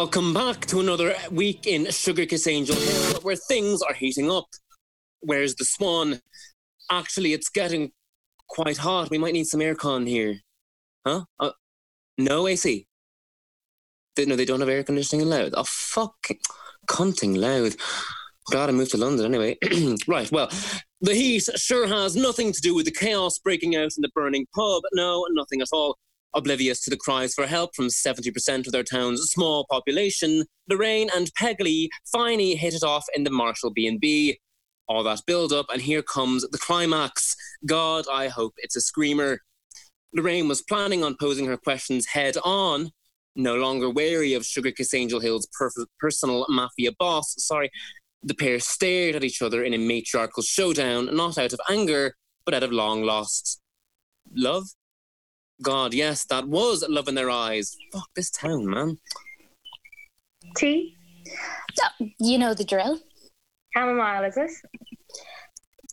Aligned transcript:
Welcome 0.00 0.32
back 0.32 0.64
to 0.66 0.78
another 0.78 1.16
week 1.28 1.66
in 1.66 1.90
Sugar 1.90 2.24
Kiss 2.24 2.46
Angel 2.46 2.76
Hill, 2.76 3.20
where 3.22 3.34
things 3.34 3.82
are 3.82 3.94
heating 3.94 4.30
up. 4.30 4.46
Where's 5.18 5.56
the 5.56 5.64
swan? 5.64 6.20
Actually, 6.88 7.32
it's 7.32 7.48
getting 7.48 7.90
quite 8.46 8.76
hot. 8.76 9.10
We 9.10 9.18
might 9.18 9.32
need 9.32 9.48
some 9.48 9.58
aircon 9.58 10.06
here. 10.06 10.36
Huh? 11.04 11.24
Uh, 11.40 11.50
no 12.16 12.46
AC. 12.46 12.86
They, 14.14 14.24
no, 14.24 14.36
they 14.36 14.44
don't 14.44 14.60
have 14.60 14.68
air 14.68 14.84
conditioning 14.84 15.26
allowed. 15.26 15.54
Oh, 15.56 15.64
fuck. 15.66 16.28
Cunting 16.86 17.36
loud. 17.36 17.74
Glad 18.52 18.68
I 18.68 18.72
moved 18.72 18.92
to 18.92 18.98
London 18.98 19.26
anyway. 19.26 19.58
right, 20.06 20.30
well, 20.30 20.48
the 21.00 21.14
heat 21.14 21.48
sure 21.56 21.88
has 21.88 22.14
nothing 22.14 22.52
to 22.52 22.60
do 22.60 22.72
with 22.72 22.84
the 22.84 22.92
chaos 22.92 23.38
breaking 23.38 23.74
out 23.74 23.90
in 23.96 24.02
the 24.02 24.10
burning 24.14 24.46
pub. 24.54 24.84
No, 24.92 25.26
nothing 25.32 25.60
at 25.60 25.68
all. 25.72 25.98
Oblivious 26.34 26.80
to 26.82 26.90
the 26.90 26.96
cries 26.96 27.34
for 27.34 27.46
help 27.46 27.74
from 27.74 27.88
70% 27.88 28.66
of 28.66 28.72
their 28.72 28.82
town's 28.82 29.22
small 29.30 29.66
population, 29.70 30.44
Lorraine 30.68 31.10
and 31.14 31.30
Peggy 31.36 31.88
finally 32.12 32.54
hit 32.54 32.74
it 32.74 32.82
off 32.82 33.06
in 33.14 33.24
the 33.24 33.30
Marshall 33.30 33.70
B&B. 33.70 34.38
All 34.88 35.02
that 35.02 35.22
build 35.26 35.52
up, 35.52 35.66
and 35.72 35.82
here 35.82 36.02
comes 36.02 36.48
the 36.48 36.58
climax. 36.58 37.34
God, 37.66 38.06
I 38.10 38.28
hope 38.28 38.54
it's 38.58 38.76
a 38.76 38.80
screamer. 38.80 39.38
Lorraine 40.14 40.48
was 40.48 40.62
planning 40.62 41.04
on 41.04 41.16
posing 41.18 41.46
her 41.46 41.56
questions 41.56 42.06
head 42.06 42.36
on, 42.44 42.90
no 43.36 43.56
longer 43.56 43.90
wary 43.90 44.34
of 44.34 44.44
Sugar 44.44 44.70
Kiss 44.70 44.94
Angel 44.94 45.20
Hill's 45.20 45.48
perf- 45.60 45.86
personal 46.00 46.46
mafia 46.48 46.92
boss. 46.98 47.34
Sorry, 47.38 47.70
the 48.22 48.34
pair 48.34 48.58
stared 48.60 49.14
at 49.14 49.24
each 49.24 49.42
other 49.42 49.62
in 49.62 49.74
a 49.74 49.78
matriarchal 49.78 50.42
showdown, 50.42 51.14
not 51.14 51.38
out 51.38 51.52
of 51.52 51.60
anger, 51.68 52.14
but 52.44 52.54
out 52.54 52.62
of 52.62 52.72
long 52.72 53.02
lost 53.02 53.60
love. 54.34 54.64
God, 55.62 55.92
yes, 55.92 56.24
that 56.26 56.46
was 56.46 56.84
love 56.88 57.08
in 57.08 57.14
their 57.14 57.30
eyes. 57.30 57.76
Fuck 57.92 58.08
this 58.14 58.30
town, 58.30 58.66
man. 58.66 58.98
Tea? 60.56 60.96
You 62.18 62.38
know 62.38 62.54
the 62.54 62.64
drill. 62.64 63.00
Chamomile, 63.74 64.24
is 64.24 64.36
it? 64.36 64.50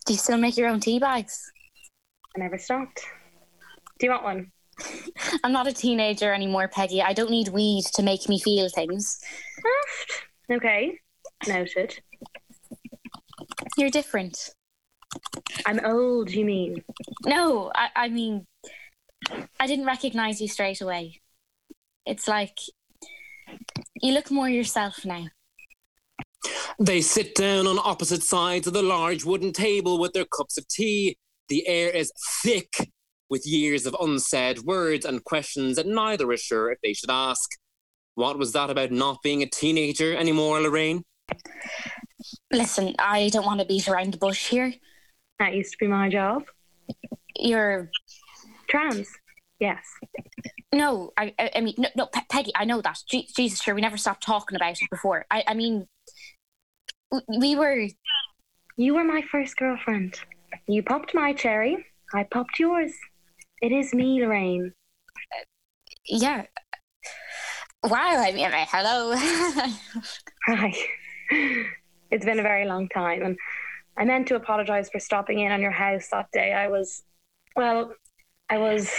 Do 0.06 0.12
you 0.12 0.18
still 0.18 0.38
make 0.38 0.56
your 0.56 0.68
own 0.68 0.80
tea 0.80 0.98
bags? 0.98 1.50
I 2.36 2.40
never 2.40 2.58
stopped. 2.58 3.00
Do 3.98 4.06
you 4.06 4.12
want 4.12 4.24
one? 4.24 4.52
I'm 5.44 5.52
not 5.52 5.66
a 5.66 5.72
teenager 5.72 6.32
anymore, 6.32 6.68
Peggy. 6.68 7.02
I 7.02 7.12
don't 7.12 7.30
need 7.30 7.48
weed 7.48 7.84
to 7.94 8.02
make 8.02 8.28
me 8.28 8.38
feel 8.40 8.68
things. 8.68 9.20
Okay, 10.48 11.00
noted. 11.48 11.98
You're 13.76 13.90
different. 13.90 14.54
I'm 15.64 15.84
old, 15.84 16.30
you 16.30 16.44
mean? 16.44 16.84
No, 17.24 17.72
I, 17.74 17.88
I 17.96 18.08
mean, 18.08 18.46
I 19.58 19.66
didn't 19.66 19.86
recognize 19.86 20.40
you 20.40 20.48
straight 20.48 20.80
away. 20.80 21.20
It's 22.04 22.28
like 22.28 22.58
you 24.02 24.12
look 24.12 24.30
more 24.30 24.48
yourself 24.48 25.04
now. 25.04 25.26
They 26.78 27.00
sit 27.00 27.34
down 27.34 27.66
on 27.66 27.78
opposite 27.82 28.22
sides 28.22 28.66
of 28.66 28.74
the 28.74 28.82
large 28.82 29.24
wooden 29.24 29.52
table 29.52 29.98
with 29.98 30.12
their 30.12 30.26
cups 30.26 30.58
of 30.58 30.68
tea. 30.68 31.16
The 31.48 31.66
air 31.66 31.90
is 31.90 32.12
thick 32.42 32.90
with 33.28 33.46
years 33.46 33.86
of 33.86 33.96
unsaid 34.00 34.60
words 34.60 35.04
and 35.04 35.24
questions 35.24 35.76
that 35.76 35.86
neither 35.86 36.30
is 36.32 36.40
sure 36.40 36.70
if 36.70 36.78
they 36.82 36.92
should 36.92 37.10
ask. 37.10 37.50
What 38.14 38.38
was 38.38 38.52
that 38.52 38.70
about 38.70 38.92
not 38.92 39.22
being 39.22 39.42
a 39.42 39.46
teenager 39.46 40.14
anymore, 40.16 40.60
Lorraine? 40.60 41.02
Listen, 42.52 42.94
I 42.98 43.30
don't 43.30 43.46
want 43.46 43.60
to 43.60 43.66
beat 43.66 43.88
around 43.88 44.12
the 44.12 44.18
bush 44.18 44.48
here. 44.48 44.74
That 45.38 45.54
used 45.54 45.72
to 45.72 45.78
be 45.78 45.86
my 45.86 46.08
job. 46.08 46.44
You're 47.34 47.90
Trans. 48.68 49.08
Yes. 49.58 49.84
no, 50.72 51.12
I, 51.16 51.34
I, 51.38 51.60
mean, 51.60 51.74
no, 51.78 51.88
no, 51.96 52.06
Pe- 52.06 52.20
Peggy. 52.28 52.52
I 52.54 52.64
know 52.64 52.82
that. 52.82 52.98
Je- 53.08 53.28
Jesus, 53.34 53.62
sure, 53.62 53.74
we 53.74 53.80
never 53.80 53.96
stopped 53.96 54.22
talking 54.22 54.56
about 54.56 54.82
it 54.82 54.90
before. 54.90 55.24
I, 55.30 55.44
I 55.46 55.54
mean, 55.54 55.86
we 57.38 57.56
were. 57.56 57.86
You 58.76 58.94
were 58.94 59.04
my 59.04 59.22
first 59.30 59.56
girlfriend. 59.56 60.20
You 60.68 60.82
popped 60.82 61.14
my 61.14 61.32
cherry. 61.32 61.86
I 62.12 62.24
popped 62.24 62.58
yours. 62.58 62.92
It 63.62 63.72
is 63.72 63.94
me, 63.94 64.20
Lorraine. 64.22 64.72
Yeah. 66.06 66.44
Wow. 67.82 68.22
I 68.22 68.32
mean, 68.32 68.46
uh, 68.46 68.66
hello. 68.68 69.14
Hi. 70.46 70.74
It's 72.08 72.24
been 72.24 72.38
a 72.38 72.42
very 72.44 72.66
long 72.66 72.88
time, 72.88 73.22
and 73.22 73.36
I 73.96 74.04
meant 74.04 74.28
to 74.28 74.36
apologize 74.36 74.88
for 74.90 75.00
stopping 75.00 75.40
in 75.40 75.50
on 75.50 75.60
your 75.60 75.72
house 75.72 76.08
that 76.12 76.30
day. 76.32 76.52
I 76.52 76.68
was, 76.68 77.02
well, 77.56 77.94
I 78.48 78.58
was. 78.58 78.90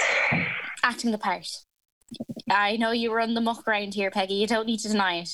Acting 0.84 1.12
the 1.12 1.18
part. 1.18 1.48
I 2.50 2.78
know 2.78 2.92
you 2.92 3.12
were 3.12 3.20
on 3.20 3.34
the 3.34 3.42
muck 3.42 3.68
around 3.68 3.94
here, 3.94 4.12
Peggy. 4.12 4.36
You 4.36 4.48
don't 4.48 4.68
need 4.68 4.80
to 4.82 4.90
deny 4.90 5.18
it. 5.20 5.30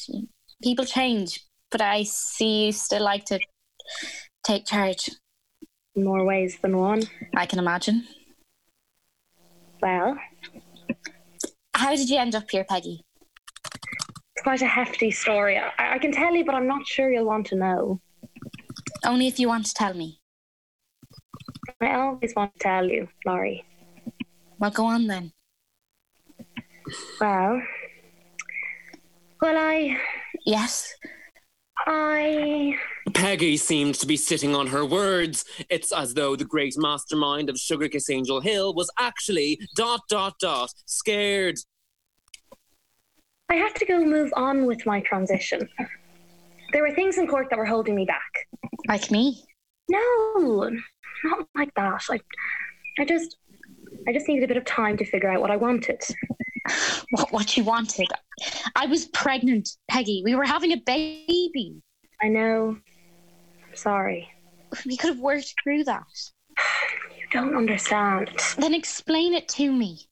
People 0.64 0.86
change, 0.86 1.42
but 1.72 1.82
I 1.82 2.04
see 2.04 2.66
you 2.66 2.72
still 2.72 3.04
like 3.04 3.26
to 3.26 3.40
take 4.44 4.66
charge. 4.66 5.10
More 5.96 6.26
ways 6.26 6.58
than 6.62 6.78
one. 6.78 7.04
I 7.36 7.46
can 7.46 7.60
imagine. 7.60 8.08
Well, 9.82 10.18
How 11.76 11.96
did 11.96 12.10
you 12.10 12.18
end 12.18 12.36
up 12.36 12.50
here, 12.50 12.64
Peggy? 12.64 13.02
it's 14.36 14.44
quite 14.44 14.62
a 14.62 14.68
hefty 14.68 15.12
story. 15.12 15.58
I, 15.58 15.72
I 15.78 16.00
can 16.00 16.12
tell 16.12 16.34
you, 16.34 16.46
but 16.46 16.56
I'm 16.56 16.68
not 16.68 16.88
sure 16.88 17.12
you'll 17.12 17.26
want 17.26 17.46
to 17.48 17.56
know. 17.56 18.00
Only 19.06 19.28
if 19.28 19.38
you 19.40 19.48
want 19.48 19.66
to 19.68 19.74
tell 19.74 19.94
me. 19.94 20.20
I 21.82 21.94
always 21.96 22.34
want 22.36 22.54
to 22.54 22.60
tell 22.60 22.88
you, 22.88 23.08
Laurie. 23.26 23.66
Well, 24.64 24.72
go 24.72 24.86
on 24.86 25.08
then. 25.08 25.34
Well, 27.20 27.62
well, 29.42 29.58
I, 29.58 29.98
Yes. 30.46 30.96
I, 31.86 32.74
Peggy 33.14 33.58
seemed 33.58 33.96
to 33.96 34.08
be 34.08 34.16
sitting 34.16 34.56
on 34.56 34.68
her 34.68 34.86
words. 34.86 35.44
It's 35.70 35.92
as 35.92 36.14
though 36.14 36.38
the 36.38 36.46
great 36.46 36.76
mastermind 36.78 37.50
of 37.50 37.58
Sugar 37.58 37.90
Kiss 37.90 38.10
Angel 38.10 38.40
Hill 38.40 38.74
was 38.74 38.90
actually 38.98 39.60
dot 39.76 40.00
dot 40.08 40.36
dot 40.40 40.72
scared. 40.86 41.58
I 43.50 43.56
had 43.56 43.76
to 43.76 43.86
go 43.86 44.06
move 44.06 44.32
on 44.38 44.66
with 44.66 44.86
my 44.86 45.02
transition. 45.02 45.68
There 46.72 46.84
were 46.84 46.96
things 46.96 47.18
in 47.18 47.28
court 47.28 47.48
that 47.50 47.60
were 47.60 47.66
holding 47.66 47.96
me 47.96 48.06
back. 48.06 48.32
Like 48.88 49.12
me. 49.12 49.44
No, 49.90 50.70
not 51.26 51.50
like 51.54 51.74
that. 51.76 52.02
I, 52.10 52.22
I 52.98 53.04
just, 53.04 53.36
I 54.08 54.14
just 54.14 54.28
needed 54.28 54.44
a 54.44 54.48
bit 54.48 54.58
of 54.58 54.66
time 54.66 54.98
to 54.98 55.06
figure 55.06 55.30
out 55.30 55.42
what 55.42 55.52
I 55.52 55.56
wanted. 55.56 56.02
What, 57.12 57.32
what 57.32 57.58
you 57.58 57.64
wanted. 57.64 58.08
I 58.76 58.86
was 58.86 59.06
pregnant, 59.08 59.70
Peggy. 59.90 60.22
We 60.24 60.36
were 60.36 60.46
having 60.46 60.72
a 60.72 60.78
baby. 60.78 61.82
I 62.22 62.30
know. 62.30 62.78
I'm 63.68 63.76
sorry. 63.76 64.30
We 64.86 64.98
could 64.98 65.10
have 65.10 65.20
worked 65.20 65.54
through 65.64 65.84
that. 65.84 66.08
You 67.18 67.28
don't 67.32 67.56
understand. 67.56 68.32
Then 68.58 68.74
explain 68.74 69.34
it 69.34 69.48
to 69.50 69.72
me. 69.72 70.08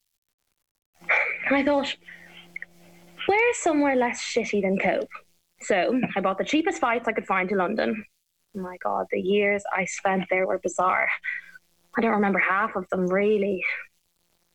And 1.48 1.56
I 1.56 1.64
thought, 1.64 1.96
where's 3.28 3.58
somewhere 3.58 3.96
less 3.96 4.22
shitty 4.22 4.62
than 4.62 4.78
Cork? 4.78 5.10
So 5.62 6.00
I 6.16 6.22
bought 6.22 6.38
the 6.38 6.44
cheapest 6.44 6.80
flights 6.80 7.08
I 7.08 7.14
could 7.14 7.26
find 7.26 7.50
to 7.50 7.56
London. 7.56 8.06
Oh 8.56 8.62
my 8.62 8.78
God, 8.84 9.06
the 9.12 9.20
years 9.20 9.64
I 9.76 9.86
spent 9.86 10.26
there 10.30 10.46
were 10.48 10.60
bizarre. 10.60 11.08
I 11.98 12.02
don't 12.02 12.12
remember 12.12 12.40
half 12.40 12.76
of 12.76 12.88
them 12.90 13.08
really. 13.08 13.64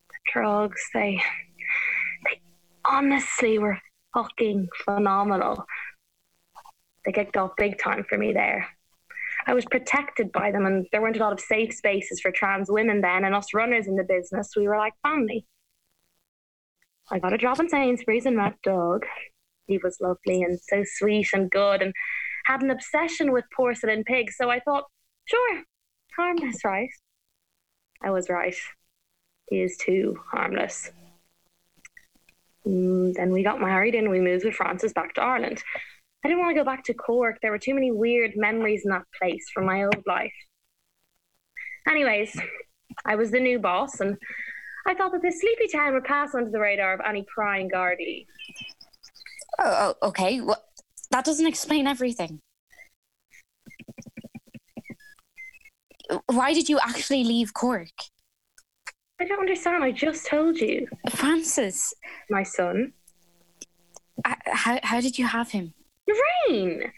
The 0.09 0.31
drugs, 0.33 0.81
they, 0.93 1.21
they 2.25 2.41
honestly 2.85 3.59
were 3.59 3.79
fucking 4.13 4.67
phenomenal. 4.83 5.65
They 7.05 7.11
kicked 7.11 7.37
off 7.37 7.51
big 7.57 7.77
time 7.77 8.05
for 8.09 8.17
me 8.17 8.33
there. 8.33 8.67
I 9.45 9.53
was 9.53 9.65
protected 9.65 10.31
by 10.31 10.51
them, 10.51 10.65
and 10.65 10.85
there 10.91 11.01
weren't 11.01 11.15
a 11.15 11.21
lot 11.21 11.31
of 11.31 11.39
safe 11.39 11.73
spaces 11.73 12.19
for 12.19 12.31
trans 12.31 12.69
women 12.69 12.99
then, 12.99 13.23
and 13.23 13.33
us 13.33 13.53
runners 13.53 13.87
in 13.87 13.95
the 13.95 14.03
business, 14.03 14.51
we 14.57 14.67
were 14.67 14.77
like 14.77 14.93
family. 15.03 15.45
I 17.09 17.19
got 17.19 17.33
a 17.33 17.37
job 17.37 17.59
in 17.59 17.69
Sainsbury's 17.69 18.25
and 18.25 18.35
met 18.35 18.55
Doug. 18.63 19.05
He 19.67 19.77
was 19.77 19.97
lovely 20.01 20.41
and 20.41 20.59
so 20.59 20.83
sweet 20.85 21.29
and 21.33 21.49
good 21.49 21.81
and 21.81 21.93
had 22.45 22.61
an 22.61 22.71
obsession 22.71 23.31
with 23.31 23.45
porcelain 23.55 24.03
pigs. 24.03 24.35
So 24.37 24.49
I 24.49 24.59
thought, 24.59 24.85
sure, 25.25 25.63
harmless, 26.17 26.65
right? 26.65 26.89
I 28.03 28.11
was 28.11 28.29
right. 28.29 28.55
He 29.49 29.61
is 29.61 29.77
too 29.77 30.19
harmless. 30.31 30.91
Mm, 32.65 33.13
then 33.13 33.31
we 33.31 33.43
got 33.43 33.61
married 33.61 33.95
and 33.95 34.09
we 34.09 34.19
moved 34.19 34.45
with 34.45 34.55
Francis 34.55 34.93
back 34.93 35.13
to 35.15 35.21
Ireland. 35.21 35.63
I 36.23 36.27
didn't 36.27 36.43
want 36.43 36.55
to 36.55 36.61
go 36.61 36.65
back 36.65 36.83
to 36.85 36.93
Cork. 36.93 37.37
There 37.41 37.51
were 37.51 37.59
too 37.59 37.73
many 37.73 37.91
weird 37.91 38.33
memories 38.35 38.81
in 38.83 38.91
that 38.91 39.05
place 39.17 39.45
from 39.53 39.65
my 39.65 39.83
old 39.83 40.03
life. 40.05 40.33
Anyways, 41.87 42.37
I 43.05 43.15
was 43.15 43.31
the 43.31 43.39
new 43.39 43.59
boss 43.59 44.01
and 44.01 44.17
I 44.85 44.93
thought 44.93 45.11
that 45.13 45.21
this 45.21 45.39
sleepy 45.39 45.67
town 45.67 45.93
would 45.93 46.03
pass 46.03 46.35
under 46.35 46.49
the 46.49 46.59
radar 46.59 46.93
of 46.93 47.01
any 47.07 47.25
prying 47.33 47.69
Gardaí. 47.69 48.25
Oh, 49.59 49.95
oh 50.01 50.07
okay. 50.09 50.41
Well, 50.41 50.61
that 51.11 51.25
doesn't 51.25 51.47
explain 51.47 51.87
everything. 51.87 52.41
Why 56.27 56.53
did 56.53 56.69
you 56.69 56.79
actually 56.79 57.23
leave 57.23 57.53
Cork? 57.53 57.89
I 59.19 59.25
don't 59.25 59.39
understand. 59.39 59.83
I 59.83 59.91
just 59.91 60.27
told 60.27 60.57
you. 60.57 60.87
Francis, 61.09 61.93
My 62.29 62.43
son. 62.43 62.93
h- 64.25 64.35
how 64.45 64.79
how 64.83 65.01
did 65.01 65.17
you 65.17 65.25
have 65.25 65.49
him? 65.51 65.73
Lorraine! 66.07 66.91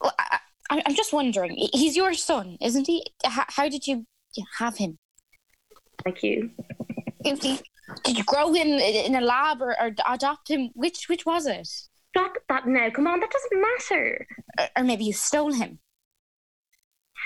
Well, 0.00 0.12
I, 0.18 0.82
I'm 0.86 0.94
just 0.94 1.12
wondering. 1.12 1.54
He's 1.72 1.96
your 1.96 2.14
son, 2.14 2.56
isn't 2.60 2.86
he? 2.86 3.04
How, 3.24 3.44
how 3.48 3.68
did 3.68 3.86
you 3.86 4.06
have 4.58 4.76
him? 4.76 4.98
Like 6.04 6.22
you. 6.22 6.50
Did 7.22 8.18
you 8.18 8.24
grow 8.24 8.52
him 8.52 8.68
in 8.68 9.14
a 9.14 9.20
lab 9.20 9.62
or, 9.62 9.80
or 9.80 9.90
adopt 10.08 10.50
him? 10.50 10.70
Which 10.74 11.08
which 11.08 11.24
was 11.26 11.46
it? 11.46 11.68
Stop 12.16 12.32
that 12.48 12.66
now. 12.66 12.88
Come 12.90 13.06
on, 13.06 13.20
that 13.20 13.30
doesn't 13.30 13.60
matter. 13.60 14.26
Or, 14.58 14.68
or 14.76 14.84
maybe 14.84 15.04
you 15.04 15.12
stole 15.12 15.52
him. 15.52 15.78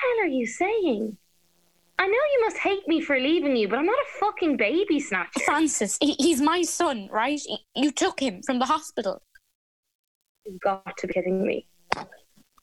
hell 0.00 0.24
are 0.24 0.28
you 0.28 0.46
saying? 0.46 1.16
I 2.00 2.06
know 2.06 2.12
you 2.12 2.40
must 2.44 2.56
hate 2.56 2.88
me 2.88 3.02
for 3.02 3.20
leaving 3.20 3.54
you, 3.56 3.68
but 3.68 3.78
I'm 3.78 3.84
not 3.84 3.98
a 3.98 4.18
fucking 4.20 4.56
baby 4.56 5.00
snatcher. 5.00 5.40
Francis, 5.44 5.98
he, 6.00 6.14
he's 6.14 6.40
my 6.40 6.62
son, 6.62 7.08
right? 7.12 7.38
Y- 7.46 7.58
You 7.76 7.92
took 7.92 8.18
him 8.18 8.42
from 8.42 8.58
the 8.58 8.64
hospital. 8.64 9.22
You've 10.46 10.60
got 10.60 10.96
to 10.96 11.06
be 11.06 11.12
kidding 11.12 11.46
me. 11.46 11.66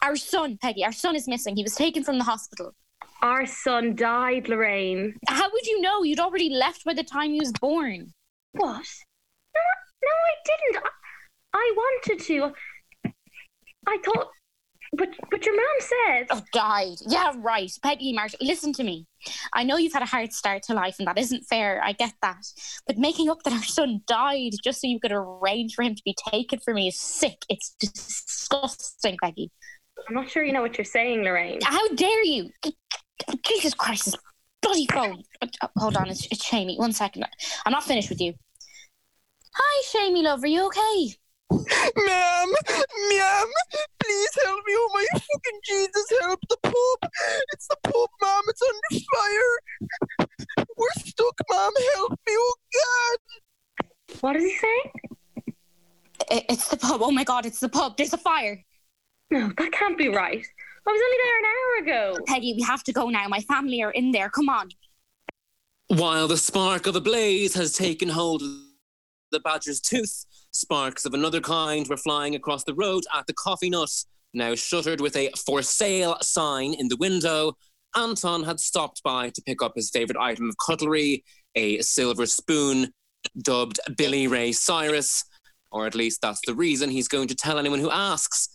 Our 0.02 0.16
son, 0.16 0.58
Peggy, 0.60 0.84
our 0.84 0.92
son 0.92 1.16
is 1.16 1.28
missing. 1.28 1.56
He 1.56 1.62
was 1.62 1.76
taken 1.76 2.04
from 2.04 2.18
the 2.18 2.24
hospital. 2.24 2.72
Our 3.22 3.46
son 3.46 3.96
died, 3.96 4.50
Lorraine. 4.50 5.16
How 5.28 5.48
would 5.52 5.66
you 5.68 5.82
know? 5.82 6.02
You'd 6.02 6.20
already 6.20 6.50
left 6.50 6.84
by 6.84 6.96
the 6.96 7.04
time 7.04 7.32
he 7.32 7.40
was 7.40 7.52
born. 7.62 8.12
What? 8.54 8.88
No, 9.56 9.62
no, 10.04 10.14
I 10.32 10.34
didn't. 10.46 10.84
I, 10.84 10.90
I 11.54 11.74
wanted 11.76 12.20
to. 12.26 12.52
I 13.88 13.98
thought, 14.04 14.30
but 14.94 15.10
but 15.30 15.46
your 15.46 15.56
mom 15.56 15.66
said. 15.80 16.28
Oh, 16.30 16.44
died. 16.54 16.98
Yeah, 17.08 17.34
right. 17.38 17.72
Peggy, 17.84 18.14
Marshall, 18.14 18.40
listen 18.42 18.74
to 18.74 18.84
me. 18.84 19.06
I 19.54 19.64
know 19.64 19.78
you've 19.78 19.94
had 19.94 20.02
a 20.02 20.08
hard 20.08 20.34
start 20.34 20.64
to 20.64 20.74
life, 20.74 20.96
and 21.00 21.08
that 21.08 21.18
isn't 21.18 21.44
fair. 21.44 21.82
I 21.84 21.92
get 21.92 22.14
that. 22.22 22.46
But 22.86 22.98
making 22.98 23.30
up 23.30 23.44
that 23.44 23.54
our 23.54 23.64
son 23.64 24.02
died 24.08 24.54
just 24.64 24.82
so 24.82 24.88
you 24.88 25.00
could 25.00 25.12
arrange 25.12 25.76
for 25.76 25.84
him 25.84 25.96
to 25.96 26.02
be 26.04 26.16
taken 26.30 26.60
from 26.60 26.76
me 26.76 26.88
is 26.88 27.00
sick. 27.00 27.46
It's 27.50 27.76
disgusting, 27.80 29.18
Peggy. 29.22 29.52
I'm 30.08 30.16
not 30.16 30.30
sure 30.30 30.44
you 30.44 30.54
know 30.54 30.62
what 30.62 30.78
you're 30.78 30.86
saying, 30.86 31.24
Lorraine. 31.24 31.60
How 31.64 31.88
dare 31.90 32.24
you? 32.24 32.50
Jesus 33.46 33.74
Christ, 33.74 34.06
this 34.06 34.16
bloody 34.62 34.88
phone. 34.88 35.24
Uh, 35.42 35.68
Hold 35.78 35.98
on, 35.98 36.08
it's, 36.08 36.26
it's 36.32 36.46
Shamey. 36.46 36.78
One 36.78 36.94
second. 36.94 37.26
I'm 37.66 37.72
not 37.72 37.84
finished 37.84 38.10
with 38.10 38.22
you. 38.22 38.34
Hi, 39.54 39.84
Shamey, 39.90 40.22
love. 40.22 40.44
Are 40.44 40.48
you 40.48 40.68
okay? 40.68 41.16
Ma'am, 41.50 42.50
ma'am, 43.10 43.48
please 44.00 44.30
help 44.44 44.62
me. 44.66 44.74
Oh 44.76 44.90
my 44.94 45.06
fucking 45.14 45.60
Jesus, 45.64 46.14
help 46.22 46.40
the 46.50 46.58
pub. 46.64 47.12
It's 47.54 47.68
the 47.68 47.78
pub, 47.84 48.10
ma'am. 48.22 48.42
It's 48.48 48.62
under 48.62 49.06
fire. 49.16 49.54
We're 50.78 50.94
stuck, 51.06 51.40
ma'am. 51.50 51.72
Help 51.96 52.12
me. 52.12 52.34
Oh 52.34 52.56
God. 52.74 54.20
What 54.22 54.36
is 54.36 54.44
he 54.44 54.56
saying? 54.56 54.92
It's 56.50 56.68
the 56.68 56.78
pub. 56.78 57.02
Oh 57.02 57.12
my 57.12 57.24
God, 57.24 57.46
it's 57.46 57.60
the 57.60 57.70
pub. 57.70 57.98
There's 57.98 58.14
a 58.14 58.18
fire. 58.18 58.64
No, 59.32 59.52
that 59.58 59.72
can't 59.72 59.98
be 59.98 60.10
right. 60.10 60.46
I 60.88 60.92
was 60.92 61.02
only 61.04 61.18
there 61.24 61.40
an 61.40 61.46
hour 61.46 61.78
ago. 61.84 62.24
Peggy, 62.28 62.54
we 62.56 62.64
have 62.64 62.84
to 62.84 62.94
go 62.94 63.10
now. 63.10 63.28
My 63.28 63.42
family 63.42 63.82
are 63.84 63.92
in 63.92 64.12
there. 64.12 64.30
Come 64.30 64.50
on. 64.50 64.70
While 65.88 66.28
the 66.28 66.38
spark 66.38 66.88
of 66.88 66.96
a 66.96 67.02
blaze 67.02 67.54
has 67.54 67.74
taken 67.74 68.10
hold 68.10 68.42
of 68.42 68.50
the 69.32 69.40
badger's 69.40 69.80
tooth, 69.82 70.26
sparks 70.52 71.06
of 71.06 71.14
another 71.14 71.42
kind 71.42 71.88
were 71.88 71.98
flying 71.98 72.36
across 72.36 72.64
the 72.64 72.74
road 72.74 73.04
at 73.16 73.28
the 73.28 73.34
coffee 73.34 73.70
nut, 73.70 73.90
now 74.34 74.56
shuttered 74.56 75.02
with 75.02 75.16
a 75.16 75.30
for 75.46 75.62
sale 75.62 76.18
sign 76.22 76.74
in 76.74 76.88
the 76.88 76.98
window. 76.98 77.54
Anton 77.96 78.44
had 78.44 78.60
stopped 78.60 79.02
by 79.04 79.30
to 79.30 79.42
pick 79.42 79.62
up 79.62 79.74
his 79.76 79.90
favorite 79.90 80.18
item 80.18 80.50
of 80.50 80.56
cutlery, 80.66 81.24
a 81.56 81.80
silver 81.82 82.26
spoon 82.26 82.92
dubbed 83.42 83.80
Billy 83.98 84.28
Ray 84.28 84.52
Cyrus, 84.52 85.24
or 85.72 85.86
at 85.86 85.96
least 85.96 86.22
that's 86.22 86.42
the 86.46 86.56
reason 86.56 86.90
he's 86.90 87.08
going 87.08 87.28
to 87.28 87.36
tell 87.36 87.58
anyone 87.58 87.80
who 87.80 87.92
asks. 87.92 88.50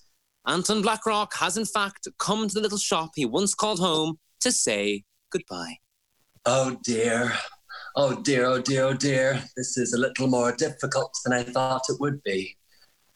Anton 0.46 0.82
Blackrock 0.82 1.34
has 1.34 1.56
in 1.56 1.64
fact 1.64 2.08
come 2.18 2.48
to 2.48 2.54
the 2.54 2.60
little 2.60 2.78
shop 2.78 3.10
he 3.14 3.24
once 3.24 3.54
called 3.54 3.78
home 3.78 4.18
to 4.40 4.50
say 4.50 5.04
goodbye. 5.30 5.76
Oh 6.44 6.76
dear. 6.82 7.32
Oh 7.94 8.22
dear, 8.22 8.46
oh 8.46 8.60
dear, 8.60 8.84
oh 8.84 8.94
dear. 8.94 9.42
This 9.54 9.76
is 9.76 9.92
a 9.92 9.98
little 9.98 10.26
more 10.26 10.52
difficult 10.52 11.12
than 11.24 11.34
I 11.34 11.42
thought 11.42 11.82
it 11.90 12.00
would 12.00 12.22
be. 12.22 12.56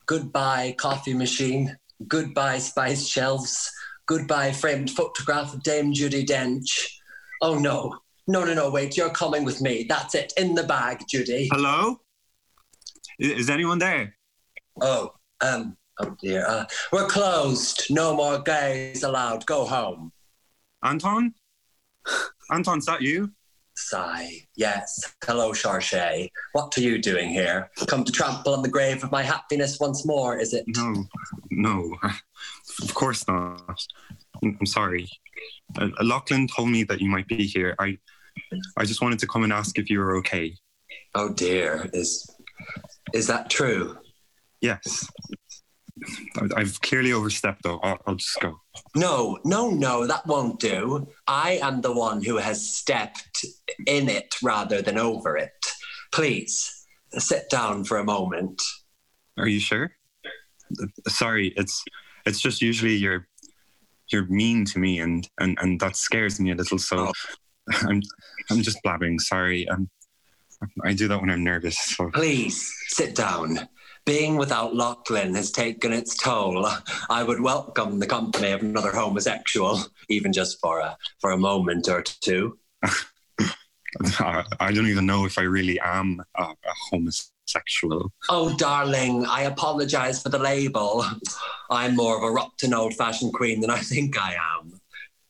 Goodbye, 0.04 0.74
coffee 0.78 1.14
machine. 1.14 1.76
Goodbye, 2.06 2.58
spice 2.58 3.08
shelves. 3.08 3.72
Goodbye, 4.04 4.52
framed 4.52 4.90
photograph 4.90 5.54
of 5.54 5.62
Dame 5.62 5.94
Judi 5.94 6.26
Dench. 6.26 6.88
Oh 7.40 7.58
no. 7.58 7.98
No, 8.28 8.44
no, 8.44 8.54
no, 8.54 8.70
wait, 8.70 8.96
you're 8.96 9.10
coming 9.10 9.44
with 9.44 9.62
me. 9.62 9.86
That's 9.88 10.14
it. 10.14 10.32
In 10.36 10.54
the 10.54 10.64
bag, 10.64 11.04
Judy. 11.08 11.48
Hello? 11.52 12.00
Is 13.18 13.48
anyone 13.48 13.78
there? 13.78 14.16
Oh, 14.80 15.14
um, 15.40 15.76
oh 16.00 16.16
dear. 16.20 16.44
Uh, 16.46 16.66
we're 16.92 17.06
closed. 17.06 17.86
No 17.88 18.14
more 18.14 18.40
gays 18.40 19.04
allowed. 19.04 19.46
Go 19.46 19.64
home. 19.64 20.12
Anton? 20.82 21.32
Anton, 22.50 22.78
is 22.78 22.86
that 22.86 23.00
you? 23.00 23.30
Sigh. 23.76 24.30
Yes. 24.56 25.14
Hello, 25.24 25.52
Seoirse. 25.52 26.30
What 26.52 26.76
are 26.76 26.80
you 26.80 26.98
doing 27.00 27.28
here? 27.28 27.70
Come 27.86 28.04
to 28.04 28.12
trample 28.12 28.54
on 28.54 28.62
the 28.62 28.68
grave 28.68 29.04
of 29.04 29.12
my 29.12 29.22
happiness 29.22 29.78
once 29.78 30.06
more, 30.06 30.38
is 30.38 30.54
it? 30.54 30.64
No, 30.66 31.04
no, 31.50 31.96
of 32.82 32.94
course 32.94 33.26
not. 33.28 33.80
I'm 34.42 34.56
I'm 34.58 34.66
sorry. 34.66 35.08
Uh, 35.78 35.88
Lachlan 36.02 36.48
told 36.48 36.70
me 36.70 36.84
that 36.84 37.00
you 37.00 37.08
might 37.08 37.28
be 37.28 37.46
here. 37.46 37.74
I, 37.78 37.98
I 38.76 38.84
just 38.84 39.02
wanted 39.02 39.18
to 39.20 39.26
come 39.26 39.44
and 39.44 39.52
ask 39.52 39.78
if 39.78 39.90
you 39.90 39.98
were 39.98 40.16
okay. 40.16 40.56
Oh 41.14 41.28
dear. 41.28 41.88
Is 41.92 42.28
is 43.12 43.26
that 43.26 43.50
true? 43.50 43.98
Yes. 44.60 45.08
I've 46.54 46.80
clearly 46.82 47.12
overstepped, 47.12 47.62
though. 47.62 47.78
I'll, 47.78 47.98
I'll 48.06 48.14
just 48.16 48.38
go. 48.40 48.60
No, 48.94 49.38
no, 49.44 49.70
no, 49.70 50.06
that 50.06 50.26
won't 50.26 50.60
do. 50.60 51.08
I 51.26 51.58
am 51.62 51.80
the 51.80 51.92
one 51.92 52.22
who 52.22 52.36
has 52.36 52.74
stepped 52.74 53.44
in 53.86 54.08
it 54.08 54.34
rather 54.42 54.82
than 54.82 54.98
over 54.98 55.36
it. 55.36 55.52
Please, 56.12 56.86
sit 57.12 57.48
down 57.50 57.84
for 57.84 57.98
a 57.98 58.04
moment. 58.04 58.60
Are 59.38 59.48
you 59.48 59.60
sure? 59.60 59.92
Sorry, 61.08 61.52
it's 61.56 61.82
it's 62.26 62.40
just 62.40 62.60
usually 62.60 62.96
you're 62.96 63.26
you're 64.08 64.26
mean 64.26 64.64
to 64.66 64.78
me, 64.78 65.00
and 65.00 65.28
and 65.38 65.56
and 65.60 65.80
that 65.80 65.96
scares 65.96 66.40
me 66.40 66.50
a 66.52 66.54
little. 66.54 66.78
So 66.78 67.12
I'm 67.70 68.02
I'm 68.50 68.62
just 68.62 68.82
blabbing. 68.82 69.18
Sorry. 69.18 69.68
Um, 69.68 69.88
I 70.84 70.94
do 70.94 71.08
that 71.08 71.20
when 71.20 71.30
I'm 71.30 71.44
nervous. 71.44 71.78
So 71.78 72.10
Please, 72.10 72.72
sit 72.88 73.14
down. 73.14 73.68
Being 74.06 74.36
without 74.36 74.74
Lachlan 74.74 75.34
has 75.34 75.50
taken 75.50 75.92
its 75.92 76.16
toll. 76.16 76.64
I 77.10 77.24
would 77.24 77.40
welcome 77.40 77.98
the 77.98 78.06
company 78.06 78.52
of 78.52 78.62
another 78.62 78.92
homosexual, 78.92 79.80
even 80.08 80.32
just 80.32 80.60
for 80.60 80.78
a 80.78 80.96
for 81.20 81.32
a 81.32 81.36
moment 81.36 81.88
or 81.88 82.02
two. 82.02 82.56
I 84.20 84.72
don't 84.72 84.86
even 84.86 85.06
know 85.06 85.26
if 85.26 85.38
I 85.38 85.42
really 85.42 85.80
am 85.80 86.22
a, 86.36 86.42
a 86.42 86.74
homosexual. 86.90 88.12
Oh, 88.28 88.56
darling, 88.56 89.26
I 89.26 89.42
apologize 89.42 90.22
for 90.22 90.28
the 90.28 90.38
label. 90.38 91.04
I'm 91.70 91.96
more 91.96 92.16
of 92.16 92.22
a 92.22 92.30
rotten 92.30 92.74
old-fashioned 92.74 93.32
queen 93.32 93.60
than 93.60 93.70
I 93.70 93.78
think 93.78 94.16
I 94.18 94.36
am. 94.58 94.80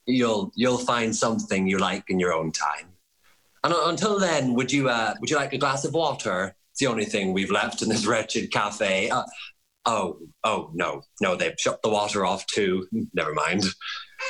You'll 0.06 0.52
you'll 0.54 0.78
find 0.78 1.16
something 1.16 1.66
you 1.66 1.78
like 1.78 2.10
in 2.10 2.20
your 2.20 2.32
own 2.32 2.52
time. 2.52 2.88
And 3.64 3.74
until 3.74 4.20
then, 4.20 4.54
would 4.54 4.70
you 4.70 4.88
uh, 4.88 5.14
would 5.20 5.30
you 5.30 5.36
like 5.36 5.52
a 5.52 5.58
glass 5.58 5.84
of 5.84 5.94
water? 5.94 6.54
It's 6.76 6.82
the 6.82 6.88
only 6.88 7.06
thing 7.06 7.32
we've 7.32 7.50
left 7.50 7.80
in 7.80 7.88
this 7.88 8.04
wretched 8.06 8.52
cafe. 8.52 9.08
Uh, 9.08 9.22
oh, 9.86 10.18
oh 10.44 10.70
no, 10.74 11.00
no, 11.22 11.34
they've 11.34 11.58
shut 11.58 11.80
the 11.80 11.88
water 11.88 12.26
off 12.26 12.44
too. 12.44 12.86
Never 13.14 13.32
mind. 13.32 13.64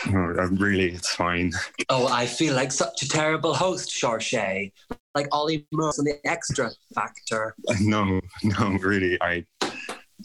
No, 0.09 0.33
uh, 0.39 0.47
really, 0.51 0.93
it's 0.93 1.13
fine. 1.13 1.51
Oh, 1.89 2.07
I 2.07 2.25
feel 2.27 2.55
like 2.55 2.71
such 2.71 3.03
a 3.03 3.09
terrible 3.09 3.53
host, 3.53 3.91
Seoirse. 3.91 4.71
Like 5.17 5.27
Olly 5.33 5.67
Murs 5.73 5.99
on 5.99 6.05
the 6.05 6.15
Xtra 6.25 6.73
Factor. 6.95 7.57
No, 7.81 8.21
no, 8.45 8.79
really, 8.81 9.21
I, 9.21 9.45
I 9.61 9.73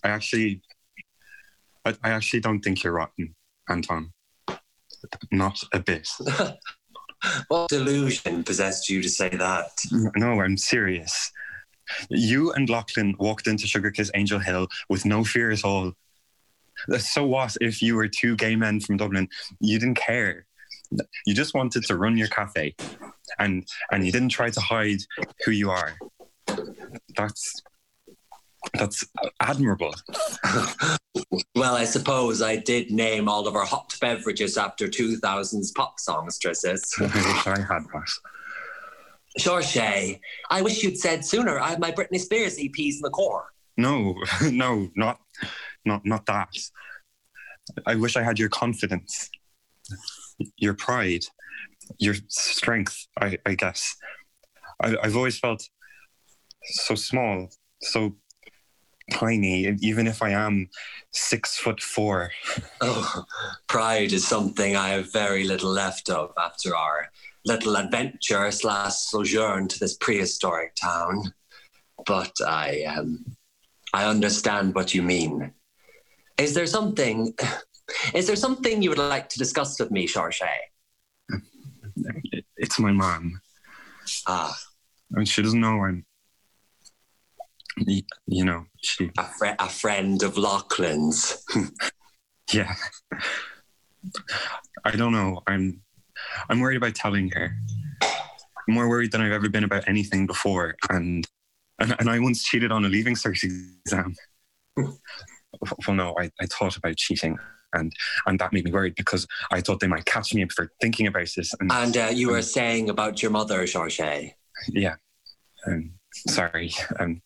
actually, 0.04 0.62
I, 1.86 1.96
I 2.04 2.12
actually 2.12 2.42
don't 2.42 2.62
think 2.62 2.84
you're 2.84 2.94
rotten, 2.94 3.34
Anton. 3.68 4.14
Not 5.32 5.60
a 5.74 5.80
bit. 5.80 6.08
what 7.48 7.68
delusion 7.70 8.44
possessed 8.44 8.90
you 8.90 9.02
to 9.02 9.10
say 9.10 9.30
that? 9.30 9.72
No, 10.16 10.40
I'm 10.40 10.58
serious. 10.58 11.32
You 12.10 12.52
and 12.54 12.70
Lachlan 12.70 13.16
walked 13.20 13.48
into 13.48 13.68
Sugar 13.68 13.92
Kiss 13.92 14.12
Angel 14.14 14.40
Hill 14.40 14.68
with 14.90 15.06
no 15.06 15.24
fear 15.24 15.52
at 15.52 15.64
all. 15.64 15.94
So 17.00 17.26
what 17.26 17.56
if 17.62 17.82
you 17.82 17.96
were 17.96 18.08
two 18.08 18.36
gay 18.36 18.56
men 18.56 18.80
from 18.80 18.98
Dublin? 18.98 19.30
You 19.60 19.80
didn't 19.80 19.96
care. 19.96 20.46
You 21.26 21.34
just 21.34 21.54
wanted 21.54 21.86
to 21.86 21.96
run 21.96 22.18
your 22.18 22.28
cafe, 22.28 22.76
and 23.40 23.66
and 23.92 24.06
you 24.06 24.12
didn't 24.12 24.30
try 24.30 24.50
to 24.50 24.60
hide 24.60 25.00
who 25.46 25.52
you 25.52 25.70
are. 25.70 25.94
That's 27.16 27.62
that's 28.74 29.06
admirable. 29.40 29.96
Well, 31.56 31.76
I 31.76 31.84
suppose 31.84 32.42
I 32.42 32.56
did 32.56 32.92
name 32.92 33.28
all 33.28 33.48
of 33.48 33.56
our 33.56 33.66
hot 33.66 33.94
beverages 34.00 34.58
after 34.58 34.88
2000's 34.88 35.72
pop 35.72 36.00
songstresses. 36.00 36.94
I 37.00 37.04
wish 37.04 37.48
I 37.48 37.60
had 37.60 37.84
that. 37.94 38.10
Sure, 39.38 39.62
Shay. 39.62 40.20
I 40.50 40.62
wish 40.62 40.84
you'd 40.84 40.98
said 40.98 41.26
sooner. 41.26 41.60
I 41.60 41.70
have 41.70 41.80
my 41.80 41.92
Britney 41.92 42.20
Spears 42.20 42.58
EPs 42.58 42.96
in 42.96 43.02
the 43.02 43.10
core. 43.10 43.54
No, 43.78 44.16
no, 44.52 44.90
not, 44.96 45.20
not, 45.86 46.06
not 46.06 46.26
that. 46.26 46.50
I 47.86 47.96
wish 47.96 48.18
I 48.18 48.24
had 48.24 48.40
your 48.40 48.50
confidence, 48.50 49.30
your 50.58 50.74
pride, 50.74 51.24
your 51.98 52.16
strength. 52.28 53.08
I, 53.20 53.38
I 53.46 53.56
guess. 53.56 53.96
I, 54.82 54.98
I've 55.02 55.16
always 55.16 55.40
felt 55.40 55.68
so 56.64 56.96
small, 56.96 57.50
so 57.82 58.16
tiny, 59.12 59.68
even 59.82 60.08
if 60.08 60.22
I 60.22 60.30
am 60.32 60.70
six 61.12 61.58
foot 61.58 61.82
four. 61.82 62.32
Oh, 62.82 63.26
pride 63.68 64.14
is 64.14 64.28
something 64.28 64.76
I 64.76 64.90
have 64.90 65.12
very 65.12 65.44
little 65.44 65.72
left 65.72 66.10
of 66.10 66.32
after 66.38 66.76
our 66.76 67.10
little 67.46 67.76
adventure 67.78 68.52
slash 68.52 68.94
sojourn 68.96 69.68
to 69.68 69.80
this 69.80 69.98
prehistoric 69.98 70.76
town. 70.76 71.34
But 72.06 72.34
I 72.46 72.84
um, 72.84 73.26
I 73.94 74.06
understand 74.06 74.76
what 74.76 74.94
you 74.94 75.02
mean. 75.04 75.54
Is 76.38 76.54
there 76.54 76.68
something 76.68 77.34
is 78.14 78.28
there 78.28 78.36
something 78.36 78.82
you 78.82 78.90
would 78.90 78.98
like 78.98 79.30
to 79.30 79.40
discuss 79.40 79.80
with 79.80 79.92
me, 79.92 80.08
Seoirse? 80.08 80.42
It's 82.58 82.80
my 82.80 82.92
mom. 82.92 83.42
Ah, 84.28 84.58
And 85.12 85.28
she 85.28 85.42
doesn't 85.42 85.60
know 85.60 85.84
I'm. 85.84 86.06
You 88.28 88.46
know, 88.46 88.66
she. 88.82 89.12
a, 89.18 89.24
fri 89.24 89.52
a 89.58 89.70
friend 89.70 90.24
of 90.24 90.38
Lachlan's. 90.38 91.44
Yeah. 92.54 92.76
I 94.84 94.92
don't 94.92 95.14
know. 95.14 95.42
I'm. 95.48 95.82
I'm 96.50 96.60
worried 96.60 96.78
about 96.78 96.96
telling 96.96 97.30
her. 97.32 97.56
I'm 98.04 98.74
more 98.76 98.88
worried 98.88 99.12
than 99.12 99.22
I've 99.22 99.32
ever 99.32 99.50
been 99.50 99.64
about 99.64 99.88
anything 99.88 100.28
before, 100.28 100.76
and 100.90 101.28
and, 101.80 101.96
and 102.00 102.10
I 102.10 102.20
once 102.20 102.44
cheated 102.44 102.72
on 102.72 102.86
a 102.86 102.90
leaving 102.90 103.16
cert 103.16 103.44
exam. 103.44 104.16
well, 104.78 105.96
no, 105.96 106.16
I, 106.20 106.30
I 106.40 106.46
thought 106.46 106.78
about 106.78 106.98
cheating, 106.98 107.38
and 107.74 107.92
and 108.26 108.40
that 108.40 108.54
made 108.54 108.66
me 108.66 108.72
worried 108.72 108.96
because 108.96 109.28
I 109.52 109.62
thought 109.62 109.80
they 109.80 109.88
might 109.88 110.06
catch 110.06 110.34
me 110.34 110.48
for 110.50 110.72
thinking 110.80 111.08
about 111.08 111.28
this. 111.36 111.54
And, 111.60 111.72
And 111.72 111.98
uh, 111.98 112.10
you 112.14 112.30
were 112.30 112.42
saying 112.42 112.90
about 112.90 113.22
your 113.22 113.32
mother, 113.32 113.64
Seoirse. 113.64 114.34
yeah, 114.70 114.96
um, 115.68 115.94
sorry. 116.28 116.72
Um, 117.00 117.22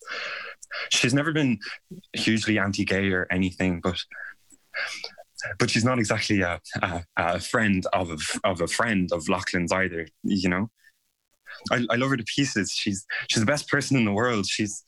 she's 0.89 1.13
never 1.13 1.33
been 1.33 1.59
hugely 2.13 2.57
anti-gay 2.59 3.11
or 3.11 3.27
anything, 3.31 3.81
but 3.81 3.97
but 5.59 5.69
she's 5.69 5.85
not 5.85 5.99
exactly 5.99 6.41
a, 6.41 6.59
a, 6.81 7.03
a 7.17 7.39
friend 7.39 7.85
of 7.93 8.11
a, 8.11 8.17
of 8.43 8.61
a 8.61 8.67
friend 8.67 9.09
of 9.11 9.29
Lachlan's 9.29 9.71
either. 9.71 10.07
You 10.23 10.49
know, 10.49 10.69
I, 11.71 11.85
I 11.89 11.95
love 11.95 12.09
her 12.09 12.17
to 12.17 12.23
pieces. 12.35 12.71
She's 12.71 13.05
she's 13.29 13.41
the 13.41 13.45
best 13.45 13.69
person 13.69 13.97
in 13.97 14.05
the 14.05 14.13
world. 14.13 14.45
She's 14.47 14.83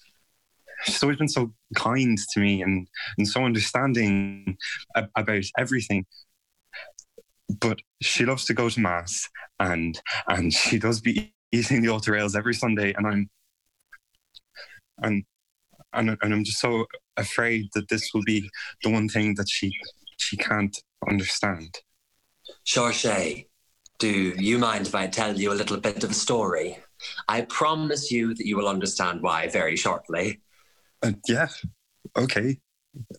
she's 0.83 1.01
always 1.01 1.17
been 1.17 1.27
so 1.27 1.53
kind 1.75 2.17
to 2.33 2.39
me 2.39 2.61
and 2.61 2.87
and 3.17 3.27
so 3.27 3.43
understanding 3.43 4.57
a- 4.95 5.09
about 5.15 5.45
everything. 5.57 6.05
But 7.61 7.79
she 8.01 8.25
loves 8.25 8.45
to 8.45 8.53
go 8.53 8.69
to 8.69 8.79
mass 8.79 9.27
and 9.59 9.99
and 10.27 10.53
she 10.53 10.79
does 10.79 11.01
be 11.01 11.33
eating 11.51 11.81
the 11.81 11.89
altar 11.89 12.11
rails 12.11 12.35
every 12.35 12.53
Sunday, 12.53 12.93
and 12.93 13.07
I'm 13.07 13.29
and 15.01 15.23
and 15.93 16.17
and 16.21 16.33
I'm 16.33 16.43
just 16.43 16.59
so 16.59 16.85
afraid 17.15 17.67
that 17.73 17.89
this 17.89 18.13
will 18.13 18.23
be 18.25 18.49
the 18.83 18.91
one 18.91 19.09
thing 19.09 19.35
that 19.35 19.49
she 19.49 19.71
she 20.27 20.36
can't 20.36 20.77
understand. 21.10 21.79
Seoirse, 22.65 23.48
do 23.98 24.10
you 24.10 24.57
mind 24.57 24.86
if 24.88 24.93
I 24.93 25.07
tell 25.07 25.39
you 25.39 25.53
a 25.53 25.60
little 25.62 25.77
bit 25.77 26.03
of 26.03 26.12
a 26.12 26.13
story? 26.13 26.79
I 27.29 27.41
promise 27.41 28.12
you 28.12 28.34
that 28.34 28.46
you 28.46 28.57
will 28.57 28.67
understand 28.67 29.22
why 29.22 29.48
very 29.48 29.77
shortly. 29.77 30.41
Uh, 31.01 31.13
yeah, 31.29 31.48
okay, 32.17 32.57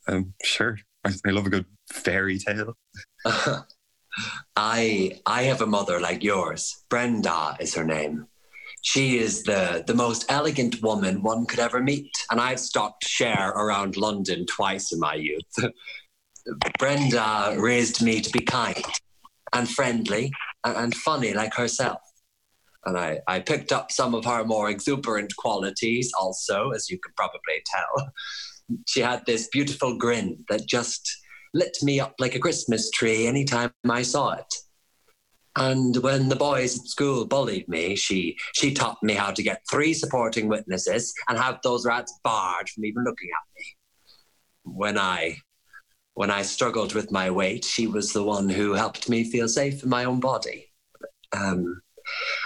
um, 0.06 0.34
sure. 0.42 0.78
I, 1.04 1.12
I 1.26 1.30
love 1.30 1.46
a 1.46 1.50
good 1.50 1.66
fairy 1.90 2.38
tale. 2.38 2.76
I 4.56 5.20
I 5.24 5.42
have 5.44 5.62
a 5.62 5.66
mother 5.66 6.00
like 6.00 6.22
yours. 6.22 6.84
Brenda 6.90 7.56
is 7.58 7.74
her 7.74 7.84
name. 7.84 8.26
She 8.82 9.18
is 9.18 9.44
the 9.44 9.84
the 9.86 9.94
most 9.94 10.26
elegant 10.28 10.82
woman 10.82 11.22
one 11.22 11.46
could 11.46 11.60
ever 11.60 11.80
meet, 11.80 12.10
and 12.30 12.40
I've 12.40 12.60
stocked 12.60 13.06
Cher 13.06 13.48
around 13.50 13.96
London 13.96 14.44
twice 14.44 14.92
in 14.92 14.98
my 14.98 15.14
youth. 15.14 15.54
Brenda 16.78 17.54
raised 17.58 18.02
me 18.02 18.20
to 18.20 18.30
be 18.30 18.40
kind 18.40 18.84
and 19.52 19.68
friendly 19.68 20.32
and, 20.64 20.76
and 20.76 20.94
funny 20.94 21.32
like 21.34 21.54
herself. 21.54 22.00
And 22.84 22.96
I, 22.96 23.20
I 23.26 23.40
picked 23.40 23.72
up 23.72 23.90
some 23.92 24.14
of 24.14 24.24
her 24.24 24.44
more 24.44 24.70
exuberant 24.70 25.34
qualities 25.36 26.10
also, 26.18 26.70
as 26.70 26.88
you 26.88 26.98
can 26.98 27.12
probably 27.16 27.62
tell. 27.66 28.10
She 28.86 29.00
had 29.00 29.24
this 29.26 29.48
beautiful 29.48 29.96
grin 29.96 30.44
that 30.48 30.66
just 30.68 31.10
lit 31.54 31.76
me 31.82 32.00
up 32.00 32.14
like 32.18 32.34
a 32.34 32.38
Christmas 32.38 32.90
tree 32.90 33.26
anytime 33.26 33.72
I 33.88 34.02
saw 34.02 34.32
it. 34.32 34.54
And 35.56 35.96
when 35.96 36.28
the 36.28 36.36
boys 36.36 36.78
at 36.78 36.86
school 36.86 37.26
bullied 37.26 37.66
me, 37.68 37.96
she 37.96 38.36
she 38.54 38.72
taught 38.72 39.02
me 39.02 39.14
how 39.14 39.32
to 39.32 39.42
get 39.42 39.62
three 39.68 39.92
supporting 39.92 40.48
witnesses 40.48 41.12
and 41.28 41.36
have 41.36 41.58
those 41.64 41.84
rats 41.84 42.16
barred 42.22 42.68
from 42.68 42.84
even 42.84 43.02
looking 43.02 43.30
at 43.30 43.56
me. 43.56 43.64
When 44.62 44.98
I 44.98 45.38
when 46.18 46.32
I 46.32 46.42
struggled 46.42 46.94
with 46.94 47.12
my 47.12 47.30
weight, 47.30 47.64
she 47.64 47.86
was 47.86 48.12
the 48.12 48.24
one 48.24 48.48
who 48.48 48.72
helped 48.72 49.08
me 49.08 49.22
feel 49.22 49.46
safe 49.46 49.84
in 49.84 49.88
my 49.88 50.04
own 50.04 50.18
body. 50.18 50.68
Um, 51.30 51.80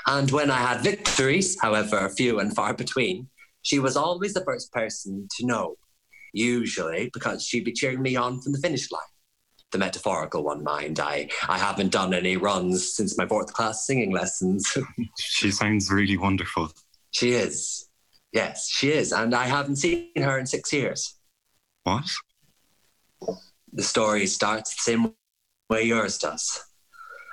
and 0.07 0.31
when 0.31 0.51
I 0.51 0.59
had 0.59 0.83
victories, 0.83 1.59
however 1.59 2.07
few 2.11 2.39
and 2.39 2.55
far 2.55 2.75
between, 2.75 3.31
she 3.63 3.79
was 3.79 3.97
always 3.97 4.35
the 4.35 4.45
first 4.45 4.71
person 4.73 5.27
to 5.39 5.47
know, 5.47 5.77
usually 6.35 7.09
because 7.15 7.47
she'd 7.47 7.65
be 7.65 7.73
cheering 7.73 8.03
me 8.03 8.15
on 8.15 8.43
from 8.43 8.53
the 8.53 8.59
finish 8.59 8.93
line. 8.93 9.01
The 9.71 9.79
metaphorical 9.79 10.45
one, 10.45 10.63
mind. 10.63 11.01
I, 11.01 11.31
I 11.49 11.57
haven't 11.57 11.93
done 11.93 12.13
any 12.13 12.37
runs 12.37 12.95
since 12.95 13.17
my 13.17 13.27
fourth 13.27 13.55
class 13.55 13.87
singing 13.87 14.13
lessons. 14.13 14.77
She 15.19 15.51
sounds 15.51 15.91
really 15.91 16.19
wonderful. 16.19 16.73
she 17.11 17.33
is. 17.33 17.89
Yes, 18.35 18.69
she 18.69 18.91
is. 18.93 19.13
And 19.13 19.35
I 19.35 19.47
haven't 19.47 19.77
seen 19.77 20.11
her 20.19 20.39
in 20.39 20.45
six 20.45 20.75
years. 20.75 21.15
What? 21.85 22.05
The 23.73 23.83
story 23.83 24.27
starts 24.27 24.75
the 24.75 24.83
same 24.83 25.15
way 25.71 25.85
yours 25.85 26.19
does. 26.19 26.61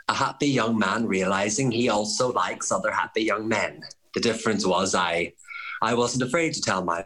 A 0.08 0.14
happy 0.14 0.48
young 0.48 0.80
man 0.80 1.06
realizing 1.06 1.72
he 1.72 1.90
also 1.90 2.32
likes 2.32 2.72
other 2.72 2.92
happy 2.92 3.24
young 3.24 3.48
men. 3.48 3.82
The 4.14 4.22
difference 4.22 4.66
was 4.66 4.96
I 4.96 5.34
I 5.82 5.94
wasn't 5.94 6.24
afraid 6.24 6.54
to 6.54 6.62
tell 6.62 6.84
my 6.84 7.06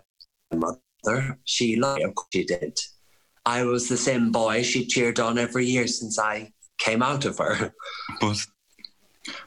mother. 0.54 1.40
She 1.46 1.76
loved 1.76 2.00
me, 2.00 2.06
of 2.06 2.16
course 2.16 2.30
she 2.32 2.46
did. 2.46 2.80
I 3.46 3.64
was 3.64 3.90
the 3.90 3.98
same 3.98 4.32
boy 4.32 4.64
she 4.64 4.86
cheered 4.86 5.20
on 5.20 5.38
every 5.38 5.66
year 5.66 5.88
since 5.88 6.18
I 6.18 6.54
came 6.78 7.04
out 7.04 7.26
of 7.26 7.38
her. 7.40 7.74
But 8.22 8.46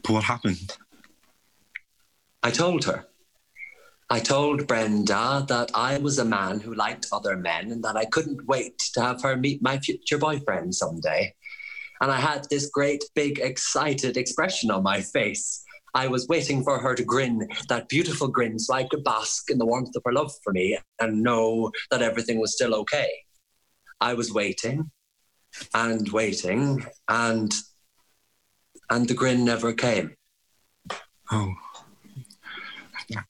but 0.03 0.13
what 0.13 0.25
happened? 0.25 0.77
I 2.43 2.51
told 2.51 2.85
her. 2.85 3.07
I 4.09 4.21
told 4.21 4.69
Brenda 4.69 5.45
that 5.49 5.73
I 5.75 5.99
was 5.99 6.19
a 6.19 6.25
man 6.25 6.61
who 6.61 6.75
liked 6.75 7.07
other 7.11 7.37
men 7.37 7.73
and 7.73 7.83
that 7.83 7.97
I 7.97 8.05
couldn't 8.05 8.47
wait 8.47 8.79
to 8.95 9.03
have 9.03 9.21
her 9.23 9.37
meet 9.37 9.61
my 9.63 9.79
future 9.79 10.19
boyfriend 10.19 10.75
someday. 10.75 11.35
And 12.01 12.13
I 12.13 12.21
had 12.21 12.47
this 12.49 12.71
great, 12.71 13.03
big, 13.17 13.41
excited 13.41 14.17
expression 14.17 14.71
on 14.71 14.85
my 14.85 15.01
face. 15.01 15.65
I 15.95 16.07
was 16.07 16.29
waiting 16.29 16.63
for 16.63 16.79
her 16.79 16.95
to 16.95 17.03
grin, 17.03 17.49
that 17.69 17.89
beautiful 17.89 18.29
grin, 18.29 18.59
so 18.61 18.75
I 18.75 18.85
could 18.85 19.03
bask 19.03 19.51
in 19.51 19.59
the 19.59 19.67
warmth 19.67 19.97
of 19.97 20.03
her 20.05 20.13
love 20.13 20.31
for 20.45 20.53
me 20.53 20.79
and 21.01 21.23
know 21.23 21.73
that 21.91 22.03
everything 22.03 22.39
was 22.39 22.55
still 22.55 22.75
okay. 22.75 23.11
I 24.01 24.15
was 24.15 24.33
waiting 24.33 24.91
and 25.75 26.07
waiting, 26.11 26.85
and 27.09 27.53
and 28.91 29.09
the 29.09 29.15
grin 29.15 29.45
never 29.45 29.73
came. 29.73 30.15
Oh, 31.33 31.55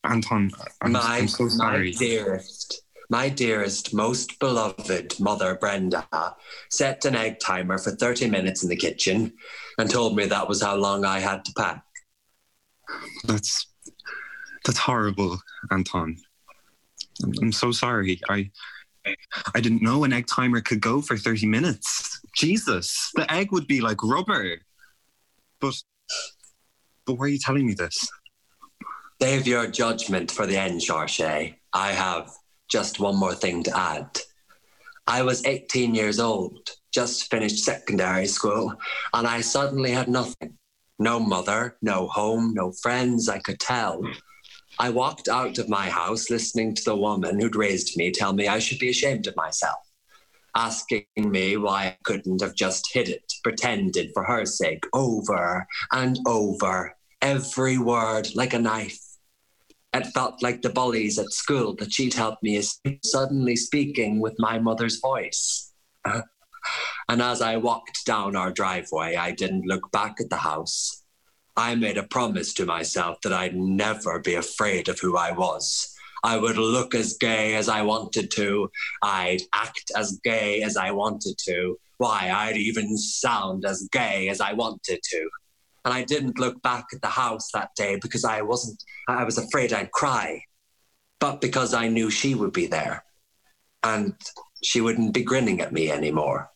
Anton, 0.04 0.50
I'm, 0.82 0.92
my, 0.92 1.00
I'm 1.02 1.28
so 1.28 1.48
my 1.56 1.92
dearest, 1.98 2.82
my 3.10 3.28
dearest, 3.28 3.92
most 3.92 4.38
beloved 4.38 5.18
mother, 5.20 5.56
Brenda, 5.56 6.06
set 6.70 7.04
an 7.04 7.14
egg 7.14 7.38
timer 7.40 7.78
for 7.78 7.90
30 7.90 8.30
minutes 8.30 8.62
in 8.62 8.68
the 8.68 8.76
kitchen 8.76 9.32
and 9.78 9.90
told 9.90 10.16
me 10.16 10.26
that 10.26 10.48
was 10.48 10.62
how 10.62 10.76
long 10.76 11.04
I 11.04 11.20
had 11.20 11.44
to 11.44 11.52
pack. 11.56 11.82
That's 13.24 13.66
that's 14.64 14.78
horrible, 14.78 15.38
Anton. 15.70 16.16
I'm, 17.22 17.32
I'm 17.42 17.52
so 17.52 17.72
sorry. 17.72 18.20
I 18.28 18.50
I 19.54 19.60
didn't 19.60 19.82
know 19.82 20.04
an 20.04 20.12
egg 20.12 20.26
timer 20.26 20.60
could 20.60 20.80
go 20.80 21.00
for 21.00 21.16
30 21.16 21.46
minutes. 21.46 22.20
Jesus, 22.34 23.10
the 23.14 23.30
egg 23.32 23.52
would 23.52 23.66
be 23.66 23.80
like 23.80 24.02
rubber. 24.02 24.58
But 25.60 25.74
but 27.06 27.14
why 27.14 27.26
are 27.26 27.28
you 27.28 27.38
telling 27.38 27.66
me 27.66 27.74
this? 27.74 28.08
Save 29.20 29.46
your 29.46 29.66
judgment 29.66 30.30
for 30.30 30.44
the 30.46 30.58
end, 30.58 30.82
Seoirse. 30.82 31.54
I 31.72 31.92
have 31.92 32.30
just 32.68 33.00
one 33.00 33.16
more 33.16 33.34
thing 33.34 33.62
to 33.62 33.74
add. 33.74 34.18
I 35.06 35.22
was 35.22 35.44
18 35.46 35.94
years 35.94 36.20
old, 36.20 36.68
just 36.92 37.30
finished 37.30 37.64
secondary 37.64 38.26
school, 38.26 38.74
and 39.14 39.26
I 39.26 39.40
suddenly 39.40 39.92
had 39.92 40.08
nothing. 40.08 40.58
No 40.98 41.18
mother, 41.18 41.78
no 41.80 42.08
home, 42.08 42.52
no 42.54 42.72
friends 42.72 43.30
I 43.30 43.38
could 43.38 43.58
tell. 43.58 44.02
I 44.78 44.90
walked 44.90 45.28
out 45.28 45.56
of 45.56 45.70
my 45.70 45.88
house 45.88 46.28
listening 46.28 46.74
to 46.74 46.84
the 46.84 46.96
woman 46.96 47.40
who'd 47.40 47.56
raised 47.56 47.96
me 47.96 48.10
tell 48.10 48.34
me 48.34 48.48
I 48.48 48.58
should 48.58 48.78
be 48.78 48.90
ashamed 48.90 49.26
of 49.26 49.36
myself, 49.36 49.78
asking 50.54 51.06
me 51.16 51.56
why 51.56 51.86
I 51.86 51.98
couldn't 52.02 52.42
have 52.42 52.54
just 52.54 52.92
hid 52.92 53.08
it, 53.08 53.32
pretended 53.42 54.10
for 54.12 54.24
her 54.24 54.44
sake, 54.44 54.84
over 54.92 55.66
and 55.92 56.18
over, 56.26 56.94
every 57.22 57.78
word 57.78 58.28
like 58.34 58.52
a 58.52 58.58
knife. 58.58 59.05
It 59.96 60.08
felt 60.08 60.42
like 60.42 60.60
the 60.60 60.68
bullies 60.68 61.18
at 61.18 61.32
school 61.32 61.74
that 61.76 61.92
she'd 61.92 62.12
helped 62.12 62.42
me 62.42 62.56
is 62.56 62.78
suddenly 63.02 63.56
speaking 63.56 64.20
with 64.20 64.34
my 64.38 64.58
mother's 64.58 65.00
voice. 65.00 65.72
and 67.08 67.22
as 67.22 67.40
I 67.40 67.56
walked 67.56 68.04
down 68.04 68.36
our 68.36 68.52
driveway, 68.52 69.14
I 69.16 69.32
didn't 69.32 69.66
look 69.66 69.90
back 69.92 70.16
at 70.20 70.28
the 70.28 70.36
house. 70.36 71.02
I 71.56 71.76
made 71.76 71.96
a 71.96 72.02
promise 72.02 72.52
to 72.54 72.66
myself 72.66 73.22
that 73.22 73.32
I'd 73.32 73.56
never 73.56 74.18
be 74.18 74.34
afraid 74.34 74.90
of 74.90 75.00
who 75.00 75.16
I 75.16 75.32
was. 75.32 75.94
I 76.22 76.36
would 76.36 76.58
look 76.58 76.94
as 76.94 77.16
gay 77.16 77.54
as 77.54 77.68
I 77.68 77.80
wanted 77.80 78.30
to. 78.32 78.70
I'd 79.02 79.42
act 79.54 79.90
as 79.96 80.20
gay 80.22 80.62
as 80.62 80.76
I 80.76 80.90
wanted 80.90 81.38
to. 81.46 81.78
Why, 81.96 82.30
I'd 82.30 82.58
even 82.58 82.98
sound 82.98 83.64
as 83.64 83.88
gay 83.90 84.28
as 84.28 84.42
I 84.42 84.52
wanted 84.52 85.00
to. 85.02 85.30
And 85.86 85.94
I 85.94 86.02
didn't 86.02 86.40
look 86.40 86.60
back 86.62 86.86
at 86.92 87.00
the 87.00 87.06
house 87.06 87.52
that 87.52 87.70
day 87.76 87.96
because 88.02 88.24
I 88.24 88.42
wasn't, 88.42 88.82
I 89.08 89.22
was 89.22 89.38
afraid 89.38 89.72
I'd 89.72 89.92
cry, 89.92 90.42
but 91.20 91.40
because 91.40 91.72
I 91.74 91.86
knew 91.86 92.10
she 92.10 92.34
would 92.34 92.52
be 92.52 92.66
there 92.66 93.04
and 93.84 94.12
she 94.64 94.80
wouldn't 94.80 95.14
be 95.14 95.22
grinning 95.22 95.60
at 95.60 95.72
me 95.72 95.92
anymore. 95.92 96.50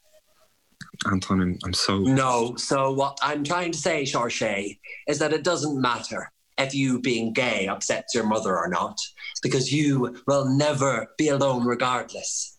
Anton, 1.07 1.41
I'm, 1.41 1.59
I'm 1.65 1.73
so. 1.73 2.01
No, 2.01 2.57
so 2.57 2.93
what 2.93 3.19
I'm 3.23 3.45
trying 3.45 3.71
to 3.71 3.79
say, 3.79 4.03
Seoirse, 4.03 4.79
is 5.07 5.21
that 5.21 5.33
it 5.33 5.45
doesn't 5.45 5.81
matter 5.81 6.33
if 6.59 6.75
you 6.75 7.01
being 7.01 7.33
gay 7.33 7.69
upsets 7.69 8.15
your 8.15 8.27
mother 8.27 8.59
or 8.59 8.69
not, 8.69 8.99
because 9.45 9.73
you 9.73 10.21
will 10.27 10.45
never 10.45 11.07
be 11.17 11.29
alone 11.29 11.65
regardless. 11.65 12.59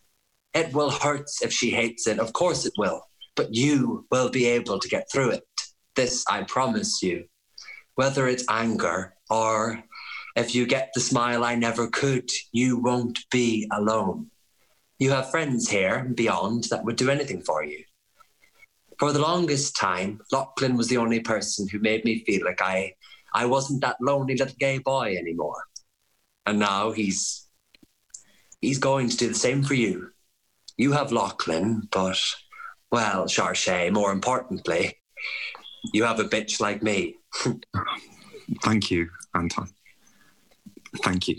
It 0.53 0.73
will 0.73 0.89
hurt 0.89 1.27
if 1.41 1.51
she 1.51 1.71
hates 1.71 2.07
it, 2.07 2.17
of 2.17 2.31
course 2.31 2.65
it 2.65 2.73
will, 2.77 3.01
but 3.35 3.53
you 3.53 4.07
will 4.09 4.29
be 4.29 4.45
able 4.45 4.79
to 4.79 4.87
get 4.87 5.11
through 5.11 5.31
it. 5.31 5.43
This 5.95 6.23
I 6.29 6.43
promise 6.43 7.01
you. 7.03 7.25
Whether 7.95 8.27
it's 8.27 8.45
anger 8.49 9.15
or 9.29 9.83
if 10.35 10.55
you 10.55 10.65
get 10.65 10.91
the 10.93 11.01
smile 11.01 11.43
I 11.43 11.55
never 11.55 11.87
could, 11.87 12.29
you 12.51 12.77
won't 12.77 13.19
be 13.29 13.67
alone. 13.71 14.31
You 14.97 15.11
have 15.11 15.31
friends 15.31 15.69
here 15.69 15.95
and 15.95 16.15
beyond 16.15 16.65
that 16.65 16.85
would 16.85 16.95
do 16.95 17.09
anything 17.09 17.41
for 17.41 17.63
you. 17.63 17.83
For 18.97 19.11
the 19.11 19.19
longest 19.19 19.75
time, 19.75 20.21
Lachlan 20.31 20.77
was 20.77 20.87
the 20.87 20.97
only 20.97 21.19
person 21.21 21.67
who 21.67 21.79
made 21.79 22.05
me 22.05 22.23
feel 22.23 22.45
like 22.45 22.61
I, 22.61 22.93
I 23.33 23.45
wasn't 23.47 23.81
that 23.81 23.97
lonely 23.99 24.37
little 24.37 24.55
gay 24.59 24.77
boy 24.77 25.15
anymore. 25.17 25.63
And 26.45 26.59
now 26.59 26.91
he's, 26.91 27.47
he's 28.61 28.77
going 28.77 29.09
to 29.09 29.17
do 29.17 29.27
the 29.27 29.33
same 29.33 29.63
for 29.63 29.73
you. 29.73 30.11
You 30.77 30.91
have 30.93 31.11
Lachlan, 31.11 31.87
but, 31.91 32.19
well, 32.91 33.25
Seoirse, 33.25 33.91
more 33.91 34.11
importantly, 34.11 35.00
you 35.93 36.03
have 36.03 36.19
a 36.19 36.25
bitch 36.25 36.59
like 36.59 36.83
me. 36.83 37.17
Thank 38.63 38.91
you, 38.91 39.09
Anton. 39.33 39.69
Thank 41.03 41.27
you. 41.27 41.35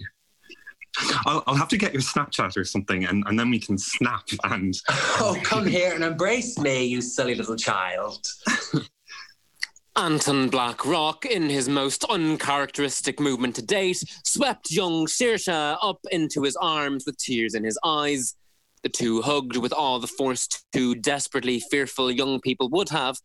I'll, 1.26 1.42
I'll 1.46 1.54
have 1.54 1.68
to 1.68 1.78
get 1.78 1.92
your 1.92 2.02
Snapchat 2.02 2.56
or 2.56 2.64
something, 2.64 3.04
and, 3.04 3.24
and 3.26 3.38
then 3.38 3.50
we 3.50 3.58
can 3.58 3.78
snap 3.78 4.24
and. 4.44 4.74
Oh, 5.24 5.38
come 5.42 5.66
here 5.66 5.94
and 5.94 6.04
embrace 6.04 6.58
me, 6.58 6.84
you 6.84 7.00
silly 7.00 7.34
little 7.34 7.56
child. 7.56 8.26
Anton 9.96 10.48
Blackrock, 10.48 11.26
in 11.26 11.48
his 11.50 11.68
most 11.68 12.04
uncharacteristic 12.04 13.20
movement 13.20 13.54
to 13.56 13.62
date, 13.62 14.02
swept 14.24 14.70
young 14.70 15.06
Seoirse 15.06 15.76
up 15.82 15.98
into 16.10 16.42
his 16.42 16.56
arms 16.56 17.04
with 17.06 17.18
tears 17.18 17.54
in 17.54 17.62
his 17.62 17.78
eyes. 17.84 18.34
The 18.82 18.88
two 18.88 19.22
hugged 19.22 19.56
with 19.56 19.72
all 19.72 20.00
the 20.00 20.08
force 20.08 20.48
two 20.72 20.94
desperately 20.94 21.60
fearful 21.70 22.10
young 22.10 22.40
people 22.40 22.68
would 22.70 22.88
have, 22.88 23.16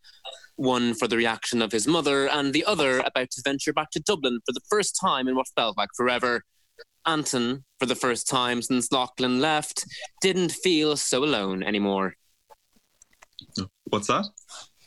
one 0.56 0.94
for 0.94 1.08
the 1.08 1.16
reaction 1.16 1.62
of 1.62 1.72
his 1.72 1.86
mother, 1.86 2.28
and 2.28 2.52
the 2.52 2.64
other 2.64 3.00
about 3.00 3.30
to 3.32 3.42
venture 3.44 3.72
back 3.72 3.90
to 3.90 4.00
Dublin 4.00 4.40
for 4.46 4.52
the 4.52 4.60
first 4.70 4.98
time 5.00 5.26
in 5.26 5.34
what 5.34 5.48
felt 5.56 5.76
like 5.76 5.90
forever. 5.96 6.42
Anton, 7.06 7.64
for 7.78 7.86
the 7.86 7.94
first 7.94 8.28
time 8.28 8.60
since 8.62 8.92
Lachlan 8.92 9.40
left, 9.40 9.84
didn't 10.20 10.52
feel 10.52 10.96
so 10.96 11.24
alone 11.24 11.62
anymore. 11.62 12.14
What's 13.84 14.08
that? 14.08 14.26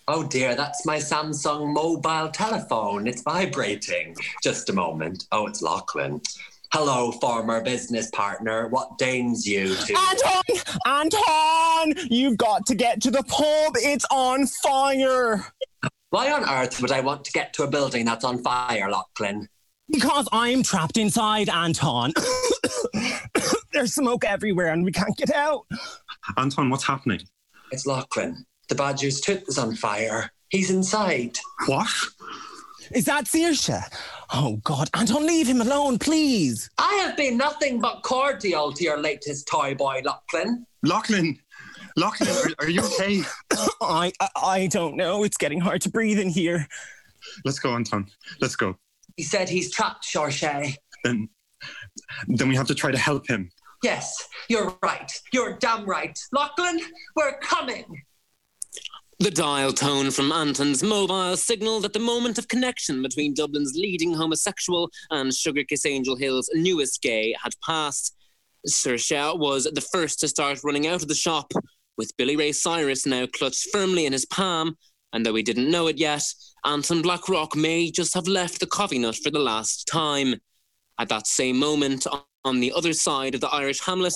Oh 0.08 0.24
dear, 0.24 0.56
that's 0.56 0.86
my 0.86 0.98
Samsung 0.98 1.74
mobile 1.74 2.30
telephone. 2.30 3.08
It's 3.08 3.22
vibrating. 3.22 4.16
Just 4.44 4.70
a 4.70 4.74
moment. 4.74 5.26
Oh, 5.32 5.48
it's 5.48 5.62
Lachlan. 5.62 6.22
Hello, 6.74 7.12
former 7.12 7.62
business 7.62 8.10
partner. 8.12 8.70
What 8.70 8.98
deigns 8.98 9.46
you 9.46 9.76
to. 9.76 9.94
Anton! 10.10 10.42
Anton! 10.86 12.08
You've 12.10 12.38
got 12.38 12.66
to 12.68 12.76
get 12.76 13.02
to 13.02 13.12
the 13.12 13.24
pub. 13.24 13.74
It's 13.76 14.06
on 14.10 14.48
fire. 14.48 15.46
Why 16.12 16.32
on 16.32 16.48
earth 16.48 16.82
would 16.82 16.92
I 16.92 17.02
want 17.02 17.26
to 17.26 17.32
get 17.34 17.52
to 17.56 17.64
a 17.64 17.68
building 17.68 18.06
that's 18.06 18.24
on 18.24 18.42
fire, 18.42 18.90
Lachlan? 18.90 19.50
Because 19.90 20.30
I'm 20.32 20.64
trapped 20.64 20.96
inside, 20.96 21.50
Anton. 21.50 22.14
There's 23.74 23.94
smoke 23.94 24.24
everywhere 24.24 24.68
and 24.68 24.86
we 24.86 24.94
can't 24.94 25.18
get 25.18 25.34
out. 25.34 25.66
Anton, 26.38 26.70
what's 26.70 26.86
happening? 26.86 27.20
It's 27.74 27.86
Lachlan. 27.86 28.46
The 28.70 28.76
Badger's 28.76 29.20
tooth 29.20 29.44
is 29.50 29.58
on 29.58 29.76
fire. 29.76 30.32
He's 30.48 30.70
inside. 30.70 31.38
What? 31.66 31.90
Is 32.92 33.06
that 33.06 33.26
Seoirse? 33.26 33.84
Oh, 34.34 34.60
God. 34.64 34.90
Anton, 34.94 35.26
leave 35.26 35.48
him 35.48 35.62
alone, 35.62 36.00
please. 36.00 36.70
I 36.78 36.94
have 37.06 37.18
been 37.18 37.38
nothing 37.38 37.80
but 37.80 38.02
cordial 38.04 38.72
to 38.72 38.84
your 38.84 38.98
latest 38.98 39.48
toy 39.48 39.76
boy, 39.76 40.02
Lachlan. 40.06 40.66
Lachlan! 40.84 41.38
Lachlan, 41.98 42.30
are, 42.30 42.66
are 42.66 42.70
you 42.70 42.82
okay? 42.82 43.22
I, 43.82 44.12
I 44.22 44.30
I 44.42 44.68
don't 44.68 44.96
know. 44.96 45.24
It's 45.24 45.38
getting 45.38 45.60
hard 45.60 45.82
to 45.82 45.90
breathe 45.90 46.20
in 46.20 46.30
here. 46.30 46.66
Let's 47.44 47.60
go, 47.60 47.74
Anton. 47.76 48.08
Let's 48.40 48.56
go. 48.56 48.78
He 49.18 49.24
said 49.24 49.50
he's 49.50 49.72
trapped, 49.72 50.06
Seoirse. 50.06 50.76
Then, 51.04 51.30
then 52.28 52.48
we 52.48 52.56
have 52.56 52.68
to 52.68 52.76
try 52.76 52.92
to 52.92 52.98
help 52.98 53.28
him. 53.28 53.52
Yes, 53.84 54.16
you're 54.48 54.78
right. 54.84 55.12
You're 55.34 55.58
damn 55.58 55.86
right. 55.86 56.18
Lachlan, 56.32 56.80
we're 57.16 57.38
coming. 57.40 57.86
The 59.22 59.30
dial 59.30 59.72
tone 59.72 60.10
from 60.10 60.32
Anton's 60.32 60.82
mobile 60.82 61.38
signalled 61.38 61.84
that 61.84 61.94
the 61.94 62.00
moment 62.00 62.40
of 62.40 62.48
connection 62.48 63.04
between 63.04 63.36
Dublin's 63.36 63.74
leading 63.76 64.16
homosexual 64.16 64.90
and 65.12 65.32
Sugar 65.32 65.64
Kiss 65.64 65.86
Angel 65.86 66.16
Hill's 66.16 66.50
newest 66.56 67.04
gay 67.04 67.36
had 67.44 67.54
passed. 67.64 68.16
Seoirse 68.68 69.38
was 69.38 69.66
the 69.66 69.88
first 69.94 70.20
to 70.22 70.28
start 70.28 70.64
running 70.64 70.88
out 70.88 71.04
of 71.04 71.08
the 71.08 71.14
shop, 71.14 71.54
with 72.00 72.18
Billy 72.18 72.36
Ray 72.36 72.52
Cyrus 72.52 73.06
now 73.06 73.28
clutched 73.28 73.70
firmly 73.72 74.08
in 74.08 74.14
his 74.14 74.26
palm, 74.26 74.76
and 75.14 75.24
though 75.24 75.36
he 75.36 75.44
didn't 75.44 75.70
know 75.70 75.86
it 75.86 76.00
yet, 76.00 76.24
Anton 76.66 77.04
Blackrock 77.04 77.56
may 77.56 77.92
just 77.92 78.16
have 78.16 78.28
left 78.28 78.60
the 78.60 78.66
coffee 78.66 78.98
nut 78.98 79.18
for 79.18 79.30
the 79.30 79.38
last 79.38 79.88
time. 79.88 80.34
At 80.98 81.10
that 81.10 81.28
same 81.28 81.60
moment, 81.60 82.08
on 82.44 82.60
the 82.60 82.74
other 82.74 82.94
side 82.94 83.36
of 83.36 83.42
the 83.42 83.50
Irish 83.50 83.82
hamlet, 83.82 84.16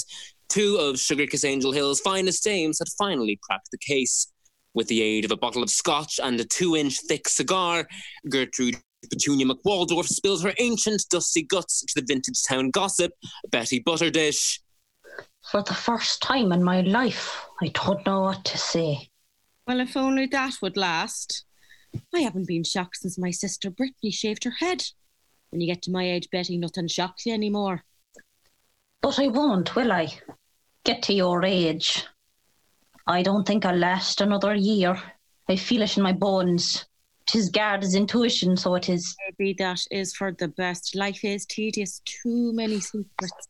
two 0.49 0.77
of 0.77 0.99
Sugar 0.99 1.27
Kiss 1.27 1.45
Angel 1.45 1.71
Hill's 1.73 2.01
finest 2.01 2.43
dames 2.43 2.79
had 2.79 2.87
finally 2.97 3.37
cracked 3.43 3.69
the 3.69 3.77
case. 3.77 4.31
With 4.75 4.87
the 4.89 5.01
aid 5.01 5.23
of 5.23 5.31
a 5.31 5.37
bottle 5.37 5.63
of 5.63 5.69
scotch 5.69 6.19
and 6.21 6.37
a 6.37 6.43
two 6.43 6.75
inch 6.75 6.99
thick 6.99 7.29
cigar, 7.29 7.87
Gertrude 8.29 8.75
Petunia 9.09 9.45
McWaldorf 9.45 10.05
spills 10.05 10.43
her 10.43 10.53
ancient 10.59 11.05
dusty 11.09 11.43
guts 11.43 11.81
to 11.85 12.01
the 12.01 12.05
vintage 12.05 12.43
town 12.43 12.71
gossip, 12.71 13.13
Betty 13.49 13.81
Butterdish. 13.81 14.59
For 15.49 15.63
the 15.63 15.73
first 15.73 16.21
time 16.21 16.51
in 16.51 16.61
my 16.61 16.81
life, 16.81 17.45
I 17.61 17.69
don't 17.69 18.05
know 18.05 18.21
what 18.21 18.43
to 18.45 18.57
say. 18.57 19.09
Well, 19.65 19.79
if 19.79 19.95
only 19.95 20.25
that 20.27 20.55
would 20.61 20.75
last. 20.75 21.45
I 22.13 22.19
haven't 22.19 22.47
been 22.47 22.65
shocked 22.65 22.97
since 22.97 23.17
my 23.17 23.31
sister 23.31 23.69
Brittany 23.69 24.11
shaved 24.11 24.43
her 24.43 24.55
head. 24.59 24.83
When 25.51 25.61
you 25.61 25.67
get 25.67 25.83
to 25.83 25.91
my 25.91 26.03
age, 26.03 26.27
Betty, 26.29 26.57
nothing 26.57 26.89
shocks 26.89 27.25
you 27.25 27.33
anymore. 27.33 27.85
But 29.01 29.19
I 29.19 29.27
won't, 29.27 29.73
will 29.73 29.93
I? 29.93 30.19
Get 30.83 31.01
to 31.03 31.13
your 31.13 31.45
age. 31.45 32.03
I 33.07 33.21
don't 33.21 33.45
think 33.45 33.65
I'll 33.65 33.75
last 33.75 34.21
another 34.21 34.55
year. 34.55 34.99
I 35.47 35.55
feel 35.55 35.83
it 35.83 35.95
in 35.95 36.03
my 36.03 36.11
bones. 36.11 36.85
Tis 37.27 37.49
Garda's 37.49 37.95
intuition, 37.95 38.57
so 38.57 38.75
it 38.75 38.89
is. 38.89 39.15
Maybe 39.29 39.53
that 39.59 39.79
is 39.91 40.15
for 40.15 40.31
the 40.31 40.47
best. 40.47 40.95
Life 40.95 41.23
is 41.23 41.45
tedious. 41.45 42.01
Too 42.05 42.53
many 42.53 42.79
secrets. 42.79 43.47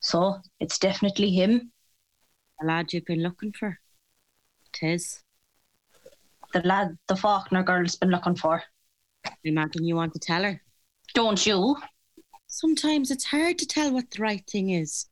So 0.00 0.40
it's 0.58 0.78
definitely 0.78 1.30
him. 1.30 1.70
The 2.60 2.66
lad 2.66 2.92
you've 2.92 3.04
been 3.04 3.22
looking 3.22 3.52
for. 3.52 3.78
Tis. 4.72 5.22
The 6.52 6.60
lad 6.60 6.98
the 7.08 7.16
Faulkner 7.16 7.62
girl's 7.62 7.96
been 7.96 8.10
looking 8.10 8.36
for. 8.36 8.62
I 9.24 9.30
imagine 9.44 9.84
you 9.84 9.96
want 9.96 10.12
to 10.14 10.18
tell 10.18 10.42
her. 10.42 10.60
Don't 11.14 11.44
you? 11.46 11.76
Sometimes 12.48 13.10
it's 13.10 13.24
hard 13.24 13.58
to 13.58 13.66
tell 13.66 13.92
what 13.92 14.10
the 14.10 14.22
right 14.22 14.44
thing 14.50 14.70
is. 14.70 15.06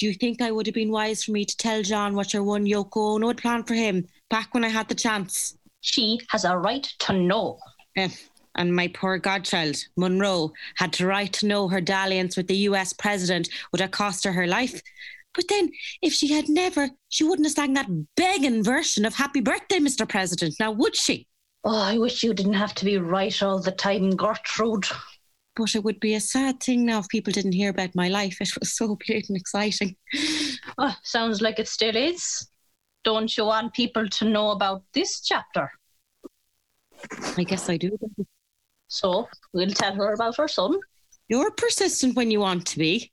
Do 0.00 0.06
you 0.06 0.14
think 0.14 0.40
I 0.40 0.50
would 0.50 0.64
have 0.64 0.74
been 0.74 0.90
wise 0.90 1.24
for 1.24 1.32
me 1.32 1.44
to 1.44 1.56
tell 1.58 1.82
John 1.82 2.14
what 2.14 2.32
your 2.32 2.42
one 2.42 2.64
Yoko 2.64 3.16
Ono 3.16 3.28
had 3.28 3.36
planned 3.36 3.68
for 3.68 3.74
him 3.74 4.08
back 4.30 4.54
when 4.54 4.64
I 4.64 4.68
had 4.68 4.88
the 4.88 4.94
chance? 4.94 5.58
She 5.82 6.18
has 6.30 6.46
a 6.46 6.56
right 6.56 6.84
to 7.00 7.12
know. 7.12 7.58
Eh, 7.98 8.08
and 8.54 8.74
my 8.74 8.88
poor 8.88 9.18
godchild, 9.18 9.76
Monroe, 9.98 10.54
had 10.76 10.94
to 10.94 11.06
write 11.06 11.34
to 11.34 11.46
know 11.46 11.68
her 11.68 11.82
dalliance 11.82 12.34
with 12.34 12.46
the 12.46 12.56
US 12.68 12.94
president 12.94 13.50
would 13.72 13.82
have 13.82 13.90
cost 13.90 14.24
her 14.24 14.32
her 14.32 14.46
life. 14.46 14.80
But 15.34 15.44
then, 15.50 15.70
if 16.00 16.14
she 16.14 16.28
had 16.28 16.48
never, 16.48 16.88
she 17.10 17.24
wouldn't 17.24 17.44
have 17.44 17.52
sang 17.52 17.74
that 17.74 17.90
begging 18.16 18.64
version 18.64 19.04
of 19.04 19.14
Happy 19.14 19.42
Birthday, 19.42 19.80
Mr. 19.80 20.08
President, 20.08 20.54
now 20.58 20.70
would 20.70 20.96
she? 20.96 21.26
Oh, 21.62 21.76
I 21.76 21.98
wish 21.98 22.22
you 22.22 22.32
didn't 22.32 22.54
have 22.54 22.74
to 22.76 22.86
be 22.86 22.96
right 22.96 23.42
all 23.42 23.60
the 23.60 23.70
time, 23.70 24.16
Gertrude. 24.16 24.86
But 25.60 25.74
it 25.74 25.84
would 25.84 26.00
be 26.00 26.14
a 26.14 26.20
sad 26.20 26.62
thing 26.62 26.86
now 26.86 27.00
if 27.00 27.08
people 27.08 27.34
didn't 27.34 27.52
hear 27.52 27.68
about 27.68 27.94
my 27.94 28.08
life. 28.08 28.38
It 28.40 28.48
was 28.58 28.74
so 28.74 28.96
bleeding 28.96 29.36
exciting. 29.36 29.94
Oh, 30.78 30.94
sounds 31.02 31.42
like 31.42 31.58
it 31.58 31.68
still 31.68 31.94
is. 31.94 32.48
Don't 33.04 33.36
you 33.36 33.44
want 33.44 33.74
people 33.74 34.08
to 34.08 34.24
know 34.24 34.52
about 34.52 34.82
this 34.94 35.20
chapter? 35.20 35.70
I 37.36 37.44
guess 37.44 37.68
I 37.68 37.76
do. 37.76 37.98
So 38.88 39.28
we'll 39.52 39.68
tell 39.70 39.94
her 39.94 40.14
about 40.14 40.38
her 40.38 40.48
son. 40.48 40.80
You're 41.28 41.50
persistent 41.50 42.16
when 42.16 42.30
you 42.30 42.40
want 42.40 42.66
to 42.68 42.78
be. 42.78 43.12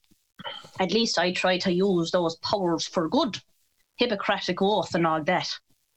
At 0.79 0.93
least 0.93 1.19
I 1.19 1.33
try 1.33 1.57
to 1.57 1.73
use 1.73 2.12
those 2.12 2.38
powers 2.38 2.88
for 2.88 3.10
good. 3.10 3.38
Hippocratic 3.97 4.62
oath 4.62 4.95
and 4.95 5.05
all 5.05 5.21
that. 5.25 5.49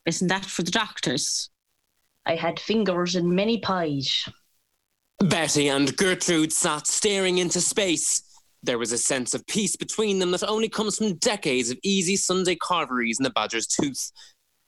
Isn't 0.04 0.28
that 0.28 0.44
for 0.44 0.64
the 0.64 0.72
doctors? 0.72 1.48
I 2.26 2.34
had 2.34 2.58
fingers 2.58 3.14
in 3.14 3.34
many 3.34 3.60
pies. 3.60 4.28
Betty 5.24 5.68
and 5.68 5.94
Gertrude 5.98 6.50
sat 6.50 6.87
staring 6.87 7.38
into 7.38 7.61
space. 7.61 8.22
There 8.62 8.78
was 8.78 8.90
a 8.90 8.98
sense 8.98 9.35
of 9.35 9.46
peace 9.46 9.76
between 9.76 10.18
them 10.18 10.30
that 10.30 10.42
only 10.42 10.68
comes 10.68 10.96
from 10.96 11.16
decades 11.16 11.70
of 11.70 11.78
easy 11.83 12.16
Sunday 12.16 12.56
carveries 12.56 13.18
in 13.20 13.24
the 13.24 13.30
badger's 13.30 13.66
tooth. 13.66 14.12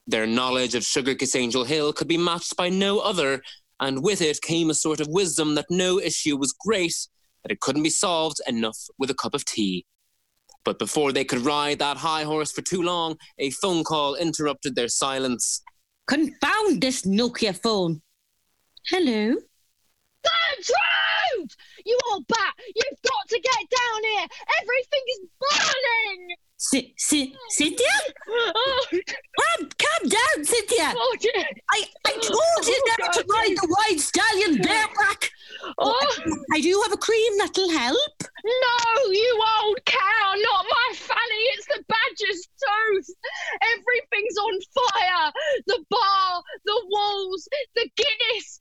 Their 0.07 0.27
knowledge 0.27 0.75
of 0.75 0.85
Sugar 0.85 1.15
Kiss 1.15 1.35
Angel 1.35 1.65
Hill 1.65 1.95
could 1.95 2.09
be 2.09 2.19
matched 2.19 2.55
by 2.55 2.69
no 2.69 2.99
other, 2.99 3.41
and 3.81 4.03
with 4.03 4.21
it 4.21 4.43
came 4.43 4.69
a 4.69 4.75
sort 4.75 5.01
of 5.01 5.09
wisdom 5.09 5.55
that 5.55 5.71
no 5.71 5.99
issue 5.99 6.37
was 6.37 6.53
great, 6.53 7.09
that 7.43 7.53
it 7.53 7.61
couldn't 7.61 7.83
be 7.83 7.91
solved 7.91 8.41
enough 8.47 8.79
with 8.99 9.11
a 9.11 9.15
cup 9.15 9.35
of 9.35 9.47
tea. 9.47 9.87
But 10.65 10.79
before 10.79 11.13
they 11.13 11.25
could 11.25 11.47
ride 11.47 11.79
that 11.79 11.97
high 11.97 12.25
horse 12.25 12.53
for 12.53 12.63
too 12.63 12.83
long, 12.83 13.17
a 13.39 13.51
phone 13.51 13.85
call 13.85 14.17
interrupted 14.17 14.75
their 14.75 14.89
silence. 14.89 15.63
Confound 16.07 16.83
this 16.83 17.03
Nokia 17.03 17.57
phone. 17.57 18.03
Hello? 18.89 19.37
Gertrude! 20.23 21.51
You 21.85 21.99
old 22.13 22.27
bat! 22.29 22.55
You've 22.75 23.03
got 23.03 23.29
to 23.29 23.41
get 23.41 23.71
down 23.71 24.05
here! 24.05 24.27
Everything 24.63 25.05
is 25.09 25.21
burning! 25.41 26.29
Si- 26.59 26.95
si- 26.97 27.35
Cynthia? 27.51 27.87
Oh, 28.29 28.87
Calm, 28.93 29.69
calm 29.79 30.09
down, 30.09 30.45
Cynthia. 30.45 30.95
oh 30.97 31.17
dear! 31.21 31.45
I, 31.73 31.85
I 32.07 32.13
told 32.13 32.67
you 32.67 32.83
Oh, 32.85 32.95
never 32.99 33.13
to 33.15 33.25
God. 33.25 33.35
ride 33.35 33.57
the 33.57 33.77
white 33.77 33.99
stallion 34.01 34.63
bareback. 34.63 35.31
Oh, 35.79 36.07
I 36.55 36.61
do 36.61 36.81
have 36.85 36.93
a 36.93 36.97
cream 36.97 37.39
that'll 37.39 37.71
help. 37.71 38.23
no, 38.45 39.11
you 39.11 39.43
old 39.65 39.85
cow! 39.87 40.35
Not 40.37 40.67
my 40.71 40.95
fanny! 40.95 41.43
It's 41.55 41.67
the 41.67 41.85
badger's 41.89 42.49
tooth! 42.63 43.11
Everything's 43.63 44.37
on 44.39 44.61
fire! 44.75 45.33
The 45.67 45.85
bar, 45.91 46.43
the 46.65 46.83
walls, 46.91 47.49
the 47.75 47.89
Guinness! 47.97 48.59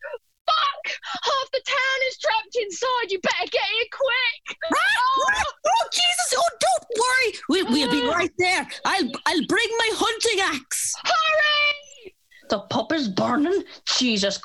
Fuck! 0.47 0.93
Half 1.23 1.51
the 1.53 1.61
town 1.65 1.99
is 2.09 2.17
trapped 2.17 2.57
inside! 2.61 3.11
You 3.11 3.19
better 3.21 3.49
get 3.51 3.61
here 3.61 3.85
quick! 3.93 4.57
Oh, 4.73 5.43
oh, 5.67 5.87
Jesus! 5.91 6.33
Oh, 6.37 6.57
don't 6.59 6.99
worry. 6.99 7.39
We'll, 7.49 7.71
we'll 7.71 7.91
be 7.91 8.07
right 8.07 8.31
there. 8.37 8.67
I'll 8.85 9.09
I'll 9.25 9.45
bring 9.47 9.67
my 9.77 9.89
hunting 9.93 10.39
axe. 10.59 10.93
Hurry! 11.03 12.15
The 12.49 12.59
pup 12.69 12.91
is 12.91 13.07
burning. 13.07 13.63
Jesus 13.97 14.37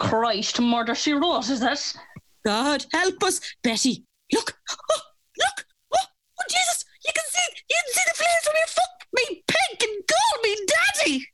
Christ, 0.47 0.61
murder 0.61 0.95
she 0.95 1.13
wrote, 1.13 1.49
is 1.51 1.61
it? 1.61 2.01
God 2.45 2.87
help 2.93 3.21
us, 3.25 3.41
Betty. 3.65 4.05
Look, 4.33 4.57
oh, 4.71 5.01
look. 5.39 5.67
Oh, 5.93 5.99
oh, 5.99 6.45
Jesus! 6.49 6.85
You 7.05 7.13
can 7.13 7.25
see 7.29 7.63
you 7.69 7.77
can 7.83 7.95
see 7.95 8.03
the 8.07 8.15
flames 8.15 8.45
from 8.45 8.55
your 8.57 8.67
foot. 8.69 8.93
Me 9.15 9.43
pink 9.49 9.83
and 9.83 10.05
gold, 10.07 10.45
me 10.45 10.57
daddy. 10.67 11.27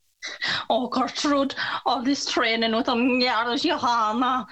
Oh, 0.67 0.87
Gertrude, 0.87 1.53
all 1.85 2.01
this 2.01 2.25
training 2.25 2.75
with 2.75 2.87
them 2.87 3.21
yards, 3.21 3.61
Johanna. 3.61 4.47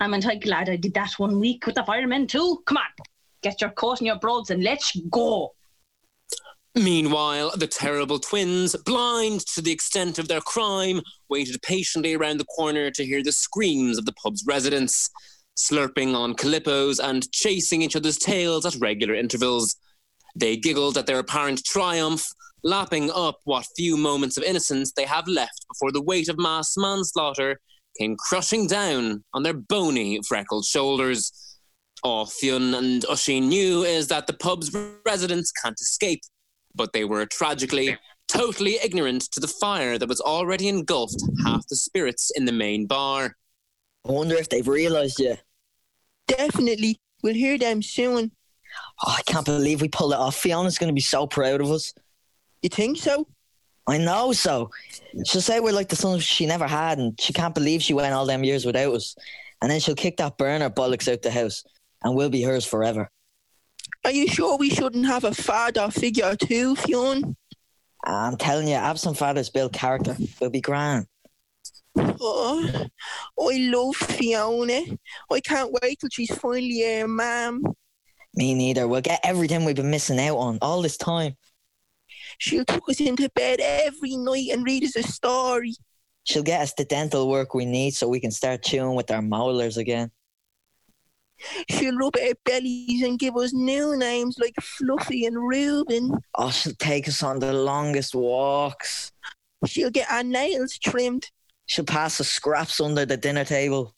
I'm 0.00 0.12
entirely 0.12 0.40
glad 0.40 0.68
I 0.68 0.76
did 0.76 0.92
that 0.92 1.18
one 1.18 1.40
week 1.40 1.64
with 1.64 1.76
the 1.76 1.84
firemen 1.84 2.26
too. 2.26 2.62
Come 2.66 2.76
on, 2.76 3.06
get 3.42 3.62
your 3.62 3.70
coat 3.70 4.00
and 4.00 4.06
your 4.06 4.18
broads 4.18 4.50
and 4.50 4.62
let's 4.62 4.94
go. 5.08 5.54
Meanwhile, 6.74 7.52
the 7.56 7.66
terrible 7.66 8.18
twins, 8.18 8.74
blind 8.76 9.40
to 9.48 9.60
the 9.60 9.72
extent 9.72 10.18
of 10.18 10.28
their 10.28 10.40
crime, 10.40 11.02
waited 11.28 11.60
patiently 11.60 12.14
around 12.14 12.38
the 12.38 12.46
corner 12.46 12.90
to 12.90 13.04
hear 13.04 13.22
the 13.22 13.32
screams 13.32 13.98
of 13.98 14.06
the 14.06 14.14
pub's 14.14 14.42
residents, 14.46 15.10
slurping 15.54 16.14
on 16.14 16.34
calippos 16.34 16.98
and 16.98 17.30
chasing 17.30 17.82
each 17.82 17.94
other's 17.94 18.16
tails 18.16 18.64
at 18.64 18.74
regular 18.80 19.14
intervals. 19.14 19.76
They 20.34 20.56
giggled 20.56 20.96
at 20.96 21.06
their 21.06 21.18
apparent 21.18 21.62
triumph, 21.62 22.26
lapping 22.64 23.10
up 23.10 23.40
what 23.44 23.66
few 23.76 23.98
moments 23.98 24.38
of 24.38 24.42
innocence 24.42 24.92
they 24.92 25.04
have 25.04 25.28
left 25.28 25.66
before 25.68 25.92
the 25.92 26.02
weight 26.02 26.30
of 26.30 26.38
mass 26.38 26.74
manslaughter 26.78 27.60
came 27.98 28.16
crushing 28.16 28.66
down 28.66 29.22
on 29.34 29.42
their 29.42 29.52
bony, 29.52 30.20
freckled 30.26 30.64
shoulders. 30.64 31.32
All 32.02 32.24
Fionn 32.24 32.74
and 32.74 33.04
Oisin 33.10 33.48
knew 33.48 33.82
is 33.82 34.08
that 34.08 34.26
the 34.26 34.32
pub's 34.32 34.74
residents 35.04 35.52
can't 35.52 35.78
escape, 35.78 36.22
but 36.74 36.92
they 36.92 37.04
were 37.04 37.26
tragically 37.26 37.98
totally 38.28 38.78
ignorant 38.82 39.22
to 39.32 39.40
the 39.40 39.48
fire 39.48 39.98
that 39.98 40.08
was 40.08 40.20
already 40.20 40.68
engulfed 40.68 41.22
half 41.44 41.66
the 41.68 41.76
spirits 41.76 42.30
in 42.34 42.44
the 42.44 42.52
main 42.52 42.86
bar. 42.86 43.36
I 44.06 44.12
wonder 44.12 44.36
if 44.36 44.48
they've 44.48 44.66
realised 44.66 45.20
yet. 45.20 45.42
Definitely. 46.26 47.00
We'll 47.22 47.34
hear 47.34 47.58
them 47.58 47.82
soon. 47.82 48.32
Oh, 49.04 49.14
I 49.18 49.22
can't 49.22 49.44
believe 49.44 49.80
we 49.80 49.88
pulled 49.88 50.12
it 50.12 50.18
off. 50.18 50.36
Fiona's 50.36 50.78
going 50.78 50.88
to 50.88 50.94
be 50.94 51.00
so 51.00 51.26
proud 51.26 51.60
of 51.60 51.70
us. 51.70 51.92
You 52.62 52.68
think 52.68 52.96
so? 52.96 53.26
I 53.86 53.98
know 53.98 54.32
so. 54.32 54.70
She'll 55.26 55.40
say 55.40 55.60
we're 55.60 55.72
like 55.72 55.88
the 55.88 55.96
sons 55.96 56.24
she 56.24 56.46
never 56.46 56.66
had, 56.66 56.98
and 56.98 57.20
she 57.20 57.32
can't 57.32 57.54
believe 57.54 57.82
she 57.82 57.94
went 57.94 58.14
all 58.14 58.26
them 58.26 58.44
years 58.44 58.64
without 58.64 58.94
us. 58.94 59.14
And 59.60 59.70
then 59.70 59.80
she'll 59.80 59.94
kick 59.94 60.16
that 60.16 60.38
burner 60.38 60.70
bollocks 60.70 61.12
out 61.12 61.22
the 61.22 61.30
house, 61.30 61.64
and 62.02 62.14
we'll 62.14 62.30
be 62.30 62.42
hers 62.42 62.64
forever. 62.64 63.10
Are 64.04 64.10
you 64.10 64.26
sure 64.26 64.56
we 64.56 64.70
shouldn't 64.70 65.06
have 65.06 65.24
a 65.24 65.32
father 65.32 65.90
figure 65.90 66.34
too, 66.34 66.74
Fionn? 66.76 67.36
I'm 68.04 68.36
telling 68.36 68.66
you, 68.66 68.74
absent 68.74 69.16
fathers 69.16 69.48
build 69.48 69.72
character. 69.72 70.16
We'll 70.40 70.50
be 70.50 70.60
grand. 70.60 71.06
Oh, 71.96 72.86
I 73.38 73.58
love 73.58 73.96
Fiona. 73.96 74.82
I 75.30 75.40
can't 75.40 75.72
wait 75.80 76.00
till 76.00 76.08
she's 76.10 76.34
finally 76.34 77.00
a 77.00 77.06
ma'am. 77.06 77.62
Me 78.34 78.54
neither. 78.54 78.88
We'll 78.88 79.02
get 79.02 79.20
everything 79.22 79.64
we've 79.64 79.76
been 79.76 79.90
missing 79.90 80.18
out 80.18 80.36
on 80.36 80.58
all 80.62 80.82
this 80.82 80.96
time. 80.96 81.36
She'll 82.38 82.64
tuck 82.64 82.88
us 82.88 83.00
into 83.00 83.28
bed 83.34 83.60
every 83.60 84.16
night 84.16 84.48
and 84.52 84.64
read 84.64 84.84
us 84.84 84.96
a 84.96 85.02
story. 85.02 85.74
She'll 86.24 86.42
get 86.42 86.62
us 86.62 86.72
the 86.74 86.84
dental 86.84 87.28
work 87.28 87.54
we 87.54 87.66
need 87.66 87.94
so 87.94 88.08
we 88.08 88.20
can 88.20 88.30
start 88.30 88.62
chewing 88.62 88.94
with 88.94 89.10
our 89.10 89.22
molars 89.22 89.76
again. 89.76 90.10
She'll 91.70 91.96
rub 91.96 92.14
our 92.16 92.34
bellies 92.44 93.02
and 93.02 93.18
give 93.18 93.36
us 93.36 93.52
new 93.52 93.96
names 93.96 94.36
like 94.38 94.54
Fluffy 94.60 95.26
and 95.26 95.36
Reuben. 95.36 96.12
Oh, 96.34 96.50
she'll 96.50 96.74
take 96.74 97.08
us 97.08 97.22
on 97.22 97.38
the 97.38 97.52
longest 97.52 98.14
walks. 98.14 99.12
She'll 99.66 99.90
get 99.90 100.10
our 100.10 100.22
nails 100.22 100.78
trimmed. 100.78 101.30
She'll 101.66 101.84
pass 101.84 102.20
us 102.20 102.28
scraps 102.28 102.80
under 102.80 103.06
the 103.06 103.16
dinner 103.16 103.44
table. 103.44 103.94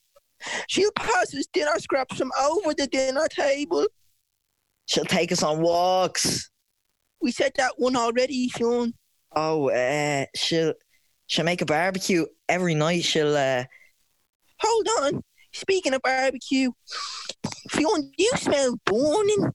She'll 0.69 0.93
pass 0.93 1.35
us 1.35 1.47
dinner 1.53 1.79
scraps 1.79 2.17
from 2.17 2.31
over 2.41 2.75
the 2.75 2.87
dinner 2.87 3.27
table. 3.29 3.87
She'll 4.87 5.05
take 5.05 5.33
us 5.33 5.43
on 5.43 5.61
walks. 5.61 6.51
We 7.21 7.33
said 7.33 7.53
that 7.57 7.73
one 7.79 7.97
already, 7.97 8.49
Sean. 8.51 8.93
Oh, 9.35 9.71
uh, 9.71 10.27
she'll 10.35 10.75
she'll 11.27 11.45
make 11.45 11.63
a 11.63 11.67
barbecue 11.67 12.27
every 12.49 12.75
night. 12.75 13.05
She'll 13.05 13.35
uh, 13.35 13.65
Hold 14.61 14.89
on. 15.01 15.23
Speaking 15.55 15.95
of 15.95 16.03
barbecue, 16.03 16.73
Fionn, 17.71 18.11
you 18.19 18.31
smell 18.35 18.77
burning. 18.85 19.53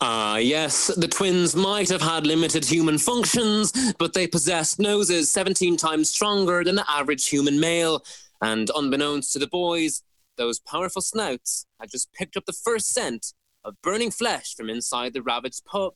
Ah, 0.00 0.36
yes, 0.36 0.88
the 0.88 1.08
twins 1.08 1.56
might 1.56 1.88
have 1.88 2.02
had 2.02 2.26
limited 2.26 2.64
human 2.64 2.98
functions, 2.98 3.72
but 3.98 4.12
they 4.12 4.26
possessed 4.26 4.78
noses 4.78 5.30
17 5.30 5.76
times 5.78 6.10
stronger 6.10 6.62
than 6.62 6.74
the 6.74 6.84
average 6.90 7.28
human 7.28 7.58
male. 7.60 8.04
And 8.42 8.70
unbeknownst 8.76 9.32
to 9.32 9.38
the 9.38 9.46
boys, 9.46 10.02
those 10.36 10.58
powerful 10.58 11.00
snouts 11.02 11.66
had 11.80 11.90
just 11.90 12.12
picked 12.12 12.36
up 12.36 12.44
the 12.44 12.52
first 12.52 12.92
scent 12.92 13.32
of 13.64 13.80
burning 13.80 14.10
flesh 14.10 14.54
from 14.54 14.68
inside 14.68 15.14
the 15.14 15.22
ravaged 15.22 15.64
pub. 15.64 15.94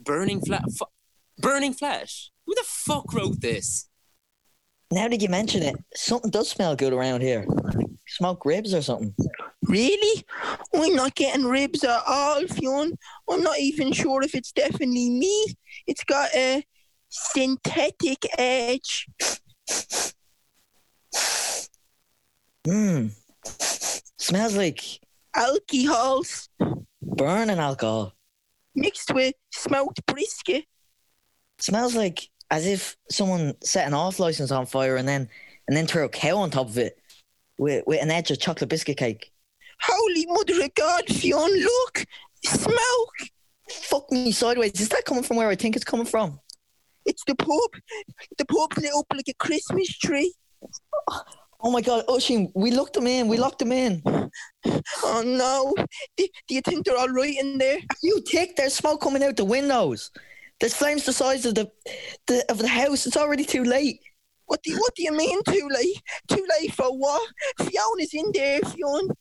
Burning 0.00 0.40
flesh? 0.40 0.62
Fu- 0.76 0.86
burning 1.38 1.74
flesh? 1.74 2.32
Who 2.46 2.54
the 2.54 2.64
fuck 2.64 3.12
wrote 3.12 3.40
this? 3.40 3.87
Now 4.90 5.08
that 5.08 5.20
you 5.20 5.28
mention 5.28 5.62
it, 5.62 5.76
something 5.94 6.30
does 6.30 6.48
smell 6.48 6.74
good 6.76 6.92
around 6.92 7.20
here. 7.22 7.46
Smoked 8.06 8.46
ribs 8.46 8.72
or 8.72 8.82
something. 8.82 9.14
Really? 9.64 10.24
I'm 10.74 10.94
not 10.94 11.14
getting 11.14 11.44
ribs 11.44 11.84
at 11.84 12.02
all, 12.06 12.46
Fionn. 12.46 12.96
I'm 13.28 13.42
not 13.42 13.58
even 13.58 13.92
sure 13.92 14.22
if 14.22 14.34
it's 14.34 14.52
definitely 14.52 15.10
meat. 15.10 15.56
It's 15.86 16.04
got 16.04 16.30
a 16.34 16.64
synthetic 17.10 18.24
edge. 18.38 19.06
Mmm. 22.66 23.10
Smells 24.18 24.56
like 24.56 24.82
Alcohols 25.34 26.48
burning 27.02 27.58
alcohol. 27.58 28.12
mixed 28.74 29.12
with 29.14 29.34
smoked 29.52 30.04
brisket. 30.06 30.64
Smells 31.58 31.94
like 31.94 32.28
as 32.50 32.66
if 32.66 32.96
someone 33.10 33.54
set 33.62 33.86
an 33.86 33.94
off 33.94 34.18
license 34.18 34.50
on 34.50 34.66
fire 34.66 34.96
and 34.96 35.06
then 35.06 35.28
and 35.66 35.76
then 35.76 35.86
threw 35.86 36.04
a 36.04 36.08
cow 36.08 36.38
on 36.38 36.50
top 36.50 36.68
of 36.68 36.78
it 36.78 36.98
with, 37.58 37.84
with 37.86 38.02
an 38.02 38.10
edge 38.10 38.30
of 38.30 38.40
chocolate 38.40 38.70
biscuit 38.70 38.96
cake. 38.96 39.30
Holy 39.80 40.26
mother 40.26 40.64
of 40.64 40.74
God, 40.74 41.04
Fionn, 41.08 41.60
look! 41.60 42.04
Smoke! 42.44 43.28
Fuck 43.70 44.10
me 44.10 44.32
sideways. 44.32 44.80
Is 44.80 44.88
that 44.88 45.04
coming 45.04 45.22
from 45.22 45.36
where 45.36 45.48
I 45.48 45.54
think 45.54 45.76
it's 45.76 45.84
coming 45.84 46.06
from? 46.06 46.40
It's 47.04 47.22
the 47.26 47.34
pub. 47.34 47.82
The 48.38 48.44
pub 48.46 48.76
lit 48.78 48.92
up 48.96 49.06
like 49.14 49.28
a 49.28 49.34
Christmas 49.34 49.88
tree. 49.98 50.34
Oh 51.60 51.70
my 51.70 51.80
god, 51.80 52.04
Oisin, 52.08 52.50
we 52.54 52.70
locked 52.70 52.94
them 52.94 53.06
in. 53.06 53.28
We 53.28 53.36
locked 53.36 53.58
them 53.58 53.72
in. 53.72 54.02
Oh 55.02 55.22
no. 55.24 55.74
Do, 56.16 56.26
do 56.46 56.54
you 56.54 56.60
think 56.60 56.86
they're 56.86 56.96
all 56.96 57.08
right 57.08 57.36
in 57.38 57.58
there? 57.58 57.78
You 58.02 58.22
tick, 58.22 58.56
there's 58.56 58.74
smoke 58.74 59.00
coming 59.00 59.22
out 59.22 59.36
the 59.36 59.44
windows. 59.44 60.10
There's 60.60 60.74
flames 60.74 61.04
the 61.04 61.12
size 61.12 61.46
of 61.46 61.54
the, 61.54 61.70
the 62.26 62.44
of 62.50 62.58
the 62.58 62.68
house. 62.68 63.06
It's 63.06 63.16
already 63.16 63.44
too 63.44 63.64
late. 63.64 64.00
What 64.46 64.62
do 64.62 64.72
you, 64.72 64.78
what 64.78 64.94
do 64.94 65.02
you 65.02 65.12
mean 65.12 65.42
too 65.44 65.68
late? 65.70 66.02
Too 66.28 66.44
late 66.58 66.72
for 66.72 66.86
what? 66.86 67.30
Fiona's 67.58 68.14
in 68.14 68.32
there, 68.32 68.60
Fiona. 68.60 69.14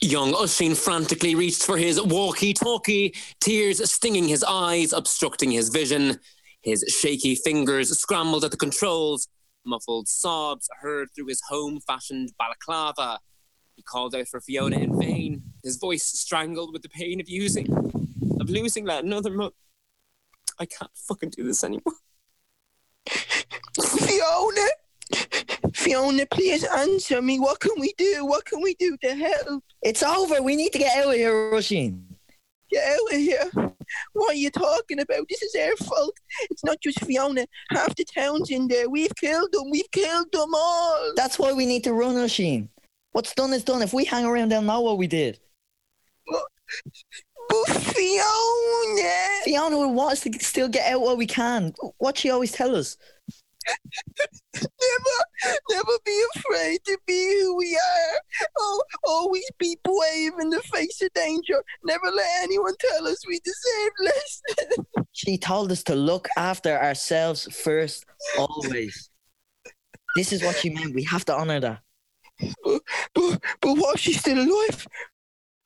Young 0.00 0.34
Oisin 0.34 0.74
frantically 0.74 1.34
reached 1.34 1.62
for 1.62 1.76
his 1.76 2.00
walkie 2.02 2.52
talkie, 2.52 3.14
tears 3.40 3.90
stinging 3.90 4.26
his 4.26 4.44
eyes, 4.44 4.92
obstructing 4.92 5.50
his 5.50 5.68
vision. 5.68 6.18
His 6.62 6.84
shaky 6.88 7.34
fingers 7.34 7.96
scrambled 7.98 8.44
at 8.44 8.50
the 8.50 8.56
controls, 8.56 9.28
muffled 9.64 10.08
sobs 10.08 10.68
heard 10.80 11.08
through 11.14 11.26
his 11.26 11.40
home 11.48 11.80
fashioned 11.86 12.32
balaclava. 12.38 13.20
He 13.76 13.82
called 13.82 14.14
out 14.14 14.28
for 14.28 14.40
Fiona 14.40 14.78
in 14.78 14.98
vain, 14.98 15.42
his 15.62 15.76
voice 15.76 16.04
strangled 16.04 16.72
with 16.72 16.82
the 16.82 16.88
pain 16.88 17.20
of 17.20 17.28
using, 17.28 17.72
of 18.40 18.50
losing 18.50 18.84
that 18.86 19.04
another 19.04 19.30
month. 19.30 19.54
I 20.62 20.66
can't 20.66 20.90
fucking 20.94 21.30
do 21.30 21.42
this 21.42 21.64
anymore. 21.64 21.94
Fiona! 23.80 24.68
Fiona, 25.74 26.24
please 26.26 26.62
answer 26.62 27.20
me. 27.20 27.40
What 27.40 27.58
can 27.58 27.72
we 27.80 27.92
do? 27.98 28.24
What 28.24 28.44
can 28.44 28.62
we 28.62 28.74
do 28.74 28.96
to 29.02 29.12
help? 29.12 29.64
It's 29.82 30.04
over. 30.04 30.40
We 30.40 30.54
need 30.54 30.72
to 30.74 30.78
get 30.78 30.96
out 30.98 31.08
of 31.08 31.14
here, 31.14 31.32
Roisin. 31.32 32.04
Get 32.70 32.84
out 32.92 33.12
of 33.12 33.18
here. 33.18 33.50
What 34.12 34.30
are 34.30 34.34
you 34.34 34.50
talking 34.50 35.00
about? 35.00 35.26
This 35.28 35.42
is 35.42 35.56
our 35.56 35.76
fault. 35.84 36.16
It's 36.42 36.62
not 36.62 36.80
just 36.80 37.04
Fiona. 37.04 37.44
Half 37.70 37.96
the 37.96 38.04
town's 38.04 38.50
in 38.50 38.68
there. 38.68 38.88
We've 38.88 39.14
killed 39.16 39.50
them. 39.50 39.68
We've 39.68 39.90
killed 39.90 40.30
them 40.30 40.54
all. 40.54 41.12
That's 41.16 41.40
why 41.40 41.52
we 41.52 41.66
need 41.66 41.82
to 41.84 41.92
run, 41.92 42.14
Roisin. 42.14 42.68
What's 43.10 43.34
done 43.34 43.52
is 43.52 43.64
done. 43.64 43.82
If 43.82 43.92
we 43.92 44.04
hang 44.04 44.26
around, 44.26 44.50
they'll 44.50 44.62
know 44.62 44.80
what 44.80 44.96
we 44.96 45.08
did. 45.08 45.40
But 47.48 47.68
Fiona! 47.68 49.42
Fiona 49.44 49.76
will 49.76 49.92
want 49.92 50.12
us 50.12 50.20
to 50.20 50.32
still 50.40 50.68
get 50.68 50.90
out 50.92 51.00
while 51.00 51.16
we 51.16 51.26
can. 51.26 51.74
What 51.98 52.18
she 52.18 52.30
always 52.30 52.52
tell 52.52 52.74
us. 52.74 52.96
Never, 54.54 55.56
never 55.70 55.92
be 56.04 56.24
afraid 56.36 56.80
to 56.84 56.98
be 57.06 57.40
who 57.40 57.56
we 57.56 57.76
are. 57.76 58.46
Oh, 58.58 58.82
always 59.04 59.48
be 59.58 59.78
brave 59.84 60.32
in 60.40 60.50
the 60.50 60.60
face 60.62 61.00
of 61.02 61.12
danger. 61.14 61.62
Never 61.84 62.06
let 62.12 62.26
anyone 62.42 62.74
tell 62.80 63.06
us 63.06 63.26
we 63.26 63.40
deserve 63.40 63.92
less. 64.00 64.42
She 65.14 65.36
told 65.36 65.70
us 65.70 65.82
to 65.84 65.94
look 65.94 66.26
after 66.38 66.76
ourselves 66.82 67.46
first, 67.62 68.06
always. 68.38 69.10
This 70.16 70.32
is 70.32 70.42
what 70.42 70.56
she 70.56 70.70
meant. 70.70 70.94
We 70.94 71.04
have 71.04 71.24
to 71.26 71.36
honour 71.36 71.60
that. 71.60 71.80
but, 72.64 72.82
but, 73.14 73.44
but 73.60 73.74
what 73.76 73.94
if 73.96 74.00
she's 74.00 74.20
still 74.20 74.38
alive? 74.38 74.86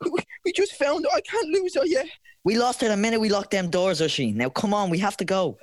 We, 0.05 0.21
we 0.45 0.53
just 0.53 0.75
found 0.75 1.05
her. 1.05 1.17
I 1.17 1.21
can't 1.21 1.49
lose 1.49 1.75
her 1.77 1.87
yet. 1.87 2.07
We 2.45 2.57
lost 2.57 2.81
her 2.83 2.89
the 2.89 2.97
minute 2.97 3.21
we 3.21 3.29
locked 3.29 3.51
them 3.51 3.71
doors, 3.71 4.01
Oisin. 4.01 4.37
Now 4.37 4.49
come 4.49 4.73
on, 4.75 4.91
we 4.91 4.99
have 4.99 5.17
to 5.19 5.25
go. 5.25 5.59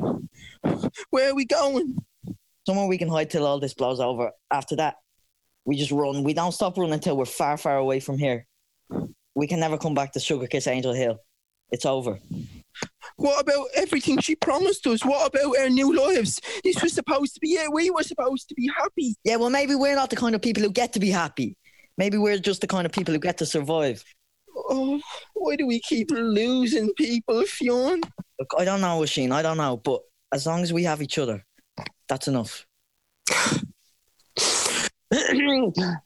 Where 1.11 1.31
are 1.31 1.35
we 1.35 1.45
going? 1.45 1.97
Somewhere 2.65 2.87
we 2.87 2.97
can 2.97 3.09
hide 3.09 3.29
till 3.29 3.45
all 3.45 3.59
this 3.59 3.73
blows 3.73 3.99
over. 3.99 4.31
After 4.51 4.75
that, 4.77 4.95
we 5.65 5.77
just 5.77 5.91
run. 5.91 6.23
We 6.23 6.33
don't 6.33 6.51
stop 6.51 6.77
running 6.77 6.93
until 6.93 7.17
we're 7.17 7.25
far, 7.25 7.57
far 7.57 7.77
away 7.77 7.99
from 7.99 8.17
here. 8.17 8.45
We 9.35 9.47
can 9.47 9.59
never 9.59 9.77
come 9.77 9.93
back 9.93 10.13
to 10.13 10.19
Sugar 10.19 10.47
Kiss 10.47 10.67
Angel 10.67 10.93
Hill. 10.93 11.19
It's 11.71 11.85
over. 11.85 12.19
What 13.15 13.41
about 13.41 13.67
everything 13.75 14.19
she 14.19 14.35
promised 14.35 14.85
us? 14.87 15.03
What 15.03 15.27
about 15.27 15.57
our 15.57 15.69
new 15.69 15.95
lives? 15.95 16.39
This 16.63 16.81
was 16.81 16.93
supposed 16.93 17.33
to 17.35 17.39
be 17.39 17.53
it. 17.53 17.71
We 17.71 17.89
were 17.89 18.03
supposed 18.03 18.49
to 18.49 18.55
be 18.55 18.69
happy. 18.75 19.15
Yeah, 19.23 19.37
well, 19.37 19.49
maybe 19.49 19.75
we're 19.75 19.95
not 19.95 20.09
the 20.09 20.15
kind 20.15 20.35
of 20.35 20.41
people 20.41 20.63
who 20.63 20.71
get 20.71 20.93
to 20.93 20.99
be 20.99 21.09
happy. 21.09 21.55
Maybe 21.97 22.17
we're 22.17 22.39
just 22.39 22.61
the 22.61 22.67
kind 22.67 22.85
of 22.85 22.91
people 22.91 23.13
who 23.13 23.19
get 23.19 23.37
to 23.39 23.45
survive. 23.45 24.03
Oh, 24.69 24.99
why 25.33 25.55
do 25.55 25.67
we 25.67 25.79
keep 25.79 26.09
losing 26.11 26.93
people, 26.93 27.43
Fionn? 27.45 28.01
Look, 28.39 28.51
I 28.57 28.65
don't 28.65 28.81
know, 28.81 28.99
Oisin. 28.99 29.31
I 29.31 29.41
don't 29.41 29.57
know. 29.57 29.77
But 29.77 30.01
as 30.31 30.45
long 30.45 30.61
as 30.63 30.71
we 30.73 30.83
have 30.83 31.01
each 31.01 31.17
other, 31.17 31.45
that's 32.07 32.27
enough. 32.27 32.65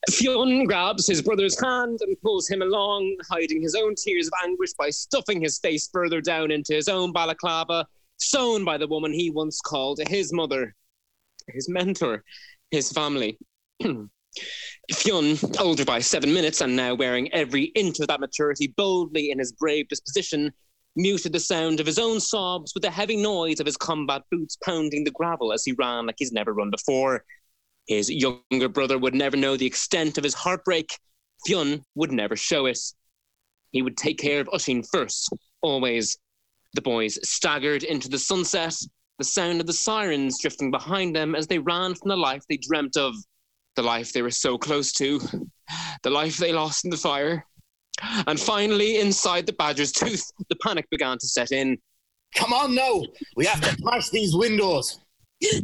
Fionn 0.09 0.65
grabs 0.65 1.07
his 1.07 1.21
brother's 1.21 1.59
hand 1.61 1.99
and 2.01 2.21
pulls 2.21 2.49
him 2.49 2.61
along, 2.61 3.15
hiding 3.29 3.61
his 3.61 3.75
own 3.75 3.95
tears 3.95 4.27
of 4.27 4.33
anguish 4.43 4.73
by 4.73 4.89
stuffing 4.89 5.41
his 5.41 5.59
face 5.59 5.89
further 5.91 6.19
down 6.21 6.51
into 6.51 6.73
his 6.73 6.87
own 6.87 7.13
balaclava, 7.13 7.85
sewn 8.17 8.65
by 8.65 8.77
the 8.77 8.87
woman 8.87 9.13
he 9.13 9.29
once 9.29 9.61
called 9.61 9.99
his 10.07 10.33
mother, 10.33 10.75
his 11.49 11.69
mentor, 11.69 12.23
his 12.71 12.91
family. 12.91 13.37
Fionn, 14.93 15.37
older 15.59 15.83
by 15.83 15.99
seven 15.99 16.33
minutes 16.33 16.61
and 16.61 16.75
now 16.75 16.93
wearing 16.93 17.31
every 17.33 17.65
inch 17.75 17.99
of 17.99 18.07
that 18.07 18.21
maturity 18.21 18.67
boldly 18.77 19.31
in 19.31 19.39
his 19.39 19.51
brave 19.51 19.89
disposition, 19.89 20.51
muted 20.95 21.33
the 21.33 21.39
sound 21.39 21.79
of 21.79 21.85
his 21.85 21.99
own 21.99 22.19
sobs 22.19 22.73
with 22.73 22.83
the 22.83 22.89
heavy 22.89 23.17
noise 23.17 23.59
of 23.59 23.65
his 23.65 23.75
combat 23.75 24.23
boots 24.31 24.57
pounding 24.63 25.03
the 25.03 25.11
gravel 25.11 25.51
as 25.51 25.65
he 25.65 25.73
ran 25.73 26.05
like 26.05 26.15
he's 26.17 26.31
never 26.31 26.53
run 26.53 26.71
before. 26.71 27.25
His 27.87 28.09
younger 28.09 28.69
brother 28.69 28.97
would 28.97 29.13
never 29.13 29.35
know 29.35 29.57
the 29.57 29.65
extent 29.65 30.17
of 30.17 30.23
his 30.23 30.33
heartbreak. 30.33 30.97
Fionn 31.45 31.83
would 31.95 32.11
never 32.11 32.35
show 32.35 32.65
it. 32.65 32.79
He 33.71 33.81
would 33.81 33.97
take 33.97 34.17
care 34.17 34.39
of 34.39 34.49
Oisin 34.53 34.83
first, 34.83 35.29
always. 35.61 36.17
The 36.73 36.81
boys 36.81 37.19
staggered 37.27 37.83
into 37.83 38.07
the 38.09 38.19
sunset, 38.19 38.75
the 39.17 39.25
sound 39.25 39.59
of 39.59 39.67
the 39.67 39.73
sirens 39.73 40.39
drifting 40.41 40.71
behind 40.71 41.15
them 41.15 41.35
as 41.35 41.47
they 41.47 41.59
ran 41.59 41.93
from 41.95 42.09
the 42.09 42.17
life 42.17 42.43
they 42.49 42.57
dreamt 42.57 42.95
of, 42.97 43.15
the 43.77 43.83
life 43.83 44.11
they 44.11 44.21
were 44.21 44.31
so 44.31 44.57
close 44.57 44.91
to, 44.91 45.21
the 46.03 46.09
life 46.09 46.35
they 46.35 46.51
lost 46.51 46.83
in 46.83 46.91
the 46.91 46.97
fire. 46.97 47.45
And 48.27 48.39
finally, 48.39 48.99
inside 48.99 49.45
the 49.45 49.53
badger's 49.53 49.91
tooth, 49.93 50.29
the 50.49 50.55
panic 50.57 50.89
began 50.89 51.17
to 51.17 51.27
set 51.27 51.51
in. 51.51 51.77
Come 52.35 52.51
on 52.51 52.75
now. 52.75 53.03
We 53.37 53.45
have 53.45 53.61
to 53.61 53.69
smash 53.75 54.09
these 54.09 54.35
windows. 54.35 54.99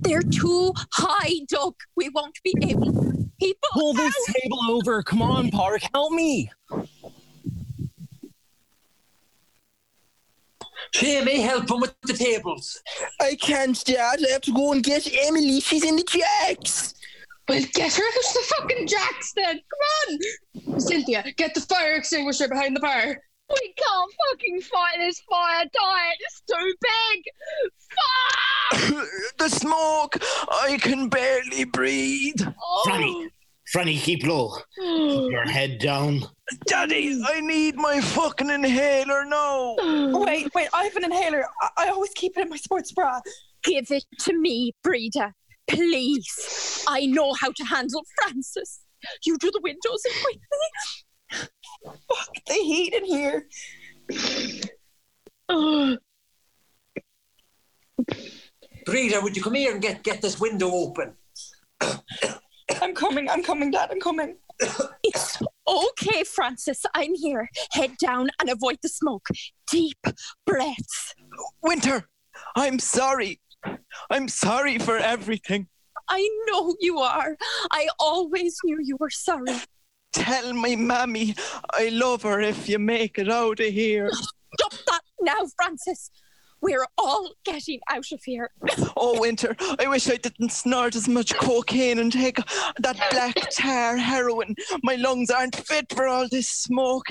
They're 0.02 0.22
too 0.22 0.74
high, 0.94 1.42
Duck. 1.50 1.76
We 1.98 2.10
won't 2.10 2.40
be 2.44 2.54
able. 2.70 2.94
to. 2.94 3.30
People. 3.40 3.70
Pull 3.74 3.94
this 3.94 4.16
table 4.42 4.60
over. 4.70 5.04
Come 5.04 5.22
on, 5.22 5.50
Park. 5.50 5.82
Help 5.94 6.14
me. 6.14 6.52
Jamie, 10.94 11.42
help 11.42 11.70
him 11.70 11.82
with 11.82 11.96
the 12.04 12.14
tables. 12.14 12.80
I 13.20 13.36
can't, 13.36 13.84
Dad. 13.84 14.20
I 14.28 14.32
have 14.34 14.42
to 14.42 14.54
go 14.54 14.72
and 14.72 14.84
get 14.84 15.08
Emily. 15.26 15.60
She's 15.60 15.84
in 15.84 15.96
the 15.96 16.04
jacks. 16.04 16.94
Well, 17.50 17.62
get 17.74 17.94
her 17.94 18.04
out 18.04 18.16
of 18.16 18.34
the 18.34 18.54
fucking 18.58 18.88
jacks 18.88 19.34
then. 19.36 19.60
Come 19.60 20.20
on. 20.72 20.80
Cynthia, 20.80 21.24
get 21.36 21.54
the 21.54 21.62
fire 21.62 21.94
extinguisher 21.94 22.48
behind 22.48 22.76
the 22.76 22.80
bar. 22.80 23.18
We 23.50 23.74
can't 23.76 24.14
fucking 24.30 24.62
fight 24.62 24.98
this 25.00 25.20
fire 25.30 25.66
diet. 25.74 26.18
It's 26.20 26.42
too 26.50 26.74
big. 26.82 27.24
Fuck! 28.90 29.08
the 29.38 29.50
smoke. 29.50 30.18
I 30.50 30.78
can 30.82 31.10
barely 31.10 31.66
breathe. 31.66 32.42
Oh. 32.42 32.84
Franny, 32.88 33.28
Franny, 33.76 34.00
keep 34.00 34.26
low. 34.26 34.56
Keep 34.80 35.32
your 35.32 35.46
head 35.50 35.80
down. 35.80 36.24
Daddy, 36.68 37.22
I 37.26 37.42
need 37.42 37.76
my 37.76 38.00
fucking 38.00 38.50
inhaler 38.50 39.26
now. 39.26 39.76
Wait, 39.82 40.48
wait, 40.56 40.68
I 40.74 40.84
have 40.86 40.96
an 40.96 41.04
inhaler. 41.06 41.46
I, 41.62 41.86
I 41.86 41.90
always 41.90 42.12
keep 42.16 42.38
it 42.38 42.42
in 42.42 42.50
my 42.50 42.58
sports 42.58 42.92
bra. 42.92 43.20
Give 43.64 43.90
it 43.92 44.06
to 44.22 44.38
me, 44.38 44.74
Breda. 44.84 45.34
Please. 45.70 46.86
I 46.88 47.06
know 47.06 47.34
how 47.34 47.52
to 47.52 47.64
handle 47.64 48.04
Francis. 48.22 48.82
You 49.26 49.38
do 49.38 49.52
the 49.52 49.62
windows 49.62 50.02
and 50.06 50.16
wait. 50.26 50.40
Fuck 51.84 52.36
the 52.48 52.54
heat 52.54 52.94
in 52.94 53.06
here. 53.06 53.48
Breda, 58.86 59.22
would 59.22 59.36
you 59.36 59.44
come 59.44 59.56
here 59.56 59.72
and 59.74 59.82
get, 59.82 60.04
get 60.04 60.22
this 60.22 60.40
window 60.40 60.70
open? 60.72 61.16
I'm 62.82 62.94
coming, 62.94 63.30
I'm 63.30 63.44
coming, 63.44 63.72
Dad, 63.72 63.90
I'm 63.92 64.00
coming. 64.00 64.38
It's 65.04 65.38
okay, 65.68 66.24
Francis. 66.24 66.86
I'm 66.96 67.14
here. 67.16 67.50
Head 67.72 67.98
down 67.98 68.30
and 68.40 68.50
avoid 68.50 68.78
the 68.82 68.90
smoke. 68.90 69.28
Deep 69.70 69.98
breaths. 70.46 71.14
Winter, 71.62 72.08
I'm 72.56 72.80
sorry. 72.80 73.42
I'm 74.10 74.28
sorry 74.28 74.78
for 74.80 74.98
everything. 74.98 75.68
I 76.10 76.30
know 76.48 76.76
you 76.80 77.00
are. 77.00 77.38
I 77.72 77.88
always 78.00 78.58
knew 78.64 78.80
you 78.82 78.98
were 79.00 79.10
sorry. 79.10 79.56
Tell 80.12 80.54
my 80.54 80.76
mammy 80.76 81.36
I 81.72 81.90
love 81.90 82.24
her 82.24 82.40
if 82.40 82.70
you 82.70 82.80
make 82.80 83.18
it 83.18 83.30
out 83.30 83.60
of 83.60 83.66
here. 83.66 84.10
Stop 84.12 84.74
that 84.88 85.02
now, 85.22 85.48
Francis. 85.56 86.12
We're 86.64 86.88
all 86.98 87.30
getting 87.44 87.82
out 87.90 88.10
of 88.14 88.24
here. 88.24 88.50
Oh, 88.96 89.20
Winter, 89.20 89.54
I 89.80 89.88
wish 89.88 90.10
I 90.10 90.16
didn't 90.16 90.54
snort 90.54 90.96
as 90.96 91.10
much 91.10 91.36
cocaine 91.36 92.00
and 92.00 92.10
take 92.10 92.38
that 92.38 92.96
black 93.12 93.36
tar 93.52 93.98
heroin. 93.98 94.56
My 94.82 94.96
lungs 94.96 95.30
aren't 95.30 95.58
fit 95.58 95.92
for 95.94 96.08
all 96.08 96.26
this 96.30 96.48
smoke. 96.48 97.08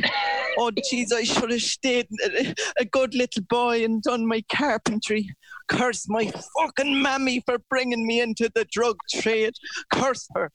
Oh, 0.57 0.71
jeez, 0.71 1.13
I 1.13 1.25
should 1.25 1.51
have 1.51 1.61
stayed 1.61 2.07
a, 2.25 2.55
a 2.81 2.85
good 2.87 3.15
little 3.15 3.43
boy 3.43 3.85
and 3.85 4.03
done 4.03 4.27
my 4.27 4.43
carpentry. 4.51 5.35
Curse 5.69 6.09
my 6.09 6.33
fucking 6.59 7.03
mammy 7.03 7.41
for 7.45 7.59
bringing 7.69 8.07
me 8.07 8.23
into 8.23 8.51
the 8.55 8.65
drug 8.65 8.97
trade. 9.11 9.53
Curse 9.93 10.29
her. 10.35 10.51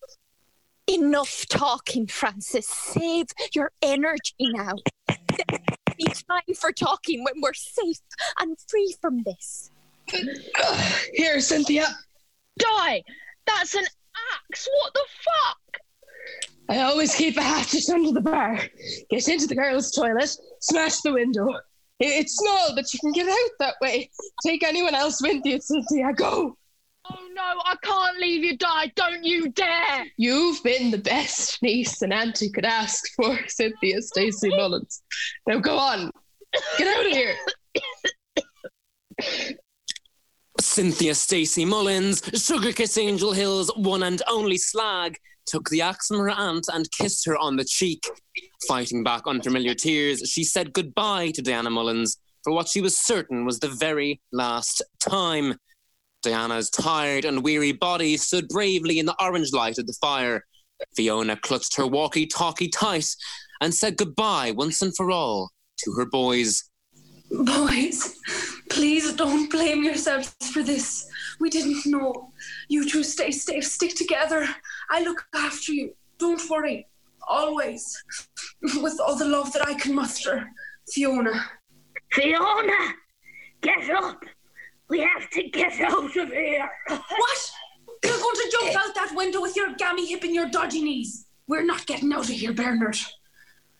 Enough 0.87 1.45
talking, 1.49 2.07
Francis. 2.07 2.67
Save 2.67 3.27
your 3.53 3.71
energy 3.83 4.33
now. 4.39 4.73
Be 5.97 6.05
time 6.05 6.55
for 6.55 6.71
talking 6.71 7.23
when 7.23 7.41
we're 7.41 7.53
safe 7.53 7.99
and 8.39 8.57
free 8.67 8.95
from 9.01 9.23
this. 9.23 9.71
Here, 11.13 11.39
Cynthia. 11.41 11.87
Die! 12.59 13.03
That's 13.45 13.73
an 13.75 13.85
axe! 14.49 14.67
What 14.81 14.93
the 14.93 15.05
fuck? 15.23 15.81
I 16.69 16.81
always 16.81 17.15
keep 17.15 17.37
a 17.37 17.41
hatchet 17.41 17.89
under 17.89 18.11
the 18.11 18.21
bar. 18.21 18.59
Get 19.09 19.27
into 19.27 19.47
the 19.47 19.55
girls' 19.55 19.91
toilet, 19.91 20.35
smash 20.59 21.01
the 21.01 21.13
window. 21.13 21.47
It's 21.99 22.35
small, 22.35 22.75
but 22.75 22.93
you 22.93 22.99
can 22.99 23.11
get 23.11 23.27
out 23.27 23.51
that 23.59 23.75
way. 23.81 24.09
Take 24.45 24.63
anyone 24.63 24.93
else 24.93 25.21
with 25.21 25.43
you, 25.45 25.59
Cynthia. 25.59 26.13
Go. 26.13 26.57
Oh 27.11 27.27
no, 27.33 27.61
I 27.65 27.75
can't 27.83 28.19
leave 28.19 28.43
you 28.43 28.57
die. 28.57 28.91
Don't 28.95 29.23
you 29.23 29.49
dare! 29.49 30.05
You've 30.17 30.61
been 30.63 30.91
the 30.91 30.97
best 30.97 31.61
niece 31.61 32.01
an 32.01 32.11
auntie 32.11 32.49
could 32.49 32.65
ask 32.65 33.05
for, 33.15 33.37
Cynthia 33.47 34.01
Stacy 34.01 34.49
Mullins. 34.49 35.01
Now 35.47 35.59
go 35.59 35.77
on. 35.77 36.11
Get 36.77 36.87
out 36.87 37.05
of 37.05 37.11
here. 37.11 37.35
Cynthia 40.59 41.15
Stacy 41.15 41.65
Mullins, 41.65 42.21
Sugar 42.35 42.71
Kiss 42.71 42.97
Angel 42.97 43.33
Hill's 43.33 43.71
one 43.75 44.03
and 44.03 44.21
only 44.27 44.57
slag, 44.57 45.17
took 45.45 45.69
the 45.69 45.81
axe 45.81 46.07
from 46.07 46.17
her 46.19 46.29
aunt 46.29 46.67
and 46.71 46.91
kissed 46.91 47.25
her 47.25 47.37
on 47.37 47.55
the 47.55 47.65
cheek. 47.65 48.03
Fighting 48.67 49.03
back 49.03 49.23
unfamiliar 49.25 49.73
tears, 49.73 50.21
she 50.29 50.43
said 50.43 50.73
goodbye 50.73 51.31
to 51.31 51.41
Diana 51.41 51.69
Mullins 51.69 52.17
for 52.43 52.53
what 52.53 52.67
she 52.67 52.81
was 52.81 52.97
certain 52.97 53.45
was 53.45 53.59
the 53.59 53.69
very 53.69 54.21
last 54.31 54.81
time. 54.99 55.55
Diana's 56.21 56.69
tired 56.69 57.25
and 57.25 57.43
weary 57.43 57.71
body 57.71 58.17
stood 58.17 58.47
bravely 58.49 58.99
in 58.99 59.05
the 59.05 59.15
orange 59.21 59.53
light 59.53 59.77
of 59.77 59.87
the 59.87 59.97
fire. 60.01 60.43
Fiona 60.95 61.35
clutched 61.37 61.75
her 61.77 61.87
walkie 61.87 62.27
talkie 62.27 62.69
tight 62.69 63.07
and 63.61 63.73
said 63.73 63.97
goodbye 63.97 64.51
once 64.51 64.81
and 64.81 64.95
for 64.95 65.11
all 65.11 65.51
to 65.77 65.91
her 65.93 66.05
boys. 66.05 66.69
Boys, 67.31 68.15
please 68.69 69.13
don't 69.13 69.49
blame 69.51 69.83
yourselves 69.83 70.33
for 70.51 70.63
this. 70.63 71.09
We 71.39 71.49
didn't 71.49 71.85
know. 71.85 72.31
You 72.69 72.89
two 72.89 73.03
stay 73.03 73.31
safe, 73.31 73.65
stick 73.65 73.95
together. 73.95 74.47
I 74.89 75.03
look 75.03 75.25
after 75.35 75.73
you. 75.73 75.93
Don't 76.17 76.41
worry. 76.49 76.87
Always. 77.27 78.01
With 78.61 78.99
all 79.05 79.15
the 79.15 79.25
love 79.25 79.51
that 79.53 79.67
I 79.67 79.73
can 79.73 79.93
muster. 79.93 80.49
Fiona. 80.91 81.45
Fiona! 82.13 82.95
Get 83.61 83.89
up! 83.89 84.23
We 84.89 85.01
have 85.01 85.29
to 85.31 85.49
get 85.49 85.79
out 85.81 86.15
of 86.17 86.29
here! 86.29 86.69
What? 86.87 87.51
You're 88.03 88.17
going 88.17 88.35
to 88.35 88.57
jump 88.59 88.75
out 88.75 88.95
that 88.95 89.13
window 89.15 89.41
with 89.41 89.55
your 89.55 89.73
gammy 89.75 90.07
hip 90.07 90.23
and 90.23 90.33
your 90.33 90.49
dodgy 90.49 90.81
knees. 90.81 91.25
We're 91.47 91.65
not 91.65 91.85
getting 91.85 92.13
out 92.13 92.29
of 92.29 92.35
here, 92.35 92.53
Bernard. 92.53 92.97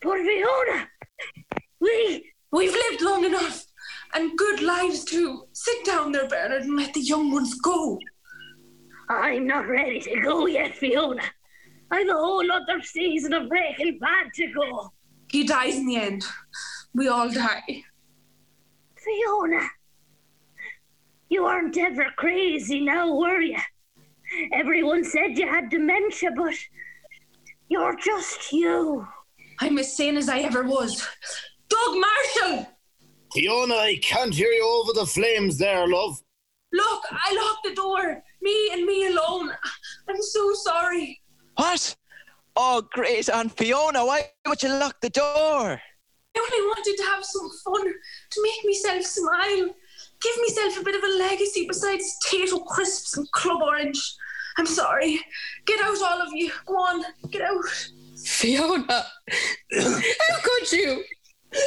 But 0.02 0.18
Fiona, 0.20 0.88
we 1.80 2.32
we've 2.52 2.74
lived 2.74 3.02
long 3.02 3.26
enough, 3.26 3.66
and 4.14 4.38
good 4.38 4.62
lives 4.62 5.06
too. 5.06 5.48
Sit 5.54 5.86
down 5.86 6.12
there, 6.12 6.28
Bernard, 6.28 6.64
and 6.64 6.76
let 6.76 6.94
the 6.94 7.02
young 7.02 7.32
ones 7.32 7.60
go. 7.62 8.00
I'm 9.10 9.48
not 9.48 9.68
ready 9.68 10.00
to 10.02 10.20
go 10.22 10.46
yet, 10.48 10.76
Fiona. 10.76 11.24
I've 11.90 12.10
a 12.10 12.14
whole 12.14 12.52
other 12.52 12.82
season 12.82 13.34
of 13.34 13.48
Breaking 13.48 13.98
Bad 14.00 14.34
to 14.36 14.48
go. 14.54 14.92
He 15.32 15.46
dies 15.46 15.76
in 15.76 15.88
the 15.88 15.96
end. 15.96 16.26
We 16.94 17.08
all 17.08 17.30
die. 17.30 17.84
Fiona, 18.98 19.68
you 21.30 21.46
aren't 21.46 21.78
ever 21.78 22.06
crazy 22.16 22.82
now, 22.82 23.16
were 23.16 23.42
you? 23.42 23.58
Everyone 24.54 25.04
said 25.04 25.38
you 25.38 25.48
had 25.48 25.70
dementia, 25.70 26.32
but 26.36 26.54
you're 27.70 27.96
just 27.96 28.52
you. 28.52 29.08
I'm 29.60 29.78
as 29.78 29.96
sane 29.96 30.18
as 30.18 30.30
I 30.30 30.40
ever 30.40 30.64
was. 30.64 31.08
Doug 31.70 31.98
Marshall! 31.98 32.68
Fiona, 33.34 33.76
I 33.76 34.00
can't 34.02 34.34
hear 34.34 34.50
you 34.50 34.66
over 34.66 34.94
the 34.94 35.06
flames 35.06 35.58
there, 35.58 35.88
love. 35.88 36.20
Look, 36.72 37.04
I 37.12 37.36
locked 37.36 37.64
the 37.66 37.76
door. 37.76 38.24
Me 38.42 38.70
and 38.74 38.86
me 38.86 39.08
alone. 39.08 39.52
I'm 40.10 40.22
so 40.22 40.54
sorry. 40.54 41.22
What? 41.56 41.96
Oh, 42.56 42.82
great, 42.92 43.30
Aunt 43.30 43.56
Fiona, 43.56 44.06
why 44.06 44.32
would 44.48 44.64
you 44.64 44.70
lock 44.70 45.00
the 45.02 45.10
door? 45.10 45.26
I 45.26 46.40
only 46.40 46.68
wanted 46.68 46.98
to 46.98 47.04
have 47.04 47.24
some 47.24 47.50
fun, 47.64 47.94
to 48.32 48.44
make 48.44 48.66
myself 48.66 49.04
smile. 49.04 49.76
Give 50.22 50.36
myself 50.42 50.80
a 50.80 50.84
bit 50.84 50.96
of 50.96 51.04
a 51.04 51.18
legacy 51.18 51.66
besides 51.68 52.18
potato 52.24 52.60
crisps 52.60 53.18
and 53.18 53.30
club 53.32 53.62
orange. 53.62 54.02
I'm 54.58 54.66
sorry. 54.66 55.20
Get 55.66 55.80
out, 55.82 56.02
all 56.02 56.22
of 56.22 56.34
you. 56.34 56.52
Go 56.66 56.74
on, 56.76 57.04
get 57.30 57.42
out. 57.42 57.64
Fiona, 58.26 58.84
how 58.90 60.40
could 60.44 60.72
you? 60.72 61.04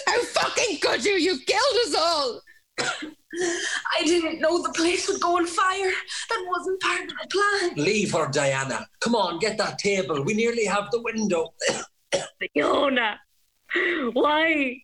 How 0.07 0.23
fucking 0.23 0.79
could 0.79 1.05
you? 1.05 1.13
You 1.13 1.39
killed 1.39 1.77
us 1.87 1.95
all. 1.95 2.41
I 2.81 4.03
didn't 4.05 4.41
know 4.41 4.61
the 4.61 4.73
place 4.73 5.09
would 5.09 5.21
go 5.21 5.37
on 5.37 5.47
fire. 5.47 5.93
That 6.29 6.45
wasn't 6.49 6.81
part 6.81 7.03
of 7.03 7.09
the 7.09 7.29
plan. 7.31 7.85
Leave 7.85 8.13
her, 8.13 8.29
Diana. 8.29 8.87
Come 9.01 9.15
on, 9.15 9.39
get 9.39 9.57
that 9.59 9.79
table. 9.79 10.23
We 10.25 10.35
nearly 10.35 10.65
have 10.65 10.91
the 10.91 11.01
window. 11.03 11.55
Fiona, 12.55 13.21
why? 14.13 14.83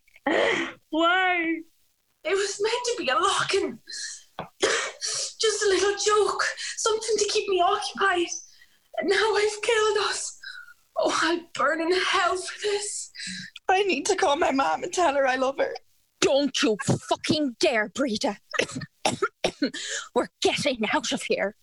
Why? 0.89 1.61
It 2.27 2.35
was 2.35 2.59
meant 2.61 2.85
to 2.85 2.95
be 2.97 3.09
a 3.09 3.15
locking. 3.15 3.79
Just 4.59 5.63
a 5.63 5.69
little 5.69 5.95
joke, 5.97 6.43
something 6.75 7.15
to 7.17 7.29
keep 7.31 7.47
me 7.47 7.61
occupied. 7.61 8.27
And 8.97 9.09
now 9.09 9.35
I've 9.35 9.61
killed 9.61 9.97
us. 10.09 10.37
Oh, 10.97 11.19
I'll 11.23 11.39
burn 11.53 11.81
in 11.81 11.91
hell 11.91 12.35
for 12.35 12.61
this. 12.61 13.11
I 13.69 13.83
need 13.83 14.05
to 14.07 14.15
call 14.15 14.35
my 14.35 14.51
mom 14.51 14.83
and 14.83 14.91
tell 14.91 15.13
her 15.13 15.27
I 15.27 15.35
love 15.35 15.57
her. 15.59 15.73
Don't 16.19 16.61
you 16.61 16.75
fucking 17.07 17.55
dare, 17.59 17.89
Brita. 17.89 18.37
We're 20.15 20.29
getting 20.41 20.81
out 20.93 21.11
of 21.11 21.21
here. 21.23 21.55